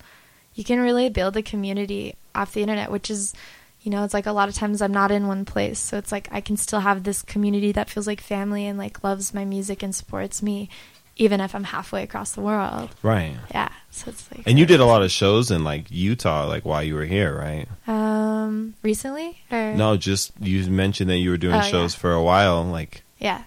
you 0.56 0.64
can 0.64 0.80
really 0.80 1.10
build 1.10 1.36
a 1.38 1.42
community 1.42 2.16
off 2.36 2.54
the 2.54 2.62
internet, 2.62 2.92
which 2.92 3.10
is 3.12 3.34
you 3.82 3.92
know, 3.92 4.06
it's 4.06 4.14
like 4.14 4.26
a 4.28 4.32
lot 4.32 4.48
of 4.48 4.56
times 4.56 4.82
I'm 4.82 4.94
not 4.94 5.12
in 5.12 5.28
one 5.28 5.44
place. 5.44 5.78
So 5.78 5.98
it's 5.98 6.12
like 6.12 6.30
I 6.32 6.40
can 6.40 6.56
still 6.56 6.80
have 6.80 7.04
this 7.04 7.22
community 7.22 7.74
that 7.74 7.90
feels 7.90 8.08
like 8.08 8.22
family 8.22 8.66
and 8.66 8.78
like 8.80 9.04
loves 9.04 9.34
my 9.34 9.44
music 9.44 9.84
and 9.84 9.94
supports 9.94 10.42
me 10.42 10.70
even 11.16 11.40
if 11.42 11.54
I'm 11.54 11.64
halfway 11.66 12.04
across 12.04 12.32
the 12.32 12.42
world. 12.42 12.90
Right. 13.04 13.36
Yeah. 13.52 13.70
So 13.92 14.10
it's 14.10 14.30
like 14.32 14.44
And 14.48 14.58
you 14.58 14.66
did 14.66 14.80
a 14.80 14.86
lot 14.86 15.04
of 15.04 15.12
shows 15.12 15.52
in 15.52 15.64
like 15.64 15.86
Utah, 15.92 16.48
like 16.48 16.66
while 16.66 16.82
you 16.84 16.96
were 16.96 17.06
here, 17.06 17.38
right? 17.38 17.68
um 17.88 18.74
recently 18.82 19.38
or 19.52 19.74
No, 19.76 19.98
just 19.98 20.32
you 20.40 20.66
mentioned 20.70 21.10
that 21.10 21.18
you 21.18 21.30
were 21.30 21.38
doing 21.38 21.56
Oh, 21.56 21.62
shows 21.62 21.94
yeah. 21.96 22.00
for 22.00 22.14
a 22.14 22.24
while, 22.24 22.64
like 22.64 23.04
yeah. 23.20 23.44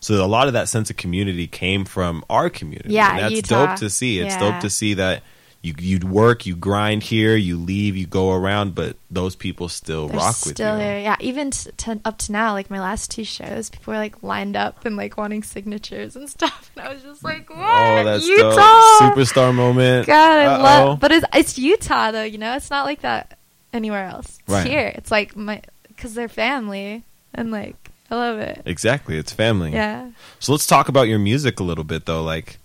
so 0.00 0.24
a 0.24 0.26
lot 0.26 0.46
of 0.46 0.52
that 0.54 0.68
sense 0.68 0.88
of 0.90 0.96
community 0.96 1.46
came 1.46 1.84
from 1.84 2.24
our 2.30 2.48
community. 2.50 2.94
Yeah, 2.94 3.10
and 3.12 3.18
that's 3.20 3.34
Utah. 3.34 3.66
dope 3.66 3.78
to 3.80 3.90
see. 3.90 4.18
It's 4.18 4.34
Yeah. 4.34 4.40
dope 4.52 4.60
to 4.62 4.70
see 4.70 4.94
that 4.94 5.22
you 5.62 5.74
you 5.78 5.98
work, 6.00 6.44
you 6.44 6.56
grind 6.56 7.04
here, 7.04 7.36
you 7.36 7.56
leave, 7.56 7.96
you 7.96 8.06
go 8.06 8.32
around, 8.32 8.74
but 8.74 8.96
those 9.10 9.36
people 9.36 9.68
still 9.68 10.08
They're 10.08 10.16
rock 10.18 10.34
with 10.44 10.56
still 10.56 10.76
you. 10.76 10.82
here. 10.84 10.98
Yeah, 10.98 11.16
even 11.20 11.50
to, 11.52 12.00
up 12.04 12.18
to 12.18 12.32
now, 12.32 12.52
like 12.52 12.68
my 12.68 12.80
last 12.80 13.10
two 13.12 13.22
shows, 13.24 13.70
people 13.70 13.92
were 13.92 13.98
like 13.98 14.22
lined 14.24 14.56
up 14.56 14.84
and 14.84 14.96
like 14.96 15.16
wanting 15.16 15.42
signatures 15.44 16.16
and 16.16 16.28
stuff, 16.36 16.70
and 16.76 16.84
I 16.86 16.92
was 16.92 17.02
just 17.02 17.22
like, 17.22 17.48
oh, 17.50 17.56
"What? 17.56 17.98
Oh, 18.00 18.04
that's 18.04 18.26
Utah!" 18.26 18.56
dope! 18.56 19.14
Superstar 19.16 19.54
moment. 19.54 20.06
God, 20.08 20.38
I 20.38 20.46
Uh-oh. 20.46 20.62
love. 20.62 21.00
But 21.00 21.12
it's 21.12 21.26
it's 21.32 21.58
Utah 21.58 22.10
though, 22.10 22.24
you 22.24 22.38
know. 22.38 22.56
It's 22.56 22.70
not 22.70 22.84
like 22.84 23.02
that 23.02 23.38
anywhere 23.72 24.06
else. 24.06 24.38
It's 24.40 24.48
Right. 24.52 24.66
here. 24.66 24.92
It's 24.96 25.10
like 25.12 25.36
my 25.36 25.62
because 25.88 26.14
they're 26.14 26.28
family, 26.28 27.04
and 27.34 27.52
like 27.52 27.76
I 28.10 28.16
love 28.16 28.38
it. 28.40 28.62
Exactly, 28.66 29.16
it's 29.16 29.32
family. 29.32 29.72
Yeah. 29.72 30.10
So 30.40 30.50
let's 30.52 30.66
talk 30.66 30.88
about 30.88 31.06
your 31.06 31.20
music 31.20 31.60
a 31.60 31.62
little 31.62 31.84
bit, 31.84 32.04
though. 32.04 32.22
Like, 32.22 32.58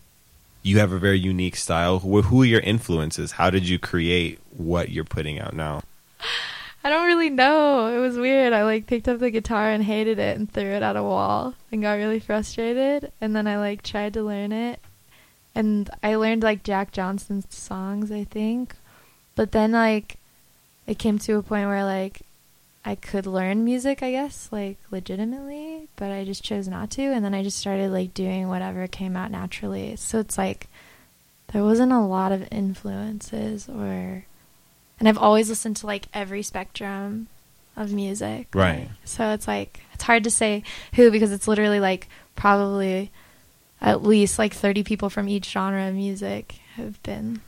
you 0.64 0.80
have 0.80 0.92
a 0.92 1.00
very 1.00 1.20
unique 1.20 1.56
style. 1.56 2.00
Who, 2.00 2.22
who 2.22 2.42
are 2.42 2.46
your 2.46 2.60
influences? 2.62 3.34
How 3.34 3.50
did 3.50 3.68
you 3.68 3.80
create 3.80 4.40
what 4.56 4.90
you're 4.90 5.04
putting 5.04 5.40
out 5.40 5.54
now? 5.54 5.82
I 6.84 6.90
don't 6.90 7.08
really 7.08 7.30
know. 7.30 7.88
It 7.88 8.00
was 8.00 8.18
weird. 8.18 8.54
I 8.54 8.64
like 8.64 8.88
picked 8.88 9.08
up 9.08 9.20
the 9.20 9.32
guitar 9.32 9.70
and 9.70 9.84
hated 9.84 10.20
it 10.20 10.38
and 10.38 10.52
threw 10.52 10.72
it 10.72 10.84
at 10.84 10.96
a 10.96 11.04
wall 11.04 11.54
and 11.72 11.82
got 11.82 11.94
really 11.94 12.20
frustrated. 12.20 13.12
And 13.20 13.36
then 13.36 13.48
I 13.48 13.58
like 13.58 13.82
tried 13.84 14.14
to 14.14 14.24
learn 14.24 14.52
it. 14.52 14.80
And 15.54 15.90
I 16.04 16.16
learned 16.16 16.44
like 16.44 16.64
Jack 16.64 16.92
Johnson's 16.92 17.48
songs, 17.50 18.12
I 18.12 18.24
think. 18.24 18.76
But 19.36 19.52
then 19.52 19.72
like 19.72 20.18
it 20.86 21.00
came 21.00 21.20
to 21.20 21.38
a 21.38 21.44
point 21.44 21.68
where 21.68 21.84
like 21.84 22.22
I 22.88 22.96
could 22.96 23.26
learn 23.28 23.66
music, 23.66 24.02
I 24.02 24.12
guess, 24.12 24.48
like 24.50 24.78
legitimately, 24.92 25.90
but 25.98 26.10
I 26.10 26.24
just 26.24 26.42
chose 26.42 26.70
not 26.70 26.90
to. 26.92 27.02
And 27.02 27.26
then 27.26 27.34
I 27.34 27.44
just 27.44 27.60
started 27.60 27.92
like 27.92 28.14
doing 28.14 28.48
whatever 28.48 28.88
came 28.88 29.18
out 29.18 29.30
naturally. 29.30 29.98
So 29.98 30.20
it's 30.20 30.38
like 30.38 30.70
there 31.52 31.66
wasn't 31.66 31.92
a 31.92 32.00
lot 32.00 32.32
of 32.32 32.48
influences 32.50 33.68
or 33.68 34.24
and 35.00 35.10
I've 35.10 35.18
always 35.18 35.50
listened 35.50 35.76
to 35.78 35.86
like 35.86 36.06
every 36.14 36.42
spectrum 36.42 37.28
of 37.76 37.92
music. 37.92 38.48
Right. 38.54 38.88
So 39.04 39.32
it's 39.32 39.50
like 39.50 39.82
it's 39.92 40.06
hard 40.06 40.24
to 40.24 40.32
say 40.32 40.64
who 40.96 41.12
because 41.12 41.34
it's 41.34 41.46
literally 41.46 41.82
like 41.82 42.08
probably 42.38 43.12
at 43.82 44.02
least 44.02 44.40
like 44.40 44.54
30 44.54 44.86
people 44.86 45.10
from 45.10 45.28
each 45.28 45.52
genre 45.52 45.90
of 45.90 45.94
music 45.94 46.56
have 46.76 47.04
been. 47.04 47.42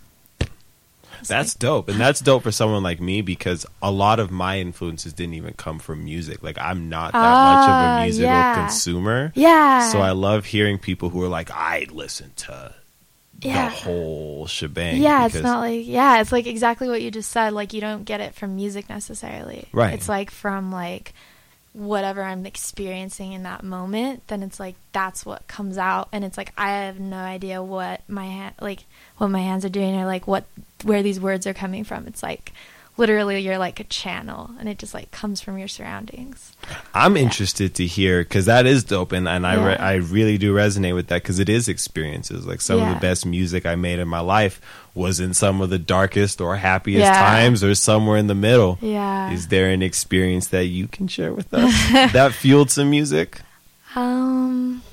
That's 1.27 1.55
like- 1.55 1.59
dope. 1.59 1.89
And 1.89 1.99
that's 1.99 2.19
dope 2.21 2.43
for 2.43 2.51
someone 2.51 2.83
like 2.83 2.99
me 3.01 3.21
because 3.21 3.65
a 3.81 3.91
lot 3.91 4.19
of 4.19 4.31
my 4.31 4.59
influences 4.59 5.13
didn't 5.13 5.33
even 5.35 5.53
come 5.53 5.79
from 5.79 6.03
music. 6.05 6.41
Like 6.43 6.57
I'm 6.57 6.89
not 6.89 7.11
that 7.13 7.19
much 7.19 7.63
of 7.65 7.69
Ah, 7.69 7.99
a 7.99 8.03
musical 8.05 8.29
yeah. 8.29 8.55
consumer. 8.55 9.31
yeah. 9.35 9.89
So 9.91 9.99
I 9.99 10.11
love 10.11 10.45
hearing 10.45 10.77
people 10.79 11.09
who 11.09 11.21
are 11.23 11.27
like, 11.29 11.51
I 11.51 11.87
listen 11.91 12.31
to 12.37 12.73
yeah. 13.41 13.69
the 13.69 13.75
whole 13.75 14.47
shebang. 14.47 15.01
Yeah, 15.01 15.25
it's 15.25 15.35
not 15.35 15.59
like 15.59 15.85
yeah, 15.85 16.21
it's 16.21 16.31
like 16.31 16.47
exactly 16.47 16.87
what 16.89 17.01
you 17.01 17.09
just 17.11 17.31
said. 17.31 17.53
Like 17.53 17.73
you 17.73 17.81
don't 17.81 18.03
get 18.03 18.21
it 18.21 18.35
from 18.35 18.55
music 18.55 18.89
necessarily. 18.89 19.67
Right. 19.71 19.93
It's 19.93 20.09
like 20.09 20.29
from 20.31 20.71
like 20.71 21.13
whatever 21.73 22.23
I'm 22.23 22.45
experiencing 22.45 23.31
in 23.31 23.43
that 23.43 23.63
moment. 23.63 24.27
Then 24.27 24.43
it's 24.43 24.59
like 24.59 24.75
that's 24.91 25.25
what 25.25 25.47
comes 25.47 25.77
out, 25.77 26.09
and 26.11 26.25
it's 26.25 26.37
like 26.37 26.51
I 26.57 26.69
have 26.85 26.99
no 26.99 27.17
idea 27.17 27.61
what 27.63 28.01
my 28.09 28.25
hand 28.25 28.55
like 28.59 28.83
what 29.17 29.27
my 29.29 29.39
hands 29.39 29.63
are 29.65 29.69
doing 29.69 29.95
or 29.95 30.05
like 30.05 30.27
what 30.27 30.43
where 30.83 31.03
these 31.03 31.19
words 31.19 31.45
are 31.47 31.53
coming 31.53 31.83
from. 31.83 32.07
It's 32.07 32.23
like 32.23 32.53
literally 32.97 33.39
you're 33.39 33.57
like 33.57 33.79
a 33.79 33.83
channel, 33.85 34.51
and 34.59 34.67
it 34.67 34.77
just 34.77 34.93
like 34.93 35.09
comes 35.11 35.39
from 35.41 35.57
your 35.57 35.67
surroundings. 35.69 36.53
I'm 36.93 37.15
interested 37.15 37.73
to 37.75 37.85
hear 37.87 38.21
because 38.23 38.45
that 38.47 38.65
is 38.65 38.83
dope, 38.83 39.11
and, 39.13 39.27
and 39.27 39.47
I 39.47 39.55
re- 39.65 39.77
I 39.77 39.93
really 39.95 40.37
do 40.37 40.53
resonate 40.53 40.95
with 40.95 41.07
that 41.07 41.21
because 41.23 41.39
it 41.39 41.47
is 41.49 41.67
experiences. 41.69 42.45
Like 42.45 42.61
some 42.61 42.79
of 42.81 42.93
the 42.93 42.99
best 42.99 43.25
music 43.25 43.65
I 43.65 43.75
made 43.75 43.99
in 43.99 44.07
my 44.07 44.19
life 44.19 44.59
was 44.93 45.19
in 45.21 45.33
some 45.33 45.61
of 45.61 45.69
the 45.69 45.79
darkest 45.79 46.41
or 46.41 46.57
happiest 46.57 46.99
Yeah. 47.05 47.13
times, 47.19 47.63
or 47.63 47.73
somewhere 47.75 48.17
in 48.17 48.27
the 48.27 48.35
middle. 48.35 48.77
Yeah. 48.81 49.31
Is 49.31 49.47
there 49.47 49.69
an 49.69 49.81
experience 49.81 50.47
that 50.47 50.65
you 50.65 50.87
can 50.89 51.07
share 51.07 51.33
with 51.33 51.53
us 51.53 51.71
that 52.11 52.33
fueled 52.33 52.69
some 52.69 52.89
music? 52.89 53.39
Um, 53.95 54.83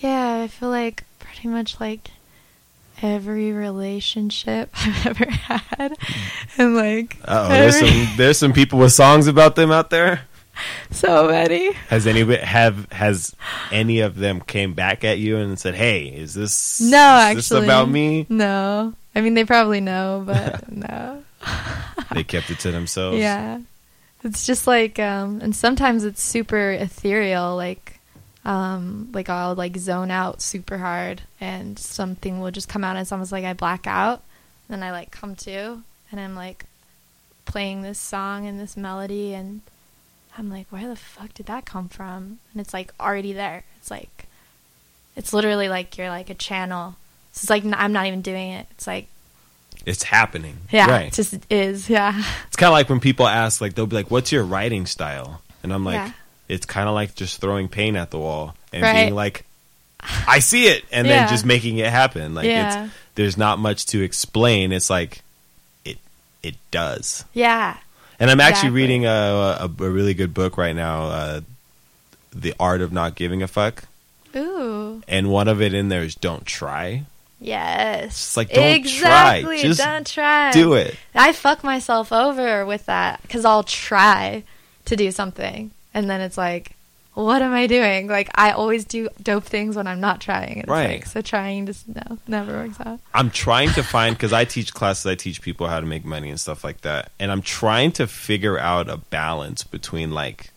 yeah, 0.00 0.42
I 0.42 0.48
feel 0.48 0.68
like 0.68 1.04
pretty 1.20 1.48
much 1.48 1.80
like 1.80 2.10
every 3.02 3.52
relationship 3.52 4.70
I've 4.74 5.06
ever 5.06 5.30
had, 5.30 5.96
and 6.56 6.74
like 6.76 7.16
Oh, 7.26 7.48
there's 7.48 7.78
some 7.78 8.08
there's 8.16 8.38
some 8.38 8.52
people 8.52 8.78
with 8.78 8.92
songs 8.92 9.26
about 9.26 9.56
them 9.56 9.70
out 9.70 9.90
there. 9.90 10.22
so 10.90 11.28
many. 11.28 11.72
Has 11.88 12.06
any 12.06 12.36
have 12.36 12.90
has 12.92 13.34
any 13.70 14.00
of 14.00 14.16
them 14.16 14.40
came 14.40 14.74
back 14.74 15.04
at 15.04 15.18
you 15.18 15.36
and 15.36 15.58
said, 15.58 15.74
"Hey, 15.74 16.06
is 16.08 16.34
this 16.34 16.80
No, 16.80 17.28
is 17.30 17.36
this 17.36 17.52
actually, 17.52 17.66
about 17.66 17.88
me?" 17.88 18.26
No, 18.28 18.94
I 19.14 19.20
mean 19.20 19.34
they 19.34 19.44
probably 19.44 19.80
know, 19.80 20.22
but 20.26 20.70
no. 20.72 21.22
They 22.12 22.24
kept 22.24 22.50
it 22.50 22.58
to 22.60 22.72
themselves. 22.72 23.18
Yeah, 23.18 23.60
it's 24.24 24.44
just 24.46 24.66
like, 24.66 24.98
um, 24.98 25.40
and 25.40 25.54
sometimes 25.54 26.02
it's 26.04 26.20
super 26.22 26.72
ethereal. 26.72 27.54
Like, 27.54 27.97
um, 28.44 29.10
like 29.12 29.28
I'll 29.28 29.54
like 29.54 29.76
zone 29.76 30.10
out 30.10 30.40
super 30.40 30.78
hard, 30.78 31.22
and 31.40 31.78
something 31.78 32.40
will 32.40 32.50
just 32.50 32.68
come 32.68 32.84
out. 32.84 32.90
And 32.96 33.00
it's 33.00 33.12
almost 33.12 33.32
like 33.32 33.44
I 33.44 33.52
black 33.52 33.86
out, 33.86 34.22
then 34.68 34.82
I 34.82 34.90
like 34.92 35.10
come 35.10 35.34
to, 35.36 35.82
and 36.10 36.20
I'm 36.20 36.34
like 36.34 36.64
playing 37.44 37.82
this 37.82 37.98
song 37.98 38.46
and 38.46 38.58
this 38.60 38.76
melody, 38.76 39.34
and 39.34 39.60
I'm 40.36 40.50
like, 40.50 40.66
where 40.70 40.86
the 40.88 40.96
fuck 40.96 41.34
did 41.34 41.46
that 41.46 41.64
come 41.66 41.88
from? 41.88 42.38
And 42.52 42.60
it's 42.60 42.72
like 42.72 42.92
already 43.00 43.32
there. 43.32 43.64
It's 43.78 43.90
like, 43.90 44.26
it's 45.16 45.32
literally 45.32 45.68
like 45.68 45.98
you're 45.98 46.08
like 46.10 46.30
a 46.30 46.34
channel. 46.34 46.96
So 47.32 47.42
it's 47.44 47.50
like 47.50 47.64
I'm 47.78 47.92
not 47.92 48.06
even 48.06 48.22
doing 48.22 48.52
it. 48.52 48.66
It's 48.72 48.86
like, 48.86 49.06
It's 49.84 50.04
happening. 50.04 50.58
yeah, 50.70 50.90
Right. 50.90 51.06
it 51.08 51.12
just 51.14 51.36
is. 51.50 51.88
Yeah. 51.90 52.22
It's 52.46 52.56
kind 52.56 52.68
of 52.68 52.72
like 52.72 52.88
when 52.88 53.00
people 53.00 53.26
ask, 53.26 53.60
like, 53.60 53.74
they'll 53.74 53.86
be 53.86 53.96
like, 53.96 54.10
"What's 54.10 54.30
your 54.32 54.44
writing 54.44 54.86
style?" 54.86 55.42
And 55.62 55.72
I'm 55.72 55.84
like, 55.84 55.94
Yeah. 55.94 56.12
"It's 56.48 56.66
kind 56.66 56.88
of 56.88 56.94
like 56.94 57.14
just 57.14 57.40
throwing 57.40 57.68
paint 57.68 57.96
at 57.96 58.10
the 58.10 58.18
wall 58.18 58.54
and 58.72 58.82
Right. 58.82 59.04
being 59.04 59.14
like, 59.14 59.44
I 60.26 60.38
see 60.40 60.66
it,' 60.68 60.84
and 60.92 61.06
Yeah. 61.06 61.20
then 61.20 61.28
just 61.28 61.44
making 61.44 61.78
it 61.78 61.90
happen. 61.90 62.34
Like, 62.34 62.46
Yeah. 62.46 62.84
it's 62.84 62.92
there's 63.14 63.36
not 63.36 63.58
much 63.58 63.86
to 63.86 64.02
explain. 64.02 64.72
It's 64.72 64.88
like 64.90 65.22
it 65.84 65.98
it 66.42 66.56
does. 66.70 67.24
Yeah. 67.34 67.76
And 68.20 68.30
I'm 68.30 68.40
actually 68.40 68.68
Exactly. 68.68 68.82
reading 68.82 69.06
a, 69.06 69.10
a 69.10 69.64
a 69.64 69.90
really 69.90 70.14
good 70.14 70.34
book 70.34 70.56
right 70.56 70.74
now, 70.74 71.02
uh, 71.08 71.40
"The 72.32 72.54
Art 72.58 72.80
of 72.80 72.92
Not 72.92 73.14
Giving 73.14 73.42
a 73.42 73.48
Fuck," 73.48 73.84
Ooh. 74.36 75.02
and 75.08 75.30
one 75.30 75.48
of 75.48 75.60
it 75.62 75.72
in 75.74 75.88
there 75.88 76.02
is 76.02 76.14
"Don't 76.14 76.44
try." 76.46 77.04
Yes. 77.40 78.06
It's 78.06 78.36
like, 78.36 78.48
don't 78.52 78.64
try. 78.84 79.36
exactly. 79.36 79.62
Just 79.62 79.78
don't 79.80 80.04
try. 80.04 80.50
Do 80.50 80.74
it. 80.74 80.96
I 81.14 81.32
fuck 81.32 81.62
myself 81.62 82.10
over 82.10 82.66
with 82.66 82.86
that 82.86 83.22
because 83.22 83.44
I'll 83.44 83.62
try 83.62 84.42
to 84.86 84.96
do 84.96 85.12
something, 85.12 85.70
and 85.94 86.08
then 86.08 86.20
it's 86.20 86.38
like, 86.38 86.72
what 87.14 87.42
am 87.42 87.52
I 87.52 87.66
doing? 87.66 88.06
Like 88.06 88.30
I 88.36 88.52
always 88.52 88.84
do 88.84 89.08
dope 89.22 89.44
things 89.44 89.74
when 89.76 89.86
I'm 89.88 90.00
not 90.00 90.20
trying. 90.20 90.58
It's 90.58 90.68
Right. 90.68 91.00
Like, 91.00 91.06
so 91.06 91.20
trying 91.20 91.66
just 91.66 91.88
no 91.88 92.18
never 92.28 92.52
works 92.52 92.78
out. 92.80 93.00
I'm 93.12 93.30
trying 93.30 93.70
to 93.70 93.82
find 93.82 94.14
because 94.14 94.32
I 94.32 94.44
teach 94.44 94.72
classes, 94.72 95.04
I 95.06 95.14
teach 95.16 95.42
people 95.42 95.66
how 95.66 95.80
to 95.80 95.86
make 95.86 96.04
money 96.04 96.30
and 96.30 96.38
stuff 96.38 96.62
like 96.62 96.82
that, 96.82 97.10
and 97.18 97.32
I'm 97.32 97.42
trying 97.42 97.92
to 97.92 98.06
figure 98.06 98.58
out 98.58 98.88
a 98.88 98.98
balance 98.98 99.64
between 99.64 100.12
like, 100.12 100.50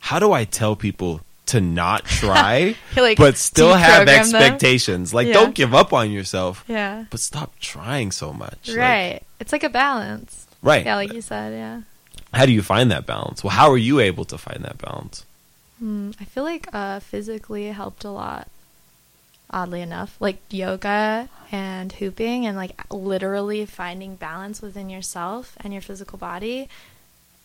how 0.00 0.18
do 0.18 0.32
I 0.32 0.44
tell 0.44 0.76
people 0.76 1.20
to 1.46 1.60
not 1.62 2.04
try, 2.20 2.74
Like, 2.96 3.16
but 3.16 3.38
still 3.38 3.72
have 3.72 4.06
deprogram 4.06 4.30
them? 4.32 4.42
expectations? 4.42 5.14
Like, 5.14 5.28
Yeah. 5.28 5.32
don't 5.34 5.54
give 5.54 5.74
up 5.74 5.94
on 5.94 6.10
yourself, 6.10 6.62
Yeah. 6.68 7.06
but 7.08 7.20
stop 7.20 7.58
trying 7.60 8.10
so 8.12 8.34
much. 8.34 8.68
Like, 8.68 8.76
Right. 8.76 9.20
it's 9.40 9.52
like 9.52 9.64
a 9.64 9.70
balance. 9.70 10.46
right. 10.62 10.84
Yeah, 10.84 10.96
like 10.96 11.14
you 11.14 11.22
said. 11.22 11.54
Yeah. 11.54 11.80
How 12.32 12.46
do 12.46 12.52
you 12.52 12.62
find 12.62 12.90
that 12.90 13.06
balance? 13.06 13.42
Well, 13.42 13.52
how 13.52 13.70
are 13.70 13.78
you 13.78 14.00
able 14.00 14.24
to 14.26 14.38
find 14.38 14.64
that 14.64 14.78
balance? 14.78 15.24
Hmm, 15.78 16.10
I 16.20 16.24
feel 16.24 16.44
like 16.44 16.68
uh, 16.72 17.00
physically 17.00 17.68
it 17.68 17.74
helped 17.74 18.04
a 18.04 18.10
lot. 18.10 18.48
Oddly 19.50 19.80
enough, 19.80 20.14
like 20.20 20.42
yoga 20.50 21.30
and 21.50 21.90
hooping, 21.92 22.44
and 22.44 22.54
like 22.54 22.72
literally 22.92 23.64
finding 23.64 24.14
balance 24.16 24.60
within 24.60 24.90
yourself 24.90 25.56
and 25.62 25.72
your 25.72 25.80
physical 25.80 26.18
body, 26.18 26.68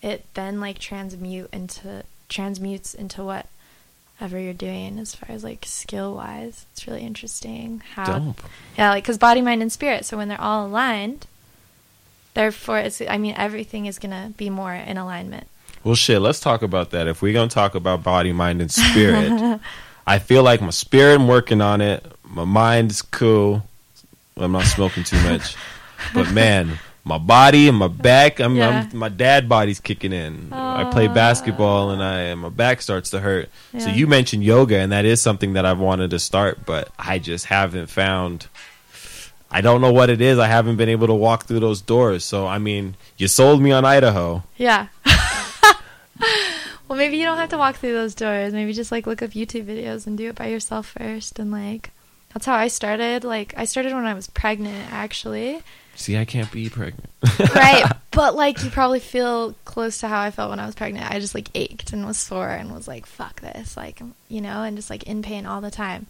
it 0.01 0.25
then 0.33 0.59
like 0.59 0.79
transmute 0.79 1.49
into 1.53 2.03
transmutes 2.27 2.93
into 2.93 3.23
whatever 3.23 4.37
you're 4.37 4.51
doing 4.53 4.99
as 4.99 5.15
far 5.15 5.33
as 5.33 5.45
like 5.45 5.63
skill 5.65 6.15
wise. 6.15 6.65
It's 6.73 6.85
really 6.85 7.03
interesting 7.03 7.81
how 7.93 8.19
Dope. 8.19 8.41
yeah, 8.77 8.89
like 8.89 9.05
because 9.05 9.17
body, 9.17 9.39
mind, 9.39 9.61
and 9.61 9.71
spirit. 9.71 10.03
So 10.03 10.17
when 10.17 10.27
they're 10.27 10.41
all 10.41 10.67
aligned, 10.67 11.25
therefore, 12.33 12.79
it's. 12.79 13.01
I 13.01 13.17
mean, 13.17 13.35
everything 13.37 13.85
is 13.85 13.99
gonna 13.99 14.33
be 14.37 14.49
more 14.49 14.73
in 14.73 14.97
alignment. 14.97 15.47
Well, 15.83 15.95
shit, 15.95 16.21
let's 16.21 16.39
talk 16.39 16.61
about 16.61 16.91
that. 16.91 17.07
If 17.07 17.21
we're 17.21 17.33
going 17.33 17.49
to 17.49 17.53
talk 17.53 17.75
about 17.75 18.03
body, 18.03 18.31
mind, 18.31 18.61
and 18.61 18.71
spirit, 18.71 19.59
I 20.07 20.17
feel 20.19 20.41
like 20.41 20.61
my 20.61 20.69
spirit, 20.69 21.15
I'm 21.15 21.27
working 21.27 21.59
on 21.59 21.81
it. 21.81 22.05
My 22.23 22.45
mind 22.45 22.91
is 22.91 23.01
cool. 23.01 23.63
I'm 24.37 24.53
not 24.53 24.63
smoking 24.65 25.03
too 25.03 25.21
much. 25.23 25.57
but 26.13 26.31
man, 26.31 26.79
my 27.03 27.17
body 27.17 27.67
and 27.67 27.77
my 27.77 27.89
back, 27.89 28.39
I'm, 28.39 28.55
Yeah. 28.55 28.87
I'm 28.91 28.97
my 28.97 29.09
dad 29.09 29.49
body's 29.49 29.81
kicking 29.81 30.13
in. 30.13 30.53
I 30.53 30.89
play 30.89 31.07
basketball 31.09 31.91
and 31.91 32.01
I 32.01 32.19
and 32.31 32.39
my 32.39 32.49
back 32.49 32.81
starts 32.81 33.09
to 33.09 33.19
hurt. 33.19 33.49
So 33.77 33.89
you 33.89 34.07
mentioned 34.07 34.43
yoga 34.43 34.77
and 34.77 34.91
that 34.93 35.03
is 35.03 35.21
something 35.21 35.53
that 35.53 35.65
I've 35.65 35.79
wanted 35.79 36.11
to 36.11 36.19
start, 36.19 36.65
but 36.65 36.89
I 36.97 37.19
just 37.19 37.47
haven't 37.47 37.87
found 37.87 38.47
I 39.53 39.61
don't 39.61 39.81
know 39.81 39.93
what 39.93 40.09
it 40.09 40.21
is. 40.21 40.39
I 40.39 40.47
haven't 40.47 40.77
been 40.77 40.89
able 40.89 41.07
to 41.07 41.13
walk 41.13 41.45
through 41.45 41.59
those 41.59 41.81
doors. 41.81 42.25
So 42.25 42.47
I 42.47 42.57
mean, 42.57 42.95
you 43.17 43.27
sold 43.27 43.61
me 43.61 43.71
on 43.71 43.85
Idaho. 43.85 44.43
Yeah. 44.57 44.87
well, 46.87 46.97
maybe 46.97 47.17
you 47.17 47.25
don't 47.25 47.37
have 47.37 47.49
to 47.49 47.57
walk 47.57 47.75
through 47.75 47.93
those 47.93 48.15
doors. 48.15 48.53
Maybe 48.53 48.73
just 48.73 48.91
like 48.91 49.05
look 49.05 49.21
up 49.21 49.31
YouTube 49.31 49.65
videos 49.65 50.07
and 50.07 50.17
do 50.17 50.29
it 50.29 50.35
by 50.35 50.47
yourself 50.47 50.95
first. 50.97 51.39
And 51.39 51.51
like, 51.51 51.91
that's 52.33 52.45
how 52.45 52.55
I 52.55 52.67
started. 52.67 53.23
Like, 53.23 53.53
I 53.55 53.65
started 53.65 53.93
when 53.93 54.05
I 54.05 54.13
was 54.13 54.27
pregnant, 54.27 54.91
actually. 54.91 55.61
See, 55.95 56.17
I 56.17 56.25
can't 56.25 56.51
be 56.51 56.69
pregnant. 56.69 57.09
right. 57.55 57.85
But 58.13 58.35
like, 58.35 58.63
you 58.63 58.69
probably 58.69 58.99
feel 58.99 59.55
close 59.65 59.97
to 60.01 60.07
how 60.07 60.21
I 60.21 60.29
felt 60.29 60.51
when 60.51 60.59
I 60.59 60.67
was 60.67 60.75
pregnant. 60.75 61.09
I 61.09 61.19
just 61.19 61.33
like 61.33 61.49
ached 61.55 61.93
and 61.93 62.05
was 62.05 62.19
sore 62.19 62.47
and 62.47 62.71
was 62.71 62.87
like, 62.87 63.07
fuck 63.07 63.41
this. 63.41 63.75
Like, 63.75 64.03
you 64.29 64.39
know, 64.39 64.61
and 64.61 64.77
just 64.77 64.91
like 64.91 65.01
in 65.05 65.23
pain 65.23 65.47
all 65.47 65.61
the 65.61 65.71
time. 65.71 66.05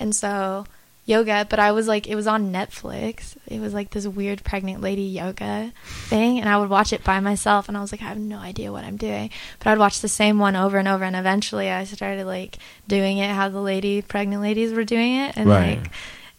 And 0.00 0.16
so, 0.16 0.64
yoga, 1.04 1.46
but 1.50 1.58
I 1.58 1.72
was 1.72 1.88
like, 1.88 2.06
it 2.06 2.14
was 2.14 2.26
on 2.26 2.52
Netflix. 2.52 3.36
It 3.48 3.60
was 3.60 3.74
like 3.74 3.90
this 3.90 4.06
weird 4.06 4.44
pregnant 4.44 4.80
lady 4.80 5.02
yoga 5.02 5.72
thing. 6.06 6.38
And 6.38 6.48
I 6.48 6.56
would 6.58 6.70
watch 6.70 6.92
it 6.92 7.02
by 7.02 7.18
myself. 7.20 7.68
And 7.68 7.76
I 7.76 7.80
was 7.80 7.90
like, 7.92 8.02
I 8.02 8.06
have 8.06 8.18
no 8.18 8.38
idea 8.38 8.70
what 8.70 8.84
I'm 8.84 8.96
doing. 8.96 9.30
But 9.58 9.68
I'd 9.70 9.78
watch 9.78 10.00
the 10.00 10.08
same 10.08 10.38
one 10.38 10.54
over 10.54 10.78
and 10.78 10.86
over. 10.86 11.02
And 11.04 11.16
eventually 11.16 11.70
I 11.70 11.84
started 11.84 12.24
like 12.26 12.58
doing 12.86 13.18
it 13.18 13.30
how 13.30 13.48
the 13.48 13.60
lady, 13.60 14.00
pregnant 14.00 14.42
ladies 14.42 14.72
were 14.72 14.84
doing 14.84 15.16
it. 15.16 15.36
And 15.36 15.48
Right. 15.48 15.78
like, 15.80 15.90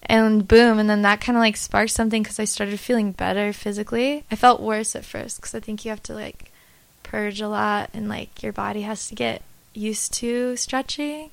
and 0.06 0.46
boom 0.48 0.80
and 0.80 0.90
then 0.90 1.02
that 1.04 1.22
kind 1.22 1.38
of 1.38 1.40
like 1.40 1.56
sparked 1.56 1.90
something 1.94 2.22
because 2.22 2.38
i 2.38 2.44
started 2.44 2.78
feeling 2.78 3.14
better 3.14 3.54
physically 3.54 4.26
i 4.30 4.36
felt 4.36 4.60
worse 4.62 4.98
at 4.98 5.06
first 5.06 5.38
because 5.38 5.56
i 5.56 5.62
think 5.62 5.86
you 5.86 5.90
have 5.90 6.04
to 6.04 6.14
like 6.14 6.52
purge 7.04 7.40
a 7.40 7.48
lot 7.48 7.90
and 7.94 8.10
like 8.10 8.44
your 8.44 8.52
body 8.52 8.82
has 8.82 9.08
to 9.08 9.16
get 9.16 9.42
used 9.74 10.14
to 10.14 10.58
stretching 10.58 11.30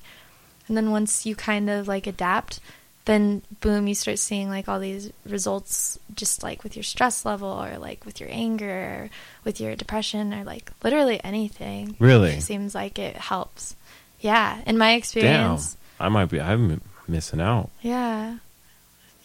and 0.69 0.77
then 0.77 0.89
once 0.89 1.25
you 1.25 1.35
kind 1.35 1.69
of 1.69 1.85
like 1.85 2.07
adapt 2.07 2.61
then 3.05 3.41
boom 3.61 3.87
you 3.87 3.95
start 3.95 4.19
seeing 4.19 4.49
like 4.49 4.67
all 4.69 4.79
these 4.79 5.11
results 5.25 5.97
just 6.15 6.43
like 6.43 6.63
with 6.63 6.75
your 6.75 6.83
stress 6.83 7.25
level 7.25 7.49
or 7.49 7.77
like 7.79 8.05
with 8.05 8.19
your 8.19 8.29
anger 8.31 8.69
or 8.69 9.09
with 9.43 9.59
your 9.59 9.75
depression 9.75 10.33
or 10.33 10.43
like 10.43 10.71
literally 10.83 11.19
anything 11.23 11.95
Really? 11.99 12.31
it 12.33 12.41
seems 12.41 12.75
like 12.75 12.99
it 12.99 13.15
helps 13.15 13.75
yeah 14.19 14.61
in 14.67 14.77
my 14.77 14.89
Damn. 14.91 14.97
experience 14.99 15.77
I 15.99 16.09
might 16.09 16.25
be. 16.29 16.41
I'm 16.41 16.81
missing 17.07 17.39
out. 17.39 17.69
Yeah. 17.81 18.37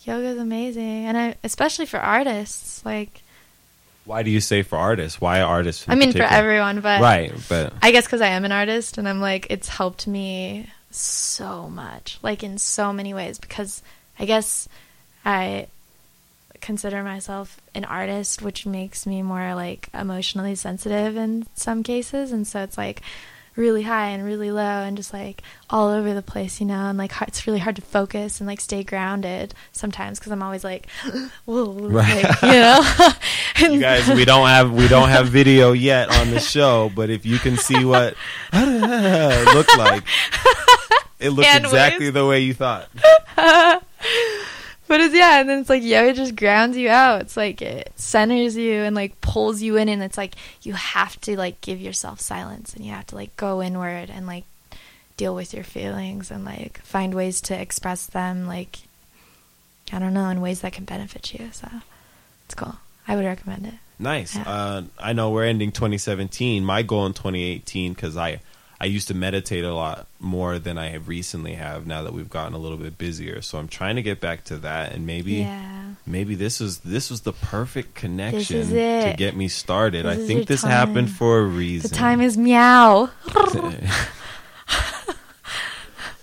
Yoga's 0.04 0.38
amazing. 0.38 1.06
And 1.06 1.16
I, 1.16 1.34
especially 1.42 1.86
for 1.86 1.98
artists. 1.98 2.84
Like, 2.84 3.22
Why 4.04 4.22
do 4.22 4.30
you 4.30 4.40
say 4.40 4.62
for 4.62 4.76
artists? 4.76 5.18
Why 5.18 5.40
artists? 5.40 5.86
I 5.88 5.94
mean, 5.94 6.12
for 6.12 6.22
everyone, 6.22 6.80
but 6.80 7.00
Right, 7.00 7.32
but 7.48 7.72
I 7.80 7.92
guess 7.92 8.04
because 8.04 8.20
I 8.20 8.28
am 8.28 8.44
an 8.44 8.52
artist 8.52 8.98
and 8.98 9.08
I'm 9.08 9.22
like, 9.22 9.46
it's 9.48 9.68
helped 9.68 10.06
me 10.06 10.68
so 10.96 11.68
much, 11.68 12.18
like 12.22 12.42
in 12.42 12.58
so 12.58 12.92
many 12.92 13.12
ways. 13.14 13.38
Because 13.38 13.82
I 14.18 14.24
guess 14.24 14.68
I 15.24 15.68
consider 16.60 17.02
myself 17.02 17.60
an 17.74 17.84
artist, 17.84 18.42
which 18.42 18.66
makes 18.66 19.06
me 19.06 19.22
more 19.22 19.54
like 19.54 19.88
emotionally 19.94 20.54
sensitive 20.54 21.16
in 21.16 21.46
some 21.54 21.82
cases. 21.82 22.32
And 22.32 22.46
so 22.46 22.60
it's 22.62 22.78
like 22.78 23.02
really 23.54 23.82
high 23.84 24.08
and 24.08 24.22
really 24.22 24.50
low 24.50 24.60
and 24.60 24.98
just 24.98 25.14
like 25.14 25.40
all 25.70 25.88
over 25.88 26.12
the 26.12 26.20
place, 26.22 26.60
you 26.60 26.66
know. 26.66 26.88
And 26.88 26.98
like 26.98 27.12
it's 27.22 27.46
really 27.46 27.58
hard 27.58 27.76
to 27.76 27.82
focus 27.82 28.38
and 28.40 28.46
like 28.46 28.60
stay 28.60 28.82
grounded 28.82 29.54
sometimes 29.72 30.18
because 30.18 30.30
I'm 30.32 30.42
always 30.42 30.64
like, 30.64 30.88
whoa, 31.46 31.72
Right. 31.72 32.24
like, 32.24 32.42
you 32.42 32.48
know. 32.48 33.08
You 33.58 33.80
guys, 33.80 34.06
we 34.10 34.26
don't 34.26 34.46
have 34.48 34.70
we 34.70 34.86
don't 34.86 35.08
have 35.08 35.28
video 35.28 35.72
yet 35.72 36.10
on 36.10 36.30
the 36.30 36.40
show, 36.40 36.90
but 36.94 37.08
if 37.08 37.24
you 37.24 37.38
can 37.38 37.56
see 37.56 37.86
what 37.86 38.14
it 38.52 39.54
looked 39.54 39.76
like, 39.78 40.04
it 41.18 41.30
looked 41.30 41.48
Hand 41.48 41.64
exactly 41.64 42.06
waves. 42.06 42.14
the 42.14 42.26
way 42.26 42.40
you 42.40 42.54
thought. 42.54 42.88
But 44.88 45.00
it's 45.00 45.14
yeah, 45.14 45.40
and 45.40 45.48
then 45.48 45.58
it's 45.60 45.68
like 45.68 45.82
yoga 45.82 46.12
just 46.12 46.36
grounds 46.36 46.76
you 46.76 46.88
out. 46.88 47.22
It's 47.22 47.36
like 47.36 47.60
it 47.60 47.92
centers 47.96 48.56
you 48.56 48.72
and 48.82 48.94
like 48.94 49.20
pulls 49.20 49.60
you 49.60 49.76
in, 49.76 49.88
and 49.88 50.02
it's 50.02 50.16
like 50.16 50.34
you 50.62 50.74
have 50.74 51.20
to 51.22 51.36
like 51.36 51.60
give 51.60 51.80
yourself 51.80 52.20
silence, 52.20 52.72
and 52.74 52.84
you 52.84 52.92
have 52.92 53.06
to 53.08 53.16
like 53.16 53.36
go 53.36 53.60
inward 53.62 54.10
and 54.10 54.26
like 54.26 54.44
deal 55.16 55.34
with 55.34 55.52
your 55.52 55.64
feelings 55.64 56.30
and 56.30 56.44
like 56.44 56.78
find 56.82 57.14
ways 57.14 57.40
to 57.42 57.60
express 57.60 58.06
them. 58.06 58.46
Like 58.46 58.78
I 59.92 59.98
don't 59.98 60.14
know, 60.14 60.28
in 60.28 60.40
ways 60.40 60.60
that 60.60 60.72
can 60.72 60.84
benefit 60.84 61.34
you. 61.34 61.48
So 61.52 61.68
it's 62.44 62.54
cool. 62.54 62.76
I 63.08 63.16
would 63.16 63.24
recommend 63.24 63.66
it. 63.66 63.74
Nice. 63.98 64.36
Yeah. 64.36 64.44
Uh, 64.46 64.82
I 65.00 65.14
know 65.14 65.30
we're 65.30 65.46
ending 65.46 65.72
2017. 65.72 66.64
My 66.64 66.82
goal 66.82 67.06
in 67.06 67.12
2018 67.12 67.92
because 67.92 68.16
I 68.16 68.40
I 68.78 68.84
used 68.84 69.08
to 69.08 69.14
meditate 69.14 69.64
a 69.64 69.72
lot 69.74 70.06
more 70.20 70.58
than 70.58 70.76
I 70.76 70.88
have 70.88 71.08
recently 71.08 71.54
have 71.54 71.86
now 71.86 72.02
that 72.02 72.12
we've 72.12 72.28
gotten 72.28 72.52
a 72.52 72.58
little 72.58 72.76
bit 72.76 72.98
busier. 72.98 73.40
So 73.40 73.58
I'm 73.58 73.68
trying 73.68 73.96
to 73.96 74.02
get 74.02 74.20
back 74.20 74.44
to 74.44 74.56
that 74.58 74.92
and 74.92 75.06
maybe 75.06 75.32
Yeah. 75.34 75.84
maybe 76.06 76.34
this 76.34 76.60
is 76.60 76.78
this 76.80 77.08
was 77.10 77.22
the 77.22 77.32
perfect 77.32 77.94
connection 77.94 78.68
to 78.68 79.14
get 79.16 79.34
me 79.34 79.48
started. 79.48 80.04
This 80.04 80.18
I 80.18 80.26
think 80.26 80.46
this 80.46 80.60
time. 80.60 80.70
happened 80.70 81.10
for 81.10 81.38
a 81.38 81.44
reason. 81.44 81.88
The 81.90 81.96
time 81.96 82.20
is 82.20 82.36
meow. 82.36 83.08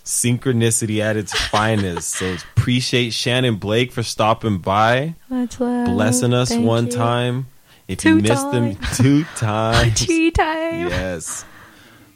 synchronicity 0.06 1.00
at 1.00 1.18
its 1.18 1.34
finest. 1.48 2.12
So 2.12 2.36
appreciate 2.56 3.12
Shannon 3.14 3.56
Blake 3.56 3.92
for 3.92 4.04
stopping 4.04 4.60
by, 4.60 5.16
Much 5.30 5.60
love. 5.60 5.88
blessing 5.88 6.34
us 6.34 6.50
Thank 6.50 6.66
one 6.66 6.86
you. 6.86 6.92
time. 6.92 7.48
If 7.88 8.00
Two 8.00 8.18
you 8.18 8.22
missed 8.22 8.52
them 8.52 8.78
two 8.96 9.24
times. 9.36 10.00
Tea 10.06 10.32
time. 10.32 10.88
yes. 10.88 11.46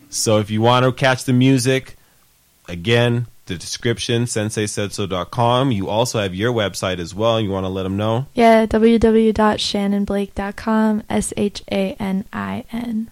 So 0.10 0.40
if 0.40 0.50
you 0.50 0.62
want 0.62 0.86
to 0.86 0.92
catch 0.92 1.26
the 1.26 1.34
music, 1.34 1.96
again, 2.68 3.28
the 3.48 3.56
description, 3.56 4.24
senseisaidso.com. 4.24 5.72
You 5.72 5.88
also 5.90 6.20
have 6.20 6.36
your 6.36 6.52
website 6.54 7.00
as 7.00 7.16
well. 7.16 7.40
You 7.40 7.50
want 7.50 7.64
to 7.66 7.70
let 7.70 7.84
them 7.84 7.96
know? 7.98 8.26
Yeah, 8.34 8.66
www.shannonblake.com. 8.66 11.04
S 11.10 11.34
H 11.38 11.64
A 11.72 11.94
N 12.00 12.26
I 12.34 12.66
N. 12.72 13.10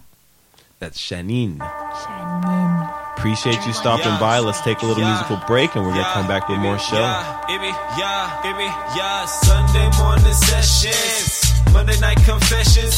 That's 0.78 0.98
Shanine. 1.00 1.56
Shannon. 1.58 2.88
Appreciate 3.16 3.64
you 3.66 3.72
stopping 3.72 4.04
Yeah. 4.12 4.20
by. 4.20 4.40
Let's 4.40 4.60
take 4.60 4.82
a 4.82 4.86
little 4.86 5.02
Yeah. 5.02 5.08
musical 5.14 5.38
break 5.46 5.74
and 5.74 5.86
we're 5.86 5.92
going 5.94 6.04
to 6.04 6.10
come 6.12 6.26
back 6.28 6.50
with 6.50 6.58
more 6.58 6.78
show. 6.78 7.00
Yeah, 7.00 7.40
baby, 7.48 7.72
yeah, 7.96 8.30
baby, 8.42 8.68
yeah. 8.94 9.24
Sunday 9.24 9.88
morning 9.96 10.34
sessions, 10.34 11.50
Monday 11.72 11.98
night 11.98 12.18
confessions, 12.26 12.94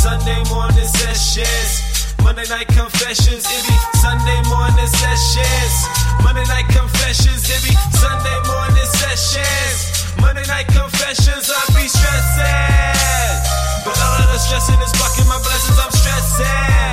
Sunday 0.00 0.42
morning 0.48 0.86
sessions. 0.86 1.97
Monday 2.22 2.44
night 2.48 2.68
confessions, 2.68 3.44
it 3.46 3.62
be 3.66 3.74
Sunday 3.98 4.40
morning 4.48 4.86
sessions. 4.86 5.88
Monday 6.22 6.44
night 6.48 6.68
confessions, 6.68 7.48
it 7.48 7.62
be 7.64 7.74
Sunday 7.96 8.38
morning 8.46 8.86
sessions. 8.98 10.14
Monday 10.20 10.44
night 10.46 10.66
confessions, 10.68 11.50
I 11.50 11.64
be 11.74 11.88
stressing. 11.88 13.40
But 13.84 13.96
all 13.96 14.20
of 14.22 14.28
the 14.32 14.38
stressing 14.38 14.80
is 14.82 14.92
blocking 14.98 15.26
my 15.28 15.38
blessings, 15.40 15.78
I'm 15.78 15.90
stressing. 15.92 16.92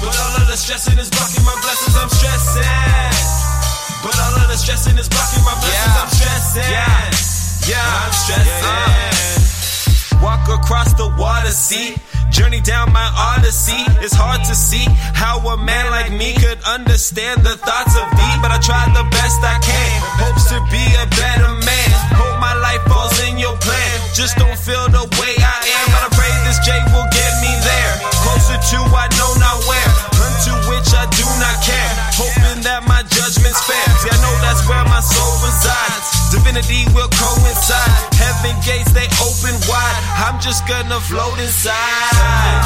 But 0.00 0.14
all 0.14 0.36
of 0.40 0.46
the 0.46 0.56
stressing 0.56 0.98
is 0.98 1.10
blocking 1.10 1.44
my 1.44 1.56
blessings, 1.60 1.96
I'm 1.96 2.08
stressing. 2.08 2.62
But 4.04 4.14
all 4.22 4.36
of 4.38 4.46
the 4.48 4.56
stressing 4.56 4.96
is 4.98 5.08
blocking 5.08 5.42
my 5.44 5.54
blessings. 5.58 5.96
I'm 5.98 6.08
stressing. 6.14 6.70
Yeah, 6.70 7.10
yeah, 7.66 7.82
I'm 7.82 8.12
stressing. 8.12 10.22
Walk 10.22 10.46
across 10.48 10.92
the 10.94 11.08
water, 11.18 11.50
see. 11.50 11.96
Journey 12.30 12.60
down 12.60 12.92
my 12.92 13.06
odyssey. 13.16 13.82
It's 14.02 14.14
hard 14.14 14.42
to 14.44 14.54
see 14.54 14.84
how 15.14 15.38
a 15.48 15.56
man 15.56 15.90
like 15.90 16.12
me 16.12 16.34
could 16.34 16.58
understand 16.66 17.46
the 17.46 17.56
thoughts 17.56 17.94
of 17.96 18.06
thee, 18.12 18.34
but 18.42 18.50
I 18.50 18.58
tried 18.58 18.92
the 18.92 19.06
best 19.14 19.38
I 19.42 19.56
can. 19.62 19.94
Hopes 20.20 20.50
to 20.50 20.58
be 20.68 20.84
a 21.00 21.06
better 21.16 21.52
man. 21.64 21.90
Hope 22.18 22.36
my 22.42 22.54
life 22.58 22.82
falls 22.90 23.16
in 23.30 23.38
your 23.38 23.56
plan. 23.62 23.94
Just 24.12 24.36
don't 24.36 24.58
feel 24.58 24.84
the 24.90 25.06
way 25.22 25.34
I 25.38 25.58
am, 25.64 25.86
but 25.92 26.02
I 26.06 26.10
pray 26.12 26.32
this 26.44 26.58
J 26.66 26.76
will 26.92 27.08
get 27.14 27.32
me 27.40 27.52
there. 27.62 27.92
Closer 28.24 28.58
to 28.58 28.78
I 28.90 29.06
know 29.14 29.32
not 29.38 29.58
where. 29.70 29.90
Unto 30.18 30.52
which 30.66 30.90
I 30.92 31.06
do 31.14 31.26
not 31.38 31.56
care. 31.62 31.92
Hoping 32.18 32.64
that 32.66 32.82
my 32.90 33.06
judgment's 33.06 33.62
fair. 33.64 33.86
See, 34.02 34.10
I 34.10 34.18
know 34.18 34.34
that's 34.42 34.66
where 34.66 34.82
my 34.90 35.00
soul 35.00 35.32
resides. 35.46 36.34
Divinity 36.34 36.90
will 36.90 37.08
coincide. 37.14 38.15
Heaven 38.46 38.62
gates, 38.62 38.92
they 38.94 39.10
open 39.18 39.58
wide. 39.66 40.02
I'm 40.22 40.38
just 40.38 40.62
gonna 40.70 41.00
float 41.02 41.34
inside. 41.42 41.74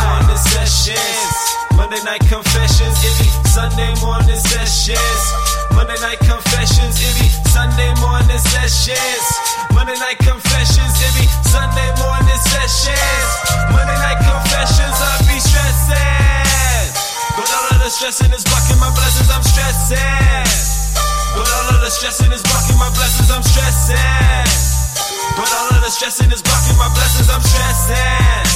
Morning 0.04 0.36
sessions. 0.36 1.32
Monday 1.72 2.04
night 2.04 2.20
confessions. 2.28 3.00
It 3.00 3.16
be 3.16 3.28
Sunday 3.48 3.88
morning 4.04 4.36
sessions. 4.36 5.22
Monday 5.72 5.96
night 6.04 6.20
confessions. 6.20 7.00
It 7.00 7.14
be 7.16 7.32
Sunday 7.48 7.88
morning 8.04 8.36
sessions. 8.36 9.24
Monday 9.72 9.96
night 9.96 10.20
confessions. 10.20 11.00
It 11.00 11.12
be 11.16 11.24
Sunday 11.48 11.88
morning 11.96 12.40
sessions. 12.44 13.28
Monday 13.72 13.96
night 14.04 14.20
confessions. 14.20 14.96
I 15.00 15.16
be 15.24 15.40
stressing. 15.40 16.92
But 17.40 17.48
all 17.56 17.72
of 17.72 17.80
the 17.80 17.88
stressing 17.88 18.32
is 18.36 18.44
blocking 18.44 18.76
my 18.84 18.92
blessings. 18.92 19.32
I'm 19.32 19.44
stressing. 19.48 20.44
But 21.32 21.48
all 21.48 21.72
of 21.72 21.80
the 21.80 21.88
stressing 21.88 22.32
is 22.36 22.44
blocking 22.44 22.76
my 22.76 22.92
blessings. 22.92 23.32
I'm 23.32 23.40
stressing. 23.40 24.60
But 25.36 25.48
all 25.56 25.68
of 25.68 25.69
stressing 26.00 26.32
is 26.32 26.40
blocking 26.40 26.78
my 26.80 26.88
blessings. 26.96 27.28
I'm 27.28 27.44
stressing. 27.44 28.48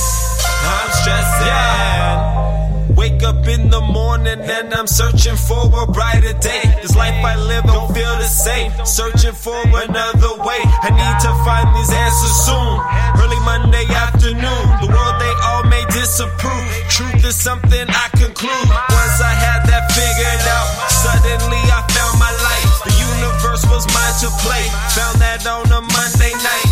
I'm 0.65 0.89
stressing. 1.05 2.97
Wake 2.97 3.23
up 3.23 3.47
in 3.47 3.69
the 3.69 3.83
morning 3.83 4.41
and 4.41 4.73
I'm 4.73 4.87
searching 4.87 5.37
for 5.37 5.69
a 5.77 5.85
brighter 5.85 6.33
day. 6.41 6.65
This 6.81 6.97
life 6.97 7.13
I 7.21 7.37
live 7.37 7.65
don't 7.65 7.93
feel 7.93 8.17
the 8.17 8.33
same. 8.33 8.73
Searching 8.87 9.37
for 9.37 9.61
another 9.61 10.41
way. 10.41 10.63
I 10.65 10.89
need 10.89 11.17
to 11.29 11.33
find 11.45 11.69
these 11.77 11.93
answers 11.93 12.37
soon. 12.49 12.81
Early 13.21 13.41
Monday 13.45 13.85
afternoon. 13.93 14.65
The 14.81 14.89
world 14.89 15.17
they 15.21 15.35
all 15.45 15.69
may 15.69 15.85
disapprove. 15.93 16.65
Truth 16.89 17.29
is 17.29 17.37
something 17.37 17.85
I 17.93 18.09
conclude. 18.17 18.69
Once 18.89 19.21
I 19.21 19.37
had 19.37 19.69
that 19.69 19.93
figured 19.93 20.45
out, 20.49 20.69
suddenly 20.89 21.61
I 21.69 21.85
found 21.93 22.17
my 22.17 22.33
light. 22.41 22.69
The 22.89 22.97
universe 23.05 23.69
was 23.69 23.85
mine 23.93 24.17
to 24.25 24.33
play. 24.41 24.65
Found 24.97 25.21
that 25.21 25.45
on 25.45 25.69
a 25.69 25.85
Monday 25.93 26.33
night. 26.41 26.65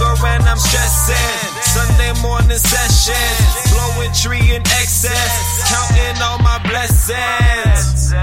Longer 0.00 0.26
and 0.26 0.44
I'm 0.44 0.56
stressing. 0.56 1.62
Sunday 1.62 2.12
morning 2.22 2.56
sessions. 2.56 3.72
Blowing 3.72 4.12
tree 4.12 4.54
in 4.54 4.62
excess. 4.62 5.68
Counting 5.68 6.22
all 6.22 6.38
my 6.38 6.58
blessings. 6.64 8.14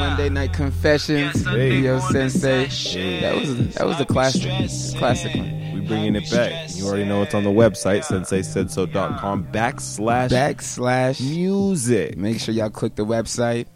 Monday 0.00 0.28
night 0.30 0.52
confessions, 0.52 1.36
Yeah, 1.36 1.42
Sunday 1.42 1.70
Rio 1.82 1.98
morning 1.98 2.28
Sensei. 2.30 2.68
sessions. 2.68 3.20
That 3.22 3.34
was 3.36 3.74
that 3.74 3.86
was 3.86 4.00
a 4.00 4.04
classic, 4.06 4.42
classic 4.98 5.34
one. 5.34 5.72
We 5.74 5.80
bringing 5.82 6.16
it 6.16 6.30
back. 6.30 6.74
You 6.74 6.86
already 6.86 7.04
know 7.04 7.22
it's 7.22 7.34
on 7.34 7.44
the 7.44 7.50
website, 7.50 8.04
senseisaidso.com 8.04 9.48
backslash 9.52 10.30
Backslash. 10.30 11.20
music. 11.20 12.16
Make 12.16 12.40
sure 12.40 12.54
y'all 12.54 12.70
click 12.70 12.94
the 12.96 13.04
website. 13.04 13.66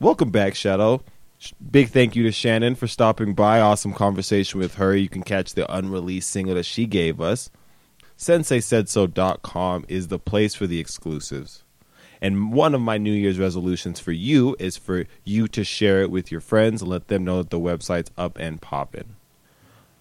Welcome 0.00 0.30
back, 0.30 0.54
Shadow. 0.54 1.02
Big 1.70 1.90
thank 1.90 2.16
you 2.16 2.22
to 2.24 2.32
Shannon 2.32 2.74
for 2.74 2.86
stopping 2.86 3.34
by. 3.34 3.60
Awesome 3.60 3.92
conversation 3.92 4.58
with 4.60 4.74
her. 4.76 4.96
You 4.96 5.08
can 5.08 5.22
catch 5.22 5.54
the 5.54 5.70
unreleased 5.72 6.30
single 6.30 6.54
that 6.54 6.64
she 6.64 6.86
gave 6.86 7.20
us. 7.20 7.50
SenseiSaidSo.com 8.18 9.84
is 9.88 10.08
the 10.08 10.18
place 10.18 10.54
for 10.54 10.66
the 10.66 10.78
exclusives. 10.78 11.64
And 12.22 12.52
one 12.52 12.74
of 12.74 12.80
my 12.80 12.96
New 12.98 13.12
Year's 13.12 13.38
resolutions 13.38 13.98
for 13.98 14.12
you 14.12 14.54
is 14.60 14.76
for 14.76 15.06
you 15.24 15.48
to 15.48 15.64
share 15.64 16.00
it 16.02 16.10
with 16.10 16.30
your 16.30 16.40
friends 16.40 16.80
and 16.80 16.88
let 16.90 17.08
them 17.08 17.24
know 17.24 17.38
that 17.38 17.50
the 17.50 17.58
website's 17.58 18.12
up 18.16 18.38
and 18.38 18.62
popping. 18.62 19.16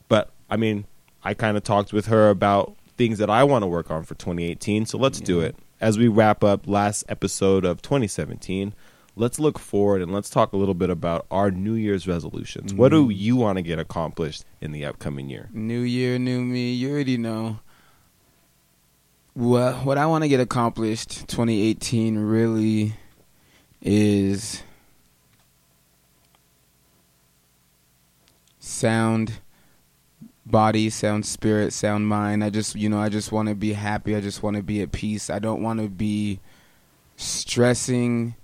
But 0.07 0.29
I 0.49 0.55
mean, 0.55 0.85
I 1.23 1.33
kind 1.33 1.57
of 1.57 1.63
talked 1.63 1.91
with 1.91 2.05
her 2.05 2.29
about 2.29 2.75
things 2.95 3.17
that 3.17 3.29
I 3.31 3.43
want 3.43 3.63
to 3.63 3.67
work 3.67 3.89
on 3.89 4.03
for 4.03 4.13
2018, 4.15 4.85
so 4.85 4.97
let's 4.99 5.19
do 5.19 5.41
it. 5.41 5.55
As 5.79 5.97
we 5.97 6.07
wrap 6.07 6.43
up 6.43 6.67
last 6.67 7.03
episode 7.09 7.65
of 7.65 7.81
2017, 7.81 8.75
let's 9.15 9.39
look 9.39 9.57
forward 9.57 10.03
and 10.03 10.13
let's 10.13 10.29
talk 10.29 10.53
a 10.53 10.57
little 10.57 10.75
bit 10.75 10.91
about 10.91 11.25
our 11.31 11.49
New 11.49 11.73
Year's 11.73 12.07
resolutions. 12.07 12.71
What 12.71 12.89
do 12.89 13.07
Mm. 13.07 13.17
you 13.17 13.35
want 13.35 13.57
to 13.57 13.63
get 13.63 13.79
accomplished 13.79 14.45
in 14.61 14.71
the 14.73 14.85
upcoming 14.85 15.27
year? 15.29 15.49
New 15.51 15.79
year, 15.81 16.19
new 16.19 16.41
me. 16.41 16.71
You 16.73 16.91
already 16.91 17.17
know. 17.17 17.59
What 19.33 19.85
what 19.85 19.97
I 19.97 20.05
want 20.07 20.23
to 20.23 20.27
get 20.27 20.39
accomplished 20.41 21.27
2018 21.29 22.17
really 22.17 22.93
is 23.81 24.61
sound 28.59 29.39
body, 30.45 30.89
sound 30.89 31.25
spirit, 31.25 31.71
sound 31.71 32.07
mind. 32.07 32.43
I 32.43 32.49
just, 32.49 32.75
you 32.75 32.89
know, 32.89 32.99
I 32.99 33.09
just 33.09 33.31
want 33.31 33.47
to 33.47 33.55
be 33.55 33.73
happy. 33.73 34.15
I 34.15 34.21
just 34.21 34.43
want 34.43 34.57
to 34.57 34.63
be 34.63 34.81
at 34.81 34.91
peace. 34.91 35.29
I 35.29 35.39
don't 35.39 35.63
want 35.63 35.79
to 35.79 35.87
be 35.87 36.39
stressing 37.15 38.35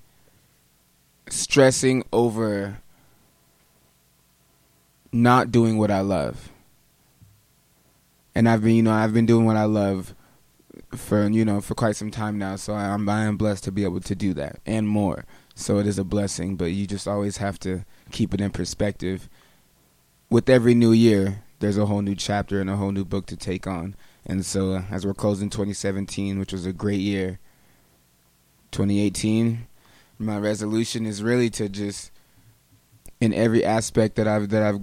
stressing 1.29 2.03
over 2.13 2.77
not 5.11 5.51
doing 5.51 5.77
what 5.77 5.91
I 5.91 5.99
love. 5.99 6.51
And 8.33 8.47
I've 8.47 8.63
been, 8.63 8.75
you 8.75 8.83
know, 8.83 8.93
I've 8.93 9.13
been 9.13 9.25
doing 9.25 9.45
what 9.45 9.57
I 9.57 9.65
love 9.65 10.13
for, 10.99 11.27
you 11.27 11.45
know, 11.45 11.61
for 11.61 11.75
quite 11.75 11.95
some 11.95 12.11
time 12.11 12.37
now. 12.37 12.55
So 12.55 12.73
I'm, 12.73 13.07
I 13.09 13.23
am 13.23 13.37
blessed 13.37 13.63
to 13.65 13.71
be 13.71 13.83
able 13.83 14.01
to 14.01 14.15
do 14.15 14.33
that 14.35 14.59
and 14.65 14.87
more. 14.87 15.25
So 15.55 15.79
it 15.79 15.87
is 15.87 15.97
a 15.97 16.03
blessing, 16.03 16.55
but 16.55 16.65
you 16.65 16.85
just 16.85 17.07
always 17.07 17.37
have 17.37 17.59
to 17.59 17.85
keep 18.11 18.33
it 18.33 18.41
in 18.41 18.51
perspective. 18.51 19.29
With 20.29 20.49
every 20.49 20.75
new 20.75 20.91
year, 20.91 21.43
there's 21.59 21.77
a 21.77 21.85
whole 21.85 22.01
new 22.01 22.15
chapter 22.15 22.61
and 22.61 22.69
a 22.69 22.75
whole 22.75 22.91
new 22.91 23.05
book 23.05 23.25
to 23.27 23.37
take 23.37 23.65
on. 23.65 23.95
And 24.25 24.45
so 24.45 24.73
uh, 24.73 24.81
as 24.91 25.05
we're 25.05 25.13
closing 25.13 25.49
2017, 25.49 26.37
which 26.37 26.51
was 26.53 26.65
a 26.65 26.73
great 26.73 26.99
year, 26.99 27.39
2018, 28.71 29.67
my 30.19 30.37
resolution 30.37 31.05
is 31.05 31.23
really 31.23 31.49
to 31.51 31.69
just 31.69 32.11
in 33.19 33.33
every 33.33 33.63
aspect 33.63 34.15
that 34.15 34.27
I've 34.27 34.49
that 34.49 34.63
I've 34.63 34.79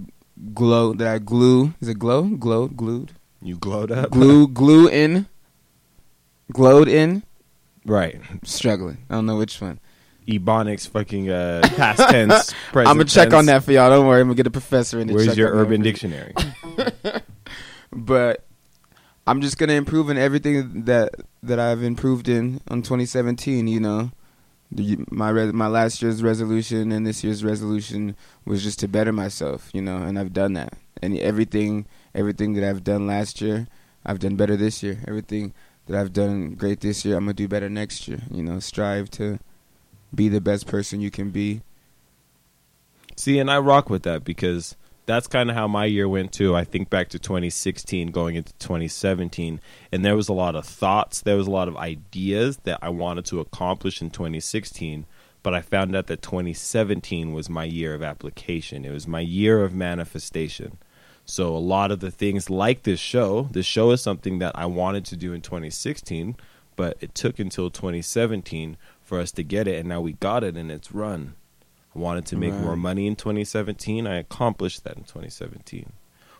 glow 0.54 0.92
that 0.94 1.06
I 1.06 1.18
glue 1.18 1.74
is 1.80 1.88
it 1.88 1.98
glow 1.98 2.22
glow 2.24 2.66
glued 2.66 3.12
You 3.40 3.56
glowed 3.56 3.92
up? 3.92 4.10
glue 4.10 4.48
glue 4.48 4.88
in 4.88 5.26
glowed 6.52 6.88
in 6.88 7.22
right. 7.84 8.20
struggling 8.44 8.98
I 9.10 9.14
don't 9.14 9.26
know 9.26 9.36
which 9.36 9.60
one 9.60 9.80
Ebonics 10.26 10.88
fucking 10.88 11.30
uh, 11.30 11.60
past 11.76 12.08
tense, 12.08 12.54
I'm 12.74 12.84
gonna 12.84 13.04
check 13.04 13.34
on 13.34 13.46
that 13.46 13.62
for 13.64 13.72
y'all 13.72 13.90
don't 13.90 14.06
worry 14.06 14.20
I'm 14.20 14.28
gonna 14.28 14.36
get 14.36 14.46
a 14.46 14.50
professor 14.50 14.98
in 14.98 15.08
Where's 15.08 15.36
your 15.36 15.52
urban 15.52 15.82
dictionary? 15.82 16.34
but 17.92 18.44
I'm 19.26 19.40
just 19.40 19.58
gonna 19.58 19.74
improve 19.74 20.10
in 20.10 20.18
everything 20.18 20.84
that 20.84 21.14
that 21.42 21.58
I've 21.58 21.82
improved 21.82 22.28
in 22.28 22.60
on 22.68 22.82
2017. 22.82 23.66
You 23.66 23.80
know, 23.80 24.10
my 25.10 25.30
re- 25.30 25.52
my 25.52 25.66
last 25.66 26.02
year's 26.02 26.22
resolution 26.22 26.92
and 26.92 27.06
this 27.06 27.24
year's 27.24 27.42
resolution 27.42 28.16
was 28.44 28.62
just 28.62 28.78
to 28.80 28.88
better 28.88 29.12
myself. 29.12 29.70
You 29.72 29.80
know, 29.82 29.96
and 29.96 30.18
I've 30.18 30.32
done 30.32 30.52
that. 30.54 30.74
And 31.00 31.16
everything 31.18 31.86
everything 32.14 32.54
that 32.54 32.68
I've 32.68 32.84
done 32.84 33.06
last 33.06 33.40
year, 33.40 33.66
I've 34.04 34.18
done 34.18 34.36
better 34.36 34.56
this 34.56 34.82
year. 34.82 35.00
Everything 35.08 35.54
that 35.86 35.98
I've 35.98 36.12
done 36.12 36.54
great 36.54 36.80
this 36.80 37.04
year, 37.04 37.16
I'm 37.16 37.24
gonna 37.24 37.34
do 37.34 37.48
better 37.48 37.68
next 37.68 38.08
year. 38.08 38.20
You 38.30 38.42
know, 38.42 38.60
strive 38.60 39.10
to 39.12 39.38
be 40.14 40.28
the 40.28 40.40
best 40.40 40.66
person 40.66 41.00
you 41.00 41.10
can 41.10 41.30
be. 41.30 41.62
See, 43.16 43.38
and 43.38 43.50
I 43.50 43.58
rock 43.58 43.90
with 43.90 44.02
that 44.04 44.24
because 44.24 44.76
that's 45.06 45.26
kind 45.26 45.50
of 45.50 45.56
how 45.56 45.68
my 45.68 45.84
year 45.84 46.08
went 46.08 46.32
too. 46.32 46.56
I 46.56 46.64
think 46.64 46.90
back 46.90 47.08
to 47.10 47.18
2016 47.18 48.10
going 48.10 48.36
into 48.36 48.52
2017, 48.54 49.60
and 49.92 50.04
there 50.04 50.16
was 50.16 50.28
a 50.28 50.32
lot 50.32 50.56
of 50.56 50.64
thoughts, 50.64 51.20
there 51.20 51.36
was 51.36 51.46
a 51.46 51.50
lot 51.50 51.68
of 51.68 51.76
ideas 51.76 52.58
that 52.64 52.78
I 52.82 52.88
wanted 52.88 53.24
to 53.26 53.40
accomplish 53.40 54.00
in 54.00 54.10
2016, 54.10 55.06
but 55.42 55.54
I 55.54 55.60
found 55.60 55.94
out 55.94 56.06
that 56.06 56.22
2017 56.22 57.32
was 57.32 57.50
my 57.50 57.64
year 57.64 57.94
of 57.94 58.02
application. 58.02 58.84
It 58.84 58.92
was 58.92 59.06
my 59.06 59.20
year 59.20 59.62
of 59.62 59.74
manifestation. 59.74 60.78
So 61.26 61.56
a 61.56 61.58
lot 61.58 61.90
of 61.90 62.00
the 62.00 62.10
things 62.10 62.50
like 62.50 62.82
this 62.82 63.00
show, 63.00 63.48
this 63.50 63.66
show 63.66 63.90
is 63.92 64.02
something 64.02 64.38
that 64.40 64.52
I 64.54 64.66
wanted 64.66 65.04
to 65.06 65.16
do 65.16 65.32
in 65.32 65.40
2016, 65.40 66.36
but 66.76 66.96
it 67.00 67.14
took 67.14 67.38
until 67.38 67.70
2017 67.70 68.76
for 69.02 69.18
us 69.18 69.32
to 69.32 69.42
get 69.42 69.66
it 69.66 69.78
and 69.78 69.88
now 69.88 70.00
we 70.00 70.12
got 70.14 70.44
it 70.44 70.56
and 70.56 70.70
it's 70.70 70.92
run. 70.92 71.34
I 71.94 71.98
wanted 71.98 72.26
to 72.26 72.36
make 72.36 72.52
Right. 72.52 72.60
more 72.62 72.76
money 72.76 73.06
in 73.06 73.16
2017. 73.16 74.06
I 74.06 74.16
accomplished 74.16 74.84
that 74.84 74.96
in 74.96 75.04
2017. 75.04 75.92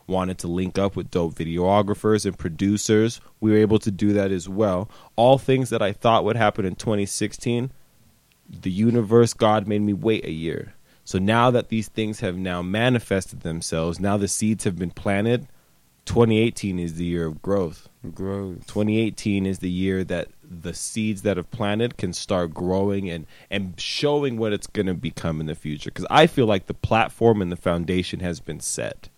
Wanted 0.06 0.36
to 0.38 0.48
link 0.48 0.78
up 0.78 0.96
with 0.96 1.10
dope 1.10 1.34
videographers 1.34 2.26
and 2.26 2.36
producers. 2.36 3.20
We 3.40 3.52
were 3.52 3.56
able 3.56 3.78
to 3.78 3.90
do 3.90 4.12
that 4.12 4.32
as 4.32 4.48
well. 4.48 4.90
All 5.16 5.38
things 5.38 5.70
that 5.70 5.80
I 5.80 5.92
thought 5.92 6.24
would 6.24 6.36
happen 6.36 6.66
in 6.66 6.74
2016, 6.74 7.70
the 8.50 8.70
universe, 8.70 9.32
God 9.32 9.66
made 9.66 9.80
me 9.80 9.94
wait 9.94 10.24
a 10.26 10.30
year. 10.30 10.74
So 11.04 11.18
now 11.18 11.50
that 11.50 11.68
these 11.68 11.88
things 11.88 12.20
have 12.20 12.36
now 12.36 12.62
manifested 12.62 13.40
themselves, 13.40 14.00
now 14.00 14.16
the 14.16 14.28
seeds 14.28 14.64
have 14.64 14.76
been 14.76 14.90
planted, 14.90 15.46
2018 16.06 16.78
is 16.78 16.94
the 16.94 17.04
year 17.04 17.26
of 17.26 17.42
growth. 17.42 17.88
Growth. 18.14 18.66
2018 18.66 19.46
is 19.46 19.58
the 19.58 19.70
year 19.70 20.04
that 20.04 20.28
the 20.42 20.74
seeds 20.74 21.22
that 21.22 21.36
have 21.36 21.50
planted 21.50 21.96
can 21.96 22.12
start 22.12 22.52
growing 22.52 23.08
and 23.08 23.26
and 23.50 23.78
showing 23.80 24.36
what 24.36 24.52
it's 24.52 24.66
going 24.66 24.86
to 24.86 24.94
become 24.94 25.40
in 25.40 25.46
the 25.46 25.54
future 25.54 25.90
because 25.90 26.06
i 26.10 26.26
feel 26.26 26.46
like 26.46 26.66
the 26.66 26.74
platform 26.74 27.40
and 27.40 27.50
the 27.50 27.56
foundation 27.56 28.20
has 28.20 28.40
been 28.40 28.60
set 28.60 29.08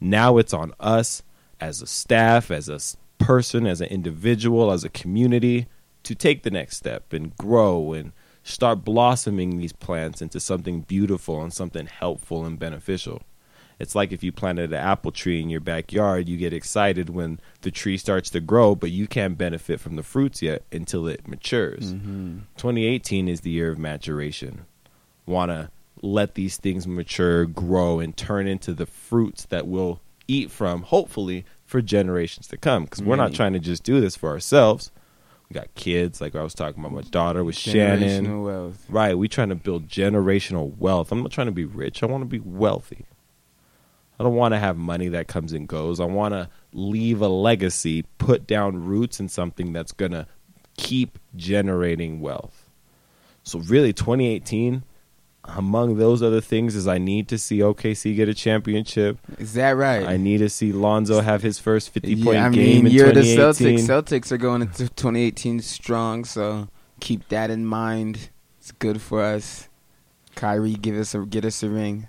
now 0.00 0.38
it's 0.38 0.54
on 0.54 0.72
us 0.78 1.22
as 1.60 1.82
a 1.82 1.86
staff 1.86 2.50
as 2.50 2.68
a 2.68 2.78
person 3.22 3.66
as 3.66 3.80
an 3.80 3.88
individual 3.88 4.70
as 4.70 4.84
a 4.84 4.88
community 4.88 5.66
to 6.04 6.14
take 6.14 6.44
the 6.44 6.50
next 6.50 6.76
step 6.76 7.12
and 7.12 7.36
grow 7.36 7.92
and 7.92 8.12
start 8.48 8.84
blossoming 8.84 9.58
these 9.58 9.72
plants 9.72 10.22
into 10.22 10.40
something 10.40 10.80
beautiful 10.82 11.42
and 11.42 11.52
something 11.52 11.86
helpful 11.86 12.44
and 12.44 12.58
beneficial 12.58 13.22
it's 13.78 13.94
like 13.94 14.12
if 14.12 14.24
you 14.24 14.32
planted 14.32 14.72
an 14.72 14.78
apple 14.78 15.12
tree 15.12 15.40
in 15.40 15.50
your 15.50 15.60
backyard, 15.60 16.28
you 16.28 16.36
get 16.36 16.52
excited 16.52 17.10
when 17.10 17.38
the 17.62 17.70
tree 17.70 17.96
starts 17.96 18.30
to 18.30 18.40
grow, 18.40 18.74
but 18.74 18.90
you 18.90 19.06
can't 19.06 19.38
benefit 19.38 19.80
from 19.80 19.96
the 19.96 20.02
fruits 20.02 20.42
yet 20.42 20.64
until 20.72 21.06
it 21.06 21.28
matures. 21.28 21.94
Mm-hmm. 21.94 22.38
2018 22.56 23.28
is 23.28 23.42
the 23.42 23.50
year 23.50 23.70
of 23.70 23.78
maturation. 23.78 24.66
Want 25.26 25.50
to 25.50 25.70
let 26.02 26.34
these 26.34 26.56
things 26.56 26.86
mature, 26.86 27.46
grow, 27.46 28.00
and 28.00 28.16
turn 28.16 28.46
into 28.46 28.72
the 28.72 28.86
fruits 28.86 29.44
that 29.46 29.66
we'll 29.66 30.00
eat 30.26 30.50
from, 30.50 30.82
hopefully, 30.82 31.44
for 31.64 31.80
generations 31.80 32.48
to 32.48 32.56
come. 32.56 32.84
Because 32.84 33.02
we're 33.02 33.16
not 33.16 33.32
trying 33.32 33.52
to 33.52 33.58
just 33.58 33.84
do 33.84 34.00
this 34.00 34.16
for 34.16 34.30
ourselves. 34.30 34.90
We 35.48 35.54
got 35.54 35.74
kids, 35.74 36.20
like 36.20 36.36
I 36.36 36.42
was 36.42 36.54
talking 36.54 36.80
about 36.80 36.92
my 36.92 37.02
daughter 37.02 37.42
with 37.42 37.56
Shannon. 37.56 38.42
Wealth. 38.42 38.84
Right, 38.90 39.16
we 39.16 39.28
trying 39.28 39.48
to 39.48 39.54
build 39.54 39.88
generational 39.88 40.76
wealth. 40.76 41.10
I'm 41.10 41.22
not 41.22 41.32
trying 41.32 41.46
to 41.46 41.52
be 41.52 41.64
rich. 41.64 42.02
I 42.02 42.06
want 42.06 42.22
to 42.22 42.26
be 42.26 42.40
wealthy. 42.40 43.06
I 44.20 44.24
don't 44.24 44.34
want 44.34 44.52
to 44.52 44.58
have 44.58 44.76
money 44.76 45.08
that 45.08 45.28
comes 45.28 45.52
and 45.52 45.66
goes. 45.68 46.00
I 46.00 46.04
want 46.04 46.34
to 46.34 46.50
leave 46.72 47.22
a 47.22 47.28
legacy, 47.28 48.02
put 48.18 48.46
down 48.46 48.84
roots 48.84 49.20
in 49.20 49.28
something 49.28 49.72
that's 49.72 49.92
going 49.92 50.10
to 50.10 50.26
keep 50.76 51.18
generating 51.36 52.20
wealth. 52.20 52.68
So 53.44 53.60
really 53.60 53.92
2018 53.92 54.82
among 55.56 55.96
those 55.96 56.22
other 56.22 56.40
things 56.40 56.74
is 56.74 56.86
I 56.86 56.98
need 56.98 57.28
to 57.28 57.38
see 57.38 57.58
OKC 57.58 58.14
get 58.16 58.28
a 58.28 58.34
championship. 58.34 59.18
Is 59.38 59.54
that 59.54 59.70
right? 59.72 60.06
I 60.06 60.16
need 60.16 60.38
to 60.38 60.48
see 60.48 60.72
Lonzo 60.72 61.20
have 61.20 61.42
his 61.42 61.58
first 61.58 61.90
50 61.90 62.22
point 62.22 62.36
yeah, 62.36 62.46
I 62.46 62.50
game 62.50 62.84
mean, 62.84 62.86
in 62.86 62.92
you're 62.92 63.12
the 63.12 63.22
2018. 63.22 63.78
Celtics. 63.78 63.88
Celtics 63.88 64.32
are 64.32 64.36
going 64.38 64.62
into 64.62 64.88
2018 64.88 65.60
strong, 65.60 66.24
so 66.24 66.68
keep 67.00 67.28
that 67.28 67.50
in 67.50 67.64
mind. 67.66 68.30
It's 68.60 68.72
good 68.72 69.00
for 69.00 69.22
us. 69.22 69.68
Kyrie, 70.34 70.74
give 70.74 70.96
us 70.96 71.14
a 71.14 71.20
get 71.20 71.44
us 71.44 71.62
a 71.62 71.68
ring. 71.68 72.08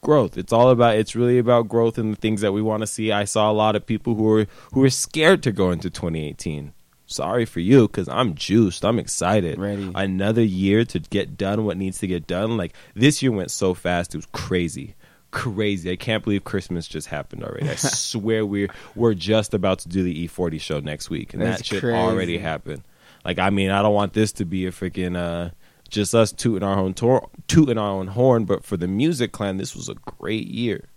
growth. 0.00 0.38
It's 0.38 0.52
all 0.52 0.70
about 0.70 0.96
it's 0.96 1.14
really 1.16 1.38
about 1.38 1.68
growth 1.68 1.98
and 1.98 2.12
the 2.12 2.16
things 2.16 2.40
that 2.40 2.52
we 2.52 2.62
want 2.62 2.82
to 2.82 2.86
see. 2.86 3.12
I 3.12 3.24
saw 3.24 3.50
a 3.50 3.52
lot 3.52 3.76
of 3.76 3.84
people 3.84 4.14
who 4.14 4.22
were 4.22 4.46
who 4.72 4.80
were 4.80 4.90
scared 4.90 5.42
to 5.42 5.52
go 5.52 5.70
into 5.70 5.90
2018. 5.90 6.72
Sorry 7.08 7.44
for 7.44 7.60
you 7.60 7.88
cuz 7.88 8.08
I'm 8.08 8.34
juiced. 8.34 8.84
I'm 8.84 8.98
excited. 8.98 9.58
Ready. 9.58 9.90
Another 9.94 10.42
year 10.44 10.84
to 10.84 10.98
get 10.98 11.36
done 11.36 11.64
what 11.64 11.76
needs 11.76 11.98
to 11.98 12.06
get 12.06 12.26
done. 12.26 12.56
Like 12.56 12.74
this 12.94 13.22
year 13.22 13.32
went 13.32 13.50
so 13.50 13.74
fast. 13.74 14.14
It 14.14 14.18
was 14.18 14.28
crazy. 14.32 14.94
Crazy. 15.30 15.90
I 15.90 15.96
can't 15.96 16.22
believe 16.22 16.44
Christmas 16.44 16.86
just 16.86 17.08
happened 17.08 17.42
already. 17.42 17.68
I 17.68 17.74
swear 17.76 18.46
we're 18.46 18.68
we're 18.94 19.14
just 19.14 19.54
about 19.54 19.78
to 19.80 19.88
do 19.88 20.02
the 20.02 20.28
E40 20.28 20.60
show 20.60 20.80
next 20.80 21.10
week 21.10 21.34
and 21.34 21.42
That's 21.42 21.58
that 21.58 21.64
should 21.64 21.84
already 21.84 22.38
happen. 22.38 22.84
Like 23.24 23.38
I 23.38 23.50
mean, 23.50 23.70
I 23.70 23.82
don't 23.82 23.94
want 23.94 24.12
this 24.12 24.32
to 24.32 24.44
be 24.44 24.66
a 24.66 24.70
freaking 24.70 25.16
uh 25.16 25.50
just 25.88 26.14
us 26.14 26.32
tooting 26.32 26.62
our 26.62 26.78
own 26.78 26.92
tor- 26.94 27.28
tooting 27.46 27.78
our 27.78 27.90
own 27.90 28.08
horn, 28.08 28.44
but 28.44 28.64
for 28.64 28.76
the 28.76 28.86
music 28.86 29.32
clan, 29.32 29.56
this 29.56 29.74
was 29.74 29.88
a 29.88 29.94
great 29.94 30.46
year. 30.46 30.88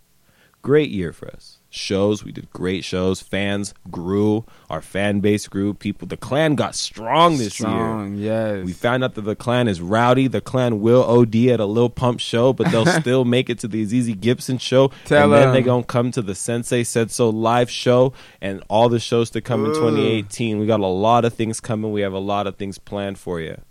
Great 0.62 0.92
year 0.92 1.14
for 1.14 1.30
us. 1.30 1.60
Shows, 1.74 2.26
we 2.26 2.34
did 2.34 2.52
great 2.52 2.84
shows. 2.84 3.22
Fans 3.22 3.74
grew, 3.90 4.44
our 4.70 4.82
fan 4.82 5.22
base 5.22 5.48
grew. 5.48 5.74
People, 5.74 6.06
the 6.06 6.18
clan 6.18 6.56
got 6.56 6.76
strong 6.76 7.38
this 7.38 7.62
year. 7.62 8.08
Yes. 8.08 8.66
We 8.66 8.74
found 8.74 9.06
out 9.06 9.16
that 9.16 9.22
the 9.22 9.38
clan 9.38 9.70
is 9.70 9.80
rowdy. 9.80 10.28
The 10.28 10.42
clan 10.42 10.82
will 10.82 11.02
OD 11.04 11.34
at 11.48 11.62
a 11.62 11.66
Lil 11.66 11.90
Pump 11.90 12.20
show, 12.20 12.52
but 12.52 12.70
they'll 12.72 12.86
still 13.02 13.24
make 13.24 13.50
it 13.50 13.58
to 13.60 13.70
the 13.70 13.86
Azizi 13.86 14.20
Gibson 14.20 14.58
show. 14.58 14.92
Tell 15.06 15.24
and 15.24 15.34
then 15.34 15.48
'em. 15.48 15.54
they 15.54 15.62
gonna 15.62 15.84
come 15.86 16.12
to 16.12 16.22
the 16.22 16.36
Sensei 16.36 16.84
Said 16.84 17.10
So 17.10 17.30
live 17.30 17.72
show 17.72 18.12
and 18.42 18.62
all 18.68 18.90
the 18.90 19.00
shows 19.00 19.30
to 19.30 19.40
come 19.40 19.64
in 19.64 19.72
2018. 19.74 20.60
We 20.60 20.66
got 20.66 20.82
a 20.82 20.86
lot 20.88 21.24
of 21.24 21.34
things 21.36 21.62
coming. 21.62 21.94
We 21.94 22.02
have 22.02 22.12
a 22.12 22.20
lot 22.20 22.48
of 22.48 22.58
things 22.58 22.80
planned 22.80 23.18
for 23.18 23.40
you. 23.40 23.62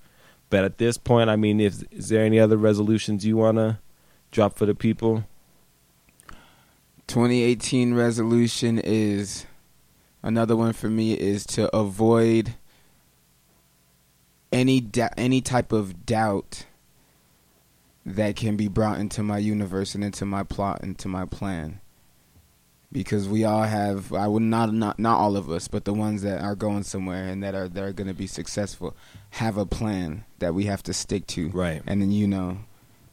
But 0.49 0.65
at 0.65 0.79
this 0.79 0.97
point, 0.97 1.29
I 1.29 1.37
mean, 1.37 1.61
if 1.61 1.83
is 1.93 2.09
there 2.09 2.25
any 2.25 2.41
other 2.41 2.57
resolutions 2.57 3.27
you 3.27 3.37
wanna 3.37 3.79
drop 4.31 4.57
for 4.57 4.65
the 4.65 4.75
people? 4.75 5.25
2018 7.11 7.93
resolution 7.93 8.79
is 8.79 9.45
another 10.23 10.55
one 10.55 10.73
for 10.73 10.89
me 10.89 11.13
is 11.13 11.45
to 11.45 11.75
avoid 11.77 12.55
any 14.53 14.81
da- 14.81 15.09
any 15.17 15.41
type 15.41 15.73
of 15.73 16.07
doubt 16.07 16.67
that 18.07 18.37
can 18.37 18.55
be 18.57 18.69
brought 18.69 19.01
into 19.01 19.25
my 19.25 19.39
universe 19.39 19.97
and 19.97 20.05
into 20.05 20.25
my 20.25 20.45
plot 20.45 20.85
into 20.85 21.09
my 21.09 21.25
plan 21.25 21.81
because 22.93 23.29
we 23.29 23.43
all 23.43 23.65
have 23.65 24.13
I 24.13 24.29
would 24.29 24.45
not 24.45 24.73
not 24.73 25.01
not 25.01 25.19
all 25.19 25.37
of 25.37 25.51
us 25.51 25.67
but 25.67 25.85
the 25.85 25.93
ones 25.93 26.23
that 26.23 26.41
are 26.41 26.55
going 26.55 26.85
somewhere 26.85 27.27
and 27.27 27.43
that 27.43 27.57
are 27.57 27.69
that 27.69 27.83
are 27.83 27.93
going 27.93 28.07
to 28.07 28.15
be 28.15 28.29
successful 28.29 28.97
have 29.31 29.57
a 29.57 29.67
plan 29.67 30.25
that 30.39 30.55
we 30.55 30.67
have 30.67 30.85
to 30.85 30.93
stick 30.93 31.27
to 31.29 31.49
Right. 31.49 31.83
and 31.89 32.01
then 32.01 32.13
you 32.13 32.29
know 32.29 32.59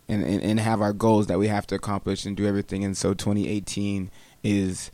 and, 0.09 0.23
and 0.23 0.41
and 0.41 0.59
have 0.59 0.81
our 0.81 0.93
goals 0.93 1.27
that 1.27 1.39
we 1.39 1.47
have 1.47 1.67
to 1.67 1.75
accomplish 1.75 2.25
and 2.25 2.37
do 2.37 2.45
everything 2.45 2.83
and 2.83 2.95
so 2.97 3.13
2018 3.13 4.09
is 4.43 4.91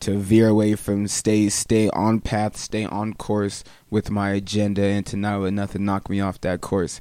to 0.00 0.18
veer 0.18 0.48
away 0.48 0.74
from 0.74 1.06
stay 1.08 1.48
stay 1.48 1.88
on 1.90 2.20
path 2.20 2.56
stay 2.56 2.84
on 2.84 3.14
course 3.14 3.64
with 3.90 4.10
my 4.10 4.30
agenda 4.30 4.82
and 4.82 5.06
to 5.06 5.16
not 5.16 5.40
let 5.40 5.52
nothing 5.52 5.84
knock 5.84 6.08
me 6.08 6.20
off 6.20 6.40
that 6.40 6.60
course 6.60 7.00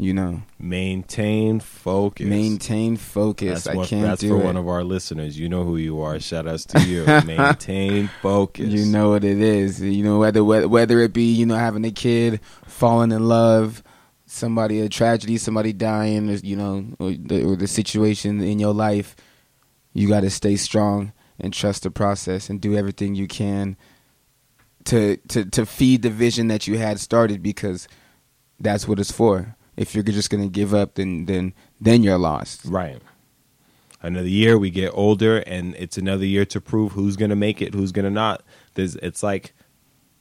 you 0.00 0.14
know 0.14 0.40
Maintain 0.60 1.58
focus. 1.60 2.26
maintain 2.26 2.96
focus 2.96 3.64
That's, 3.64 3.66
i 3.66 3.74
one, 3.74 3.86
can't 3.86 4.02
that's 4.02 4.20
do 4.20 4.28
for 4.30 4.40
it 4.40 4.44
one 4.44 4.56
of 4.56 4.68
our 4.68 4.84
listeners. 4.84 5.36
You 5.38 5.48
know 5.48 5.64
who 5.64 5.76
you 5.76 6.00
are. 6.00 6.20
Shout 6.20 6.46
outs 6.46 6.64
to 6.66 6.80
you. 6.82 7.04
Maintain 7.26 8.08
focus. 8.22 8.66
You 8.66 8.86
know 8.86 9.10
what 9.10 9.24
it 9.24 9.40
is. 9.40 9.80
You 9.80 10.04
know 10.04 10.20
whether 10.20 10.44
whether 10.44 10.68
whether 10.68 11.00
it 11.00 11.12
be 11.12 11.32
you 11.32 11.46
know 11.46 11.56
having 11.56 11.84
a 11.84 11.90
kid, 11.90 12.40
falling 12.66 13.10
in 13.10 13.26
love, 13.26 13.82
somebody 14.28 14.80
a 14.80 14.88
tragedy, 14.88 15.38
somebody 15.38 15.72
dying, 15.72 16.30
or, 16.30 16.34
you 16.34 16.56
know, 16.56 16.86
or 16.98 17.12
the, 17.12 17.44
or 17.44 17.56
the 17.56 17.66
situation 17.66 18.40
in 18.40 18.58
your 18.58 18.74
life. 18.74 19.16
You 19.92 20.08
got 20.08 20.20
to 20.20 20.30
stay 20.30 20.56
strong 20.56 21.12
and 21.40 21.52
trust 21.52 21.82
the 21.82 21.90
process 21.90 22.50
and 22.50 22.60
do 22.60 22.76
everything 22.76 23.14
you 23.14 23.26
can 23.26 23.76
to 24.84 25.16
to 25.28 25.44
to 25.44 25.66
feed 25.66 26.02
the 26.02 26.10
vision 26.10 26.48
that 26.48 26.66
you 26.66 26.78
had 26.78 27.00
started 27.00 27.42
because 27.42 27.88
that's 28.60 28.86
what 28.86 28.98
it's 28.98 29.12
for. 29.12 29.56
If 29.76 29.94
you're 29.94 30.02
just 30.02 30.30
gonna 30.30 30.48
give 30.48 30.74
up, 30.74 30.94
then 30.94 31.26
then 31.26 31.54
then 31.80 32.02
you're 32.02 32.18
lost. 32.18 32.64
Right. 32.64 33.00
Another 34.00 34.28
year, 34.28 34.56
we 34.56 34.70
get 34.70 34.92
older, 34.94 35.38
and 35.38 35.74
it's 35.76 35.98
another 35.98 36.24
year 36.24 36.44
to 36.46 36.60
prove 36.60 36.92
who's 36.92 37.16
going 37.16 37.30
to 37.30 37.36
make 37.36 37.60
it, 37.60 37.74
who's 37.74 37.90
going 37.90 38.04
to 38.04 38.12
not. 38.12 38.44
There's, 38.74 38.94
it's 38.94 39.24
like 39.24 39.52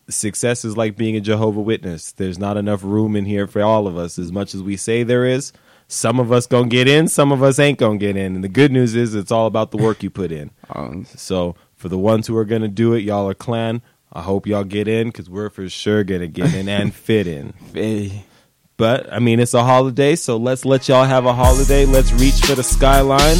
success 0.09 0.63
is 0.65 0.77
like 0.77 0.95
being 0.97 1.15
a 1.15 1.21
Jehovah 1.21 1.61
Witness. 1.61 2.11
There's 2.13 2.39
not 2.39 2.57
enough 2.57 2.83
room 2.83 3.15
in 3.15 3.25
here 3.25 3.47
for 3.47 3.61
all 3.61 3.87
of 3.87 3.97
us. 3.97 4.17
As 4.19 4.31
much 4.31 4.53
as 4.55 4.61
we 4.63 4.77
say 4.77 5.03
there 5.03 5.25
is, 5.25 5.51
some 5.87 6.19
of 6.19 6.31
us 6.31 6.47
gonna 6.47 6.67
get 6.67 6.87
in, 6.87 7.07
some 7.07 7.31
of 7.31 7.41
us 7.43 7.59
ain't 7.59 7.79
gonna 7.79 7.97
get 7.97 8.17
in. 8.17 8.35
And 8.35 8.43
the 8.43 8.49
good 8.49 8.71
news 8.71 8.95
is, 8.95 9.15
it's 9.15 9.31
all 9.31 9.47
about 9.47 9.71
the 9.71 9.77
work 9.77 10.03
you 10.03 10.09
put 10.09 10.31
in. 10.31 10.51
Um, 10.75 11.05
So 11.15 11.55
for 11.75 11.89
the 11.89 11.97
ones 11.97 12.27
who 12.27 12.35
are 12.37 12.45
gonna 12.45 12.67
do 12.67 12.93
it, 12.93 12.99
y'all 13.01 13.27
are 13.29 13.33
clan. 13.33 13.81
I 14.11 14.21
hope 14.21 14.47
y'all 14.47 14.63
get 14.63 14.87
in 14.87 15.07
because 15.09 15.29
we're 15.29 15.49
for 15.49 15.67
sure 15.69 16.03
gonna 16.03 16.27
get 16.27 16.53
in 16.53 16.67
and 16.69 16.93
fit 17.07 17.27
in. 17.27 17.53
hey, 17.73 18.25
But 18.77 19.11
I 19.13 19.19
mean, 19.19 19.39
it's 19.39 19.53
a 19.53 19.63
holiday, 19.63 20.15
so 20.15 20.37
let's 20.37 20.65
let 20.65 20.87
y'all 20.87 21.05
have 21.05 21.25
a 21.25 21.33
holiday. 21.33 21.85
Let's 21.85 22.11
reach 22.13 22.39
for 22.41 22.55
the 22.55 22.63
skyline. 22.63 23.37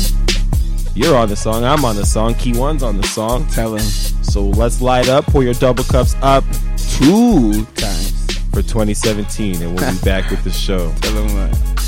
You're 0.98 1.16
on 1.16 1.30
the 1.30 1.36
song. 1.36 1.64
I'm 1.64 1.86
on 1.86 1.96
the 1.96 2.08
song. 2.08 2.34
Key 2.34 2.58
One's 2.58 2.82
on 2.82 2.98
the 2.98 3.06
song. 3.06 3.46
tell 3.50 3.76
him 3.76 3.84
So 4.24 4.42
let's 4.44 4.82
light 4.82 5.10
up. 5.10 5.26
Pour 5.26 5.44
your 5.44 5.54
double 5.54 5.84
cups 5.84 6.16
up 6.24 6.44
two 6.98 7.66
times. 7.76 8.14
for 8.52 8.64
2017, 8.64 9.62
and 9.62 9.76
we'll 9.76 9.94
be 9.94 10.00
back 10.04 10.32
with 10.32 10.44
the 10.44 10.50
show. 10.50 10.92
Tell 11.02 11.14
him 11.24 11.36
what. 11.36 11.87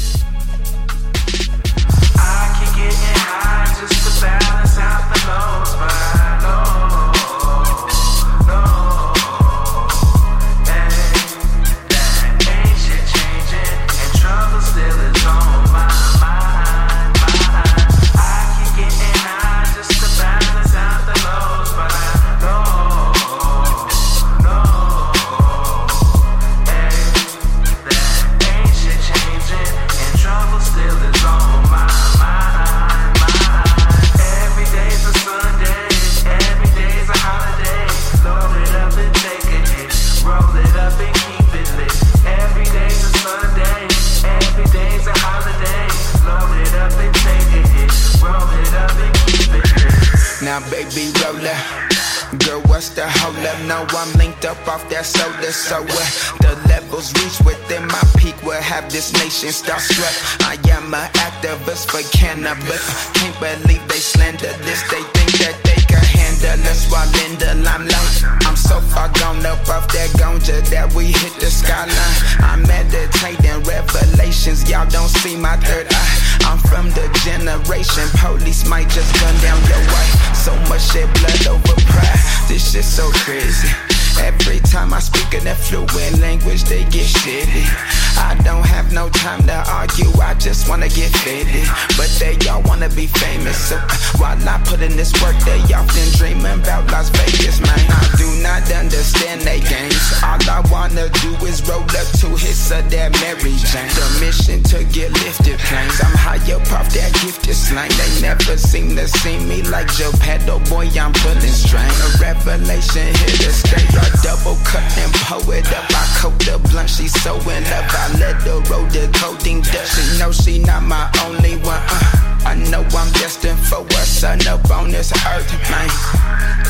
Man. 125.71 125.89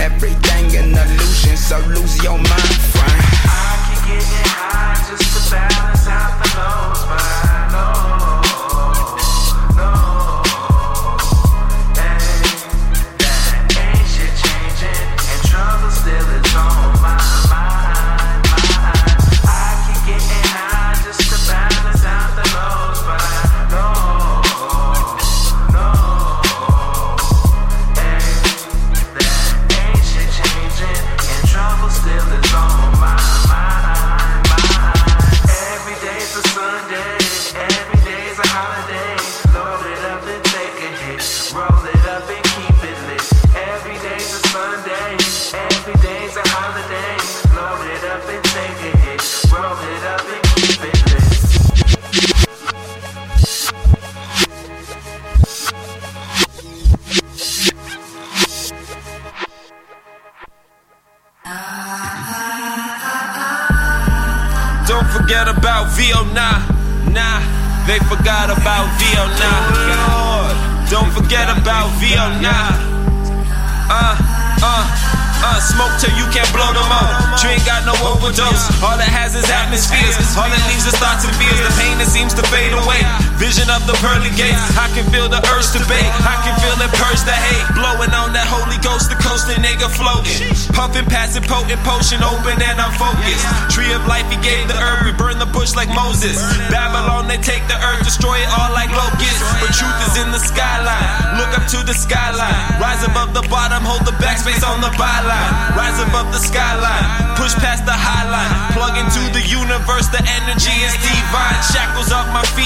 Everything 0.01 0.75
an 0.77 0.97
illusion, 0.97 1.57
so 1.57 1.79
lose 1.95 2.23
your 2.23 2.37
mind, 2.37 2.78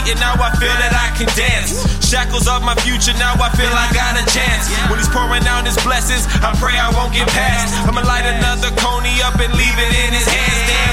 feet, 0.04 0.12
and 0.12 0.20
now 0.20 0.36
I 0.36 0.52
feel 0.60 0.74
that 0.76 0.94
I 0.94 1.16
can 1.16 1.28
dance. 1.36 1.84
Shackles 2.04 2.48
of 2.48 2.62
my 2.64 2.76
future, 2.84 3.16
now 3.18 3.34
I 3.40 3.50
feel 3.56 3.72
I 3.72 3.88
got 3.96 4.20
a 4.20 4.26
chance. 4.30 4.70
When 4.92 5.00
he's 5.00 5.10
pouring 5.10 5.44
out 5.48 5.66
his 5.66 5.80
blessings, 5.82 6.28
I 6.44 6.54
pray 6.60 6.76
I 6.78 6.92
won't 6.94 7.14
get 7.14 7.28
past. 7.32 7.74
I'ma 7.88 8.04
light 8.06 8.28
another 8.28 8.70
coney 8.78 9.22
up 9.24 9.40
and 9.40 9.52
leave 9.56 9.78
it 9.80 9.92
in 10.06 10.12
his 10.14 10.28
hands. 10.28 10.60
Damn, 10.68 10.93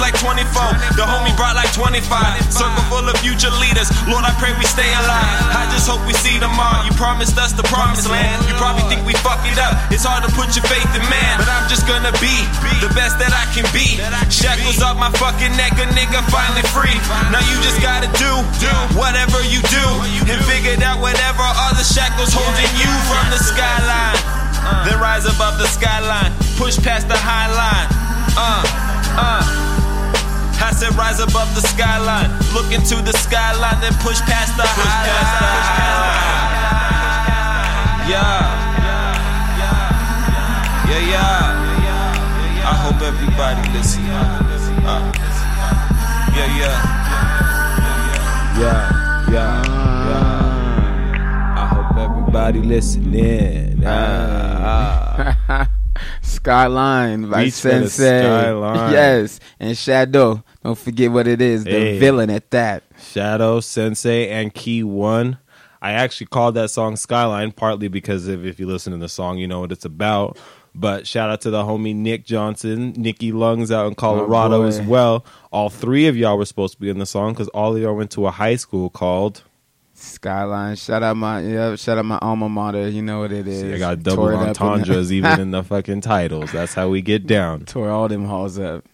like 0.00 0.16
24. 0.16 0.96
The 0.96 1.04
homie 1.04 1.36
brought 1.36 1.54
like 1.54 1.70
25. 1.76 2.08
Circle 2.48 2.84
full 2.88 3.04
of 3.04 3.16
future 3.20 3.52
leaders. 3.60 3.92
Lord, 4.08 4.24
I 4.24 4.32
pray 4.40 4.56
we 4.56 4.64
stay 4.64 4.88
alive. 5.04 5.38
I 5.52 5.68
just 5.70 5.84
hope 5.86 6.00
we 6.08 6.16
see 6.16 6.40
tomorrow. 6.40 6.82
You 6.88 6.92
promised 6.96 7.36
us 7.36 7.52
the 7.52 7.62
promised 7.68 8.08
land. 8.08 8.40
You 8.48 8.56
probably 8.56 8.88
think 8.88 9.04
we 9.04 9.12
fuck 9.20 9.44
it 9.44 9.60
up. 9.60 9.76
It's 9.92 10.02
hard 10.02 10.24
to 10.24 10.30
put 10.32 10.56
your 10.56 10.64
faith 10.66 10.88
in 10.96 11.04
man, 11.12 11.34
but 11.36 11.46
I'm 11.52 11.68
just 11.68 11.84
gonna 11.84 12.12
be 12.18 12.32
the 12.80 12.90
best 12.96 13.20
that 13.20 13.30
I 13.36 13.44
can 13.52 13.68
be. 13.76 14.00
Shackles 14.32 14.80
off 14.80 14.96
my 14.96 15.12
fucking 15.20 15.52
neck, 15.60 15.76
a 15.76 15.86
nigga 15.92 16.24
finally 16.32 16.64
free. 16.72 16.96
Now 17.28 17.44
you 17.44 17.56
just 17.60 17.84
gotta 17.84 18.08
do 18.16 18.32
whatever 18.96 19.44
you 19.44 19.60
do 19.68 19.86
and 20.26 20.40
figure 20.48 20.80
out 20.80 21.04
whatever 21.04 21.44
other 21.68 21.84
shackles 21.84 22.32
holding 22.32 22.72
you 22.80 22.90
from 23.06 23.24
the 23.28 23.40
skyline. 23.40 24.16
Then 24.88 24.96
rise 24.96 25.28
above 25.28 25.60
the 25.60 25.68
skyline, 25.68 26.32
push 26.56 26.80
past 26.80 27.08
the 27.08 27.16
high 27.16 27.52
line. 27.52 27.88
Uh, 28.36 28.64
uh. 29.20 29.69
I 30.62 30.72
said 30.72 30.94
rise 30.94 31.20
above 31.20 31.48
the 31.54 31.62
skyline, 31.62 32.30
look 32.52 32.70
into 32.72 32.96
the 33.02 33.12
skyline, 33.16 33.80
then 33.80 33.94
push 34.04 34.20
past 34.28 34.56
the 34.56 34.64
high 34.64 35.08
line. 35.08 36.20
Yeah. 38.10 38.60
Yeah, 40.90 41.10
yeah. 41.10 41.60
I 42.70 42.74
hope 42.74 43.00
everybody 43.00 43.62
listen. 43.72 44.04
Uh, 44.04 45.12
yeah, 46.36 46.58
yeah. 46.58 46.76
Yeah, 48.60 49.30
yeah, 49.30 49.62
yeah. 50.10 51.56
I 51.56 51.64
hope 51.66 51.96
everybody 51.96 52.60
listening. 52.60 53.82
Ah, 53.86 55.36
ah. 55.48 55.70
Skyline 56.22 57.30
by 57.30 57.42
a 57.42 57.50
Sensei. 57.50 58.20
Skyline. 58.22 58.92
Yes, 58.92 59.40
and 59.58 59.76
Shadow. 59.76 60.42
Don't 60.62 60.78
forget 60.78 61.10
what 61.10 61.26
it 61.26 61.40
is. 61.40 61.64
The 61.64 61.70
Hey. 61.70 61.98
villain 61.98 62.28
at 62.30 62.50
that. 62.50 62.82
Shadow, 63.00 63.60
Sensei, 63.60 64.28
and 64.28 64.52
Key 64.52 64.82
One. 64.84 65.38
I 65.82 65.92
actually 65.92 66.26
called 66.26 66.54
that 66.56 66.70
song 66.70 66.96
Skyline 66.96 67.52
partly 67.52 67.88
because 67.88 68.28
if, 68.28 68.44
if 68.44 68.60
you 68.60 68.66
listen 68.66 68.92
to 68.92 68.98
the 68.98 69.08
song, 69.08 69.38
you 69.38 69.48
know 69.48 69.60
what 69.60 69.72
it's 69.72 69.86
about. 69.86 70.38
But 70.74 71.06
shout 71.06 71.30
out 71.30 71.40
to 71.40 71.50
the 71.50 71.62
homie 71.62 71.96
Nick 71.96 72.24
Johnson, 72.26 72.92
Nicky 72.96 73.32
Lungs 73.32 73.72
out 73.72 73.86
in 73.86 73.92
oh, 73.92 73.94
Colorado 73.96 74.60
boy. 74.62 74.66
as 74.68 74.80
well. 74.82 75.24
All 75.50 75.70
three 75.70 76.06
of 76.06 76.16
y'all 76.16 76.36
were 76.38 76.44
supposed 76.44 76.74
to 76.74 76.80
be 76.80 76.90
in 76.90 76.98
the 76.98 77.06
song 77.06 77.32
because 77.32 77.48
all 77.48 77.74
of 77.74 77.82
y'all 77.82 77.96
went 77.96 78.10
to 78.12 78.26
a 78.26 78.30
high 78.30 78.56
school 78.56 78.90
called. 78.90 79.42
Skyline. 79.94 80.76
Shout 80.76 81.02
out 81.02 81.16
my 81.16 81.40
yeah, 81.40 81.74
shout 81.76 81.98
out 81.98 82.04
my 82.04 82.18
alma 82.22 82.48
mater. 82.48 82.88
You 82.88 83.02
know 83.02 83.20
what 83.20 83.32
it 83.32 83.48
is. 83.48 83.62
See, 83.62 83.72
I 83.74 83.78
got 83.78 84.02
double 84.02 84.24
Tore 84.24 84.34
up 84.34 84.40
in 84.48 84.52
the- 84.52 84.60
entendres 84.64 85.12
even 85.12 85.40
in 85.40 85.50
the 85.50 85.62
fucking 85.64 86.02
titles. 86.02 86.52
That's 86.52 86.74
how 86.74 86.88
we 86.90 87.00
get 87.02 87.26
down. 87.26 87.64
Tore 87.64 87.90
all 87.90 88.08
them 88.08 88.26
halls 88.26 88.58
up. 88.58 88.84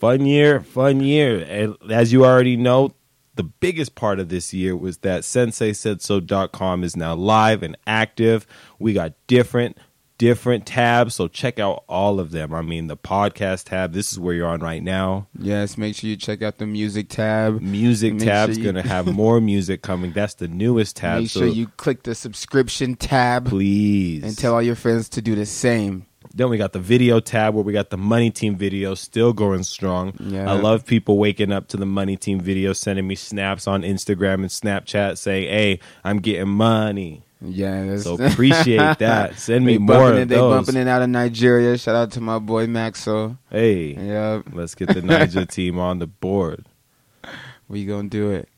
Fun 0.00 0.24
year, 0.24 0.60
fun 0.60 1.00
year. 1.00 1.44
And 1.46 1.76
as 1.90 2.10
you 2.12 2.24
already 2.24 2.56
know, 2.56 2.94
the 3.34 3.42
biggest 3.44 3.94
part 3.94 4.18
of 4.18 4.30
this 4.30 4.52
year 4.54 4.74
was 4.74 4.98
that 4.98 5.22
senseisaidso.com 5.22 6.84
is 6.84 6.96
now 6.96 7.14
live 7.14 7.62
and 7.62 7.76
active. 7.86 8.46
We 8.78 8.92
got 8.94 9.12
different 9.26 9.76
different 10.16 10.66
tabs, 10.66 11.14
so 11.14 11.28
check 11.28 11.58
out 11.58 11.82
all 11.88 12.20
of 12.20 12.30
them. 12.30 12.52
I 12.52 12.60
mean, 12.60 12.88
the 12.88 12.96
podcast 12.96 13.64
tab, 13.64 13.94
this 13.94 14.12
is 14.12 14.18
where 14.18 14.34
you're 14.34 14.48
on 14.48 14.60
right 14.60 14.82
now. 14.82 15.28
Yes, 15.38 15.78
make 15.78 15.96
sure 15.96 16.10
you 16.10 16.16
check 16.16 16.42
out 16.42 16.58
the 16.58 16.66
music 16.66 17.08
tab. 17.08 17.60
Music 17.62 18.12
Make 18.14 18.24
tab's 18.24 18.56
sure 18.56 18.64
you- 18.64 18.72
going 18.72 18.82
to 18.82 18.88
have 18.88 19.06
more 19.14 19.40
music 19.40 19.80
coming. 19.80 20.12
That's 20.12 20.34
the 20.34 20.48
newest 20.48 20.96
tab. 20.96 21.20
Make 21.22 21.30
so 21.30 21.40
sure 21.40 21.48
you 21.48 21.68
click 21.78 22.02
the 22.02 22.14
subscription 22.14 22.96
tab 22.96 23.46
please 23.46 24.22
and 24.22 24.36
tell 24.36 24.52
all 24.54 24.62
your 24.62 24.74
friends 24.76 25.08
to 25.10 25.22
do 25.22 25.34
the 25.34 25.46
same. 25.46 26.04
Then 26.32 26.48
we 26.48 26.58
got 26.58 26.72
the 26.72 26.78
video 26.78 27.18
tab 27.20 27.54
where 27.54 27.64
we 27.64 27.72
got 27.72 27.90
the 27.90 27.96
Money 27.96 28.30
Team 28.30 28.54
video 28.56 28.94
still 28.94 29.32
going 29.32 29.64
strong. 29.64 30.14
Yeah. 30.20 30.48
I 30.50 30.54
love 30.54 30.86
people 30.86 31.18
waking 31.18 31.50
up 31.50 31.68
to 31.68 31.76
the 31.76 31.86
Money 31.86 32.16
Team 32.16 32.40
video, 32.40 32.72
sending 32.72 33.06
me 33.06 33.16
snaps 33.16 33.66
on 33.66 33.82
Instagram 33.82 34.34
and 34.34 34.46
Snapchat 34.46 35.18
saying, 35.18 35.48
"Hey, 35.48 35.80
I'm 36.04 36.18
getting 36.20 36.48
money." 36.48 37.22
Yeah, 37.42 37.96
So 37.96 38.14
appreciate 38.20 38.98
that. 38.98 39.38
Send 39.38 39.64
me 39.64 39.78
more 39.78 40.12
of 40.12 40.18
it, 40.18 40.28
They 40.28 40.36
bumping 40.36 40.76
it 40.76 40.86
out 40.86 41.02
of 41.02 41.08
Nigeria. 41.08 41.78
Shout 41.78 41.96
out 41.96 42.12
to 42.12 42.20
my 42.20 42.38
boy 42.38 42.66
Maxo. 42.66 43.38
Hey, 43.50 43.94
Yeah, 43.94 44.42
let's 44.52 44.74
get 44.74 44.88
the 44.88 45.02
Niger 45.02 45.44
team 45.46 45.78
on 45.78 45.98
the 45.98 46.06
board. 46.06 46.66
we 47.68 47.86
gonna 47.86 48.08
do 48.08 48.30
it. 48.30 48.48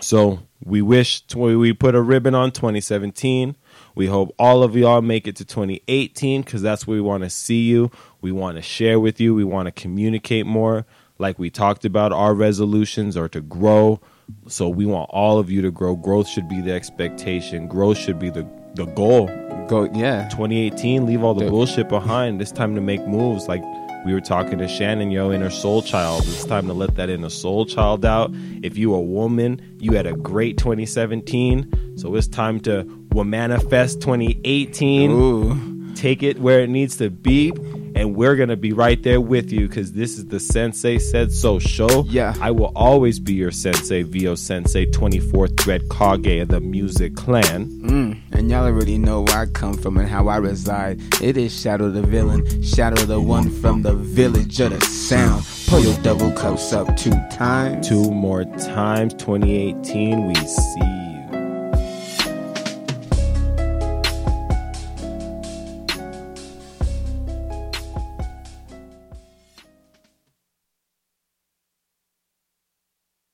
So 0.00 0.40
we 0.62 0.82
wish 0.82 1.22
we 1.34 1.72
put 1.72 1.94
a 1.94 2.02
ribbon 2.02 2.34
on 2.34 2.52
2017. 2.52 3.56
We 3.98 4.06
hope 4.06 4.32
all 4.38 4.62
of 4.62 4.76
y'all 4.76 5.02
make 5.02 5.26
it 5.26 5.34
to 5.36 5.44
2018 5.44 6.42
because 6.42 6.62
that's 6.62 6.86
where 6.86 6.94
we 6.94 7.00
want 7.00 7.24
to 7.24 7.30
see 7.30 7.62
you. 7.62 7.90
We 8.20 8.30
want 8.30 8.54
to 8.54 8.62
share 8.62 9.00
with 9.00 9.20
you. 9.20 9.34
We 9.34 9.42
want 9.42 9.66
to 9.66 9.72
communicate 9.72 10.46
more. 10.46 10.86
Like 11.18 11.36
we 11.36 11.50
talked 11.50 11.84
about, 11.84 12.12
our 12.12 12.32
resolutions 12.32 13.16
are 13.16 13.28
to 13.30 13.40
grow. 13.40 14.00
So 14.46 14.68
we 14.68 14.86
want 14.86 15.10
all 15.10 15.40
of 15.40 15.50
you 15.50 15.62
to 15.62 15.72
grow. 15.72 15.96
Growth 15.96 16.28
should 16.28 16.48
be 16.48 16.60
the 16.60 16.70
expectation. 16.70 17.66
Growth 17.66 17.98
should 17.98 18.20
be 18.20 18.30
the, 18.30 18.48
the 18.74 18.84
goal. 18.84 19.26
Go, 19.66 19.90
yeah. 19.92 20.28
2018, 20.28 21.04
leave 21.04 21.24
all 21.24 21.34
the 21.34 21.40
Dude. 21.40 21.50
bullshit 21.50 21.88
behind. 21.88 22.40
It's 22.40 22.52
time 22.52 22.76
to 22.76 22.80
make 22.80 23.04
moves. 23.04 23.48
Like 23.48 23.64
we 24.06 24.14
were 24.14 24.20
talking 24.20 24.58
to 24.58 24.68
Shannon, 24.68 25.10
yo, 25.10 25.32
inner 25.32 25.50
soul 25.50 25.82
child. 25.82 26.22
It's 26.22 26.44
time 26.44 26.68
to 26.68 26.72
let 26.72 26.94
that 26.94 27.10
inner 27.10 27.30
soul 27.30 27.66
child 27.66 28.04
out. 28.04 28.30
If 28.62 28.78
you 28.78 28.94
a 28.94 29.00
woman, 29.00 29.60
you 29.80 29.94
had 29.94 30.06
a 30.06 30.12
great 30.12 30.56
2017. 30.56 31.96
So 31.98 32.14
it's 32.14 32.28
time 32.28 32.60
to 32.60 32.84
well, 33.12 33.24
manifest 33.24 34.00
2018 34.00 35.10
Ooh, 35.10 35.94
take 35.94 36.22
it 36.22 36.38
where 36.40 36.60
it 36.60 36.70
needs 36.70 36.96
to 36.98 37.10
be 37.10 37.52
and 37.94 38.14
we're 38.14 38.36
gonna 38.36 38.56
be 38.56 38.72
right 38.72 39.02
there 39.02 39.20
with 39.20 39.50
you 39.50 39.66
because 39.66 39.92
this 39.92 40.18
is 40.18 40.26
the 40.26 40.38
sensei 40.38 40.98
said 40.98 41.32
so 41.32 41.58
show 41.58 42.04
Yeah. 42.06 42.34
i 42.40 42.50
will 42.52 42.70
always 42.76 43.18
be 43.18 43.32
your 43.32 43.50
sensei 43.50 44.02
vo 44.02 44.34
sensei 44.36 44.86
24th 44.86 45.58
thread 45.60 45.88
kage 45.88 46.42
of 46.42 46.48
the 46.48 46.60
music 46.60 47.16
clan 47.16 47.66
mm. 47.66 48.16
and 48.30 48.50
y'all 48.50 48.66
already 48.66 48.98
know 48.98 49.22
where 49.22 49.38
I 49.38 49.46
come 49.46 49.74
from 49.74 49.96
and 49.98 50.08
how 50.08 50.28
I 50.28 50.36
reside. 50.36 51.00
It 51.20 51.36
is 51.36 51.52
Shadow 51.58 51.90
the 51.90 52.02
villain, 52.02 52.62
Shadow 52.62 53.02
the 53.04 53.20
one 53.20 53.50
from 53.50 53.82
the 53.82 53.94
village 53.94 54.60
of 54.60 54.70
the 54.78 54.80
sound. 54.86 55.44
Pull 55.66 55.80
your 55.80 55.96
double 56.02 56.30
cups 56.32 56.72
up 56.72 56.96
two 56.96 57.10
times. 57.32 57.88
two 57.88 58.10
more 58.12 58.44
times 58.44 59.14
2018 59.14 60.28
we 60.28 60.34
see 60.36 61.07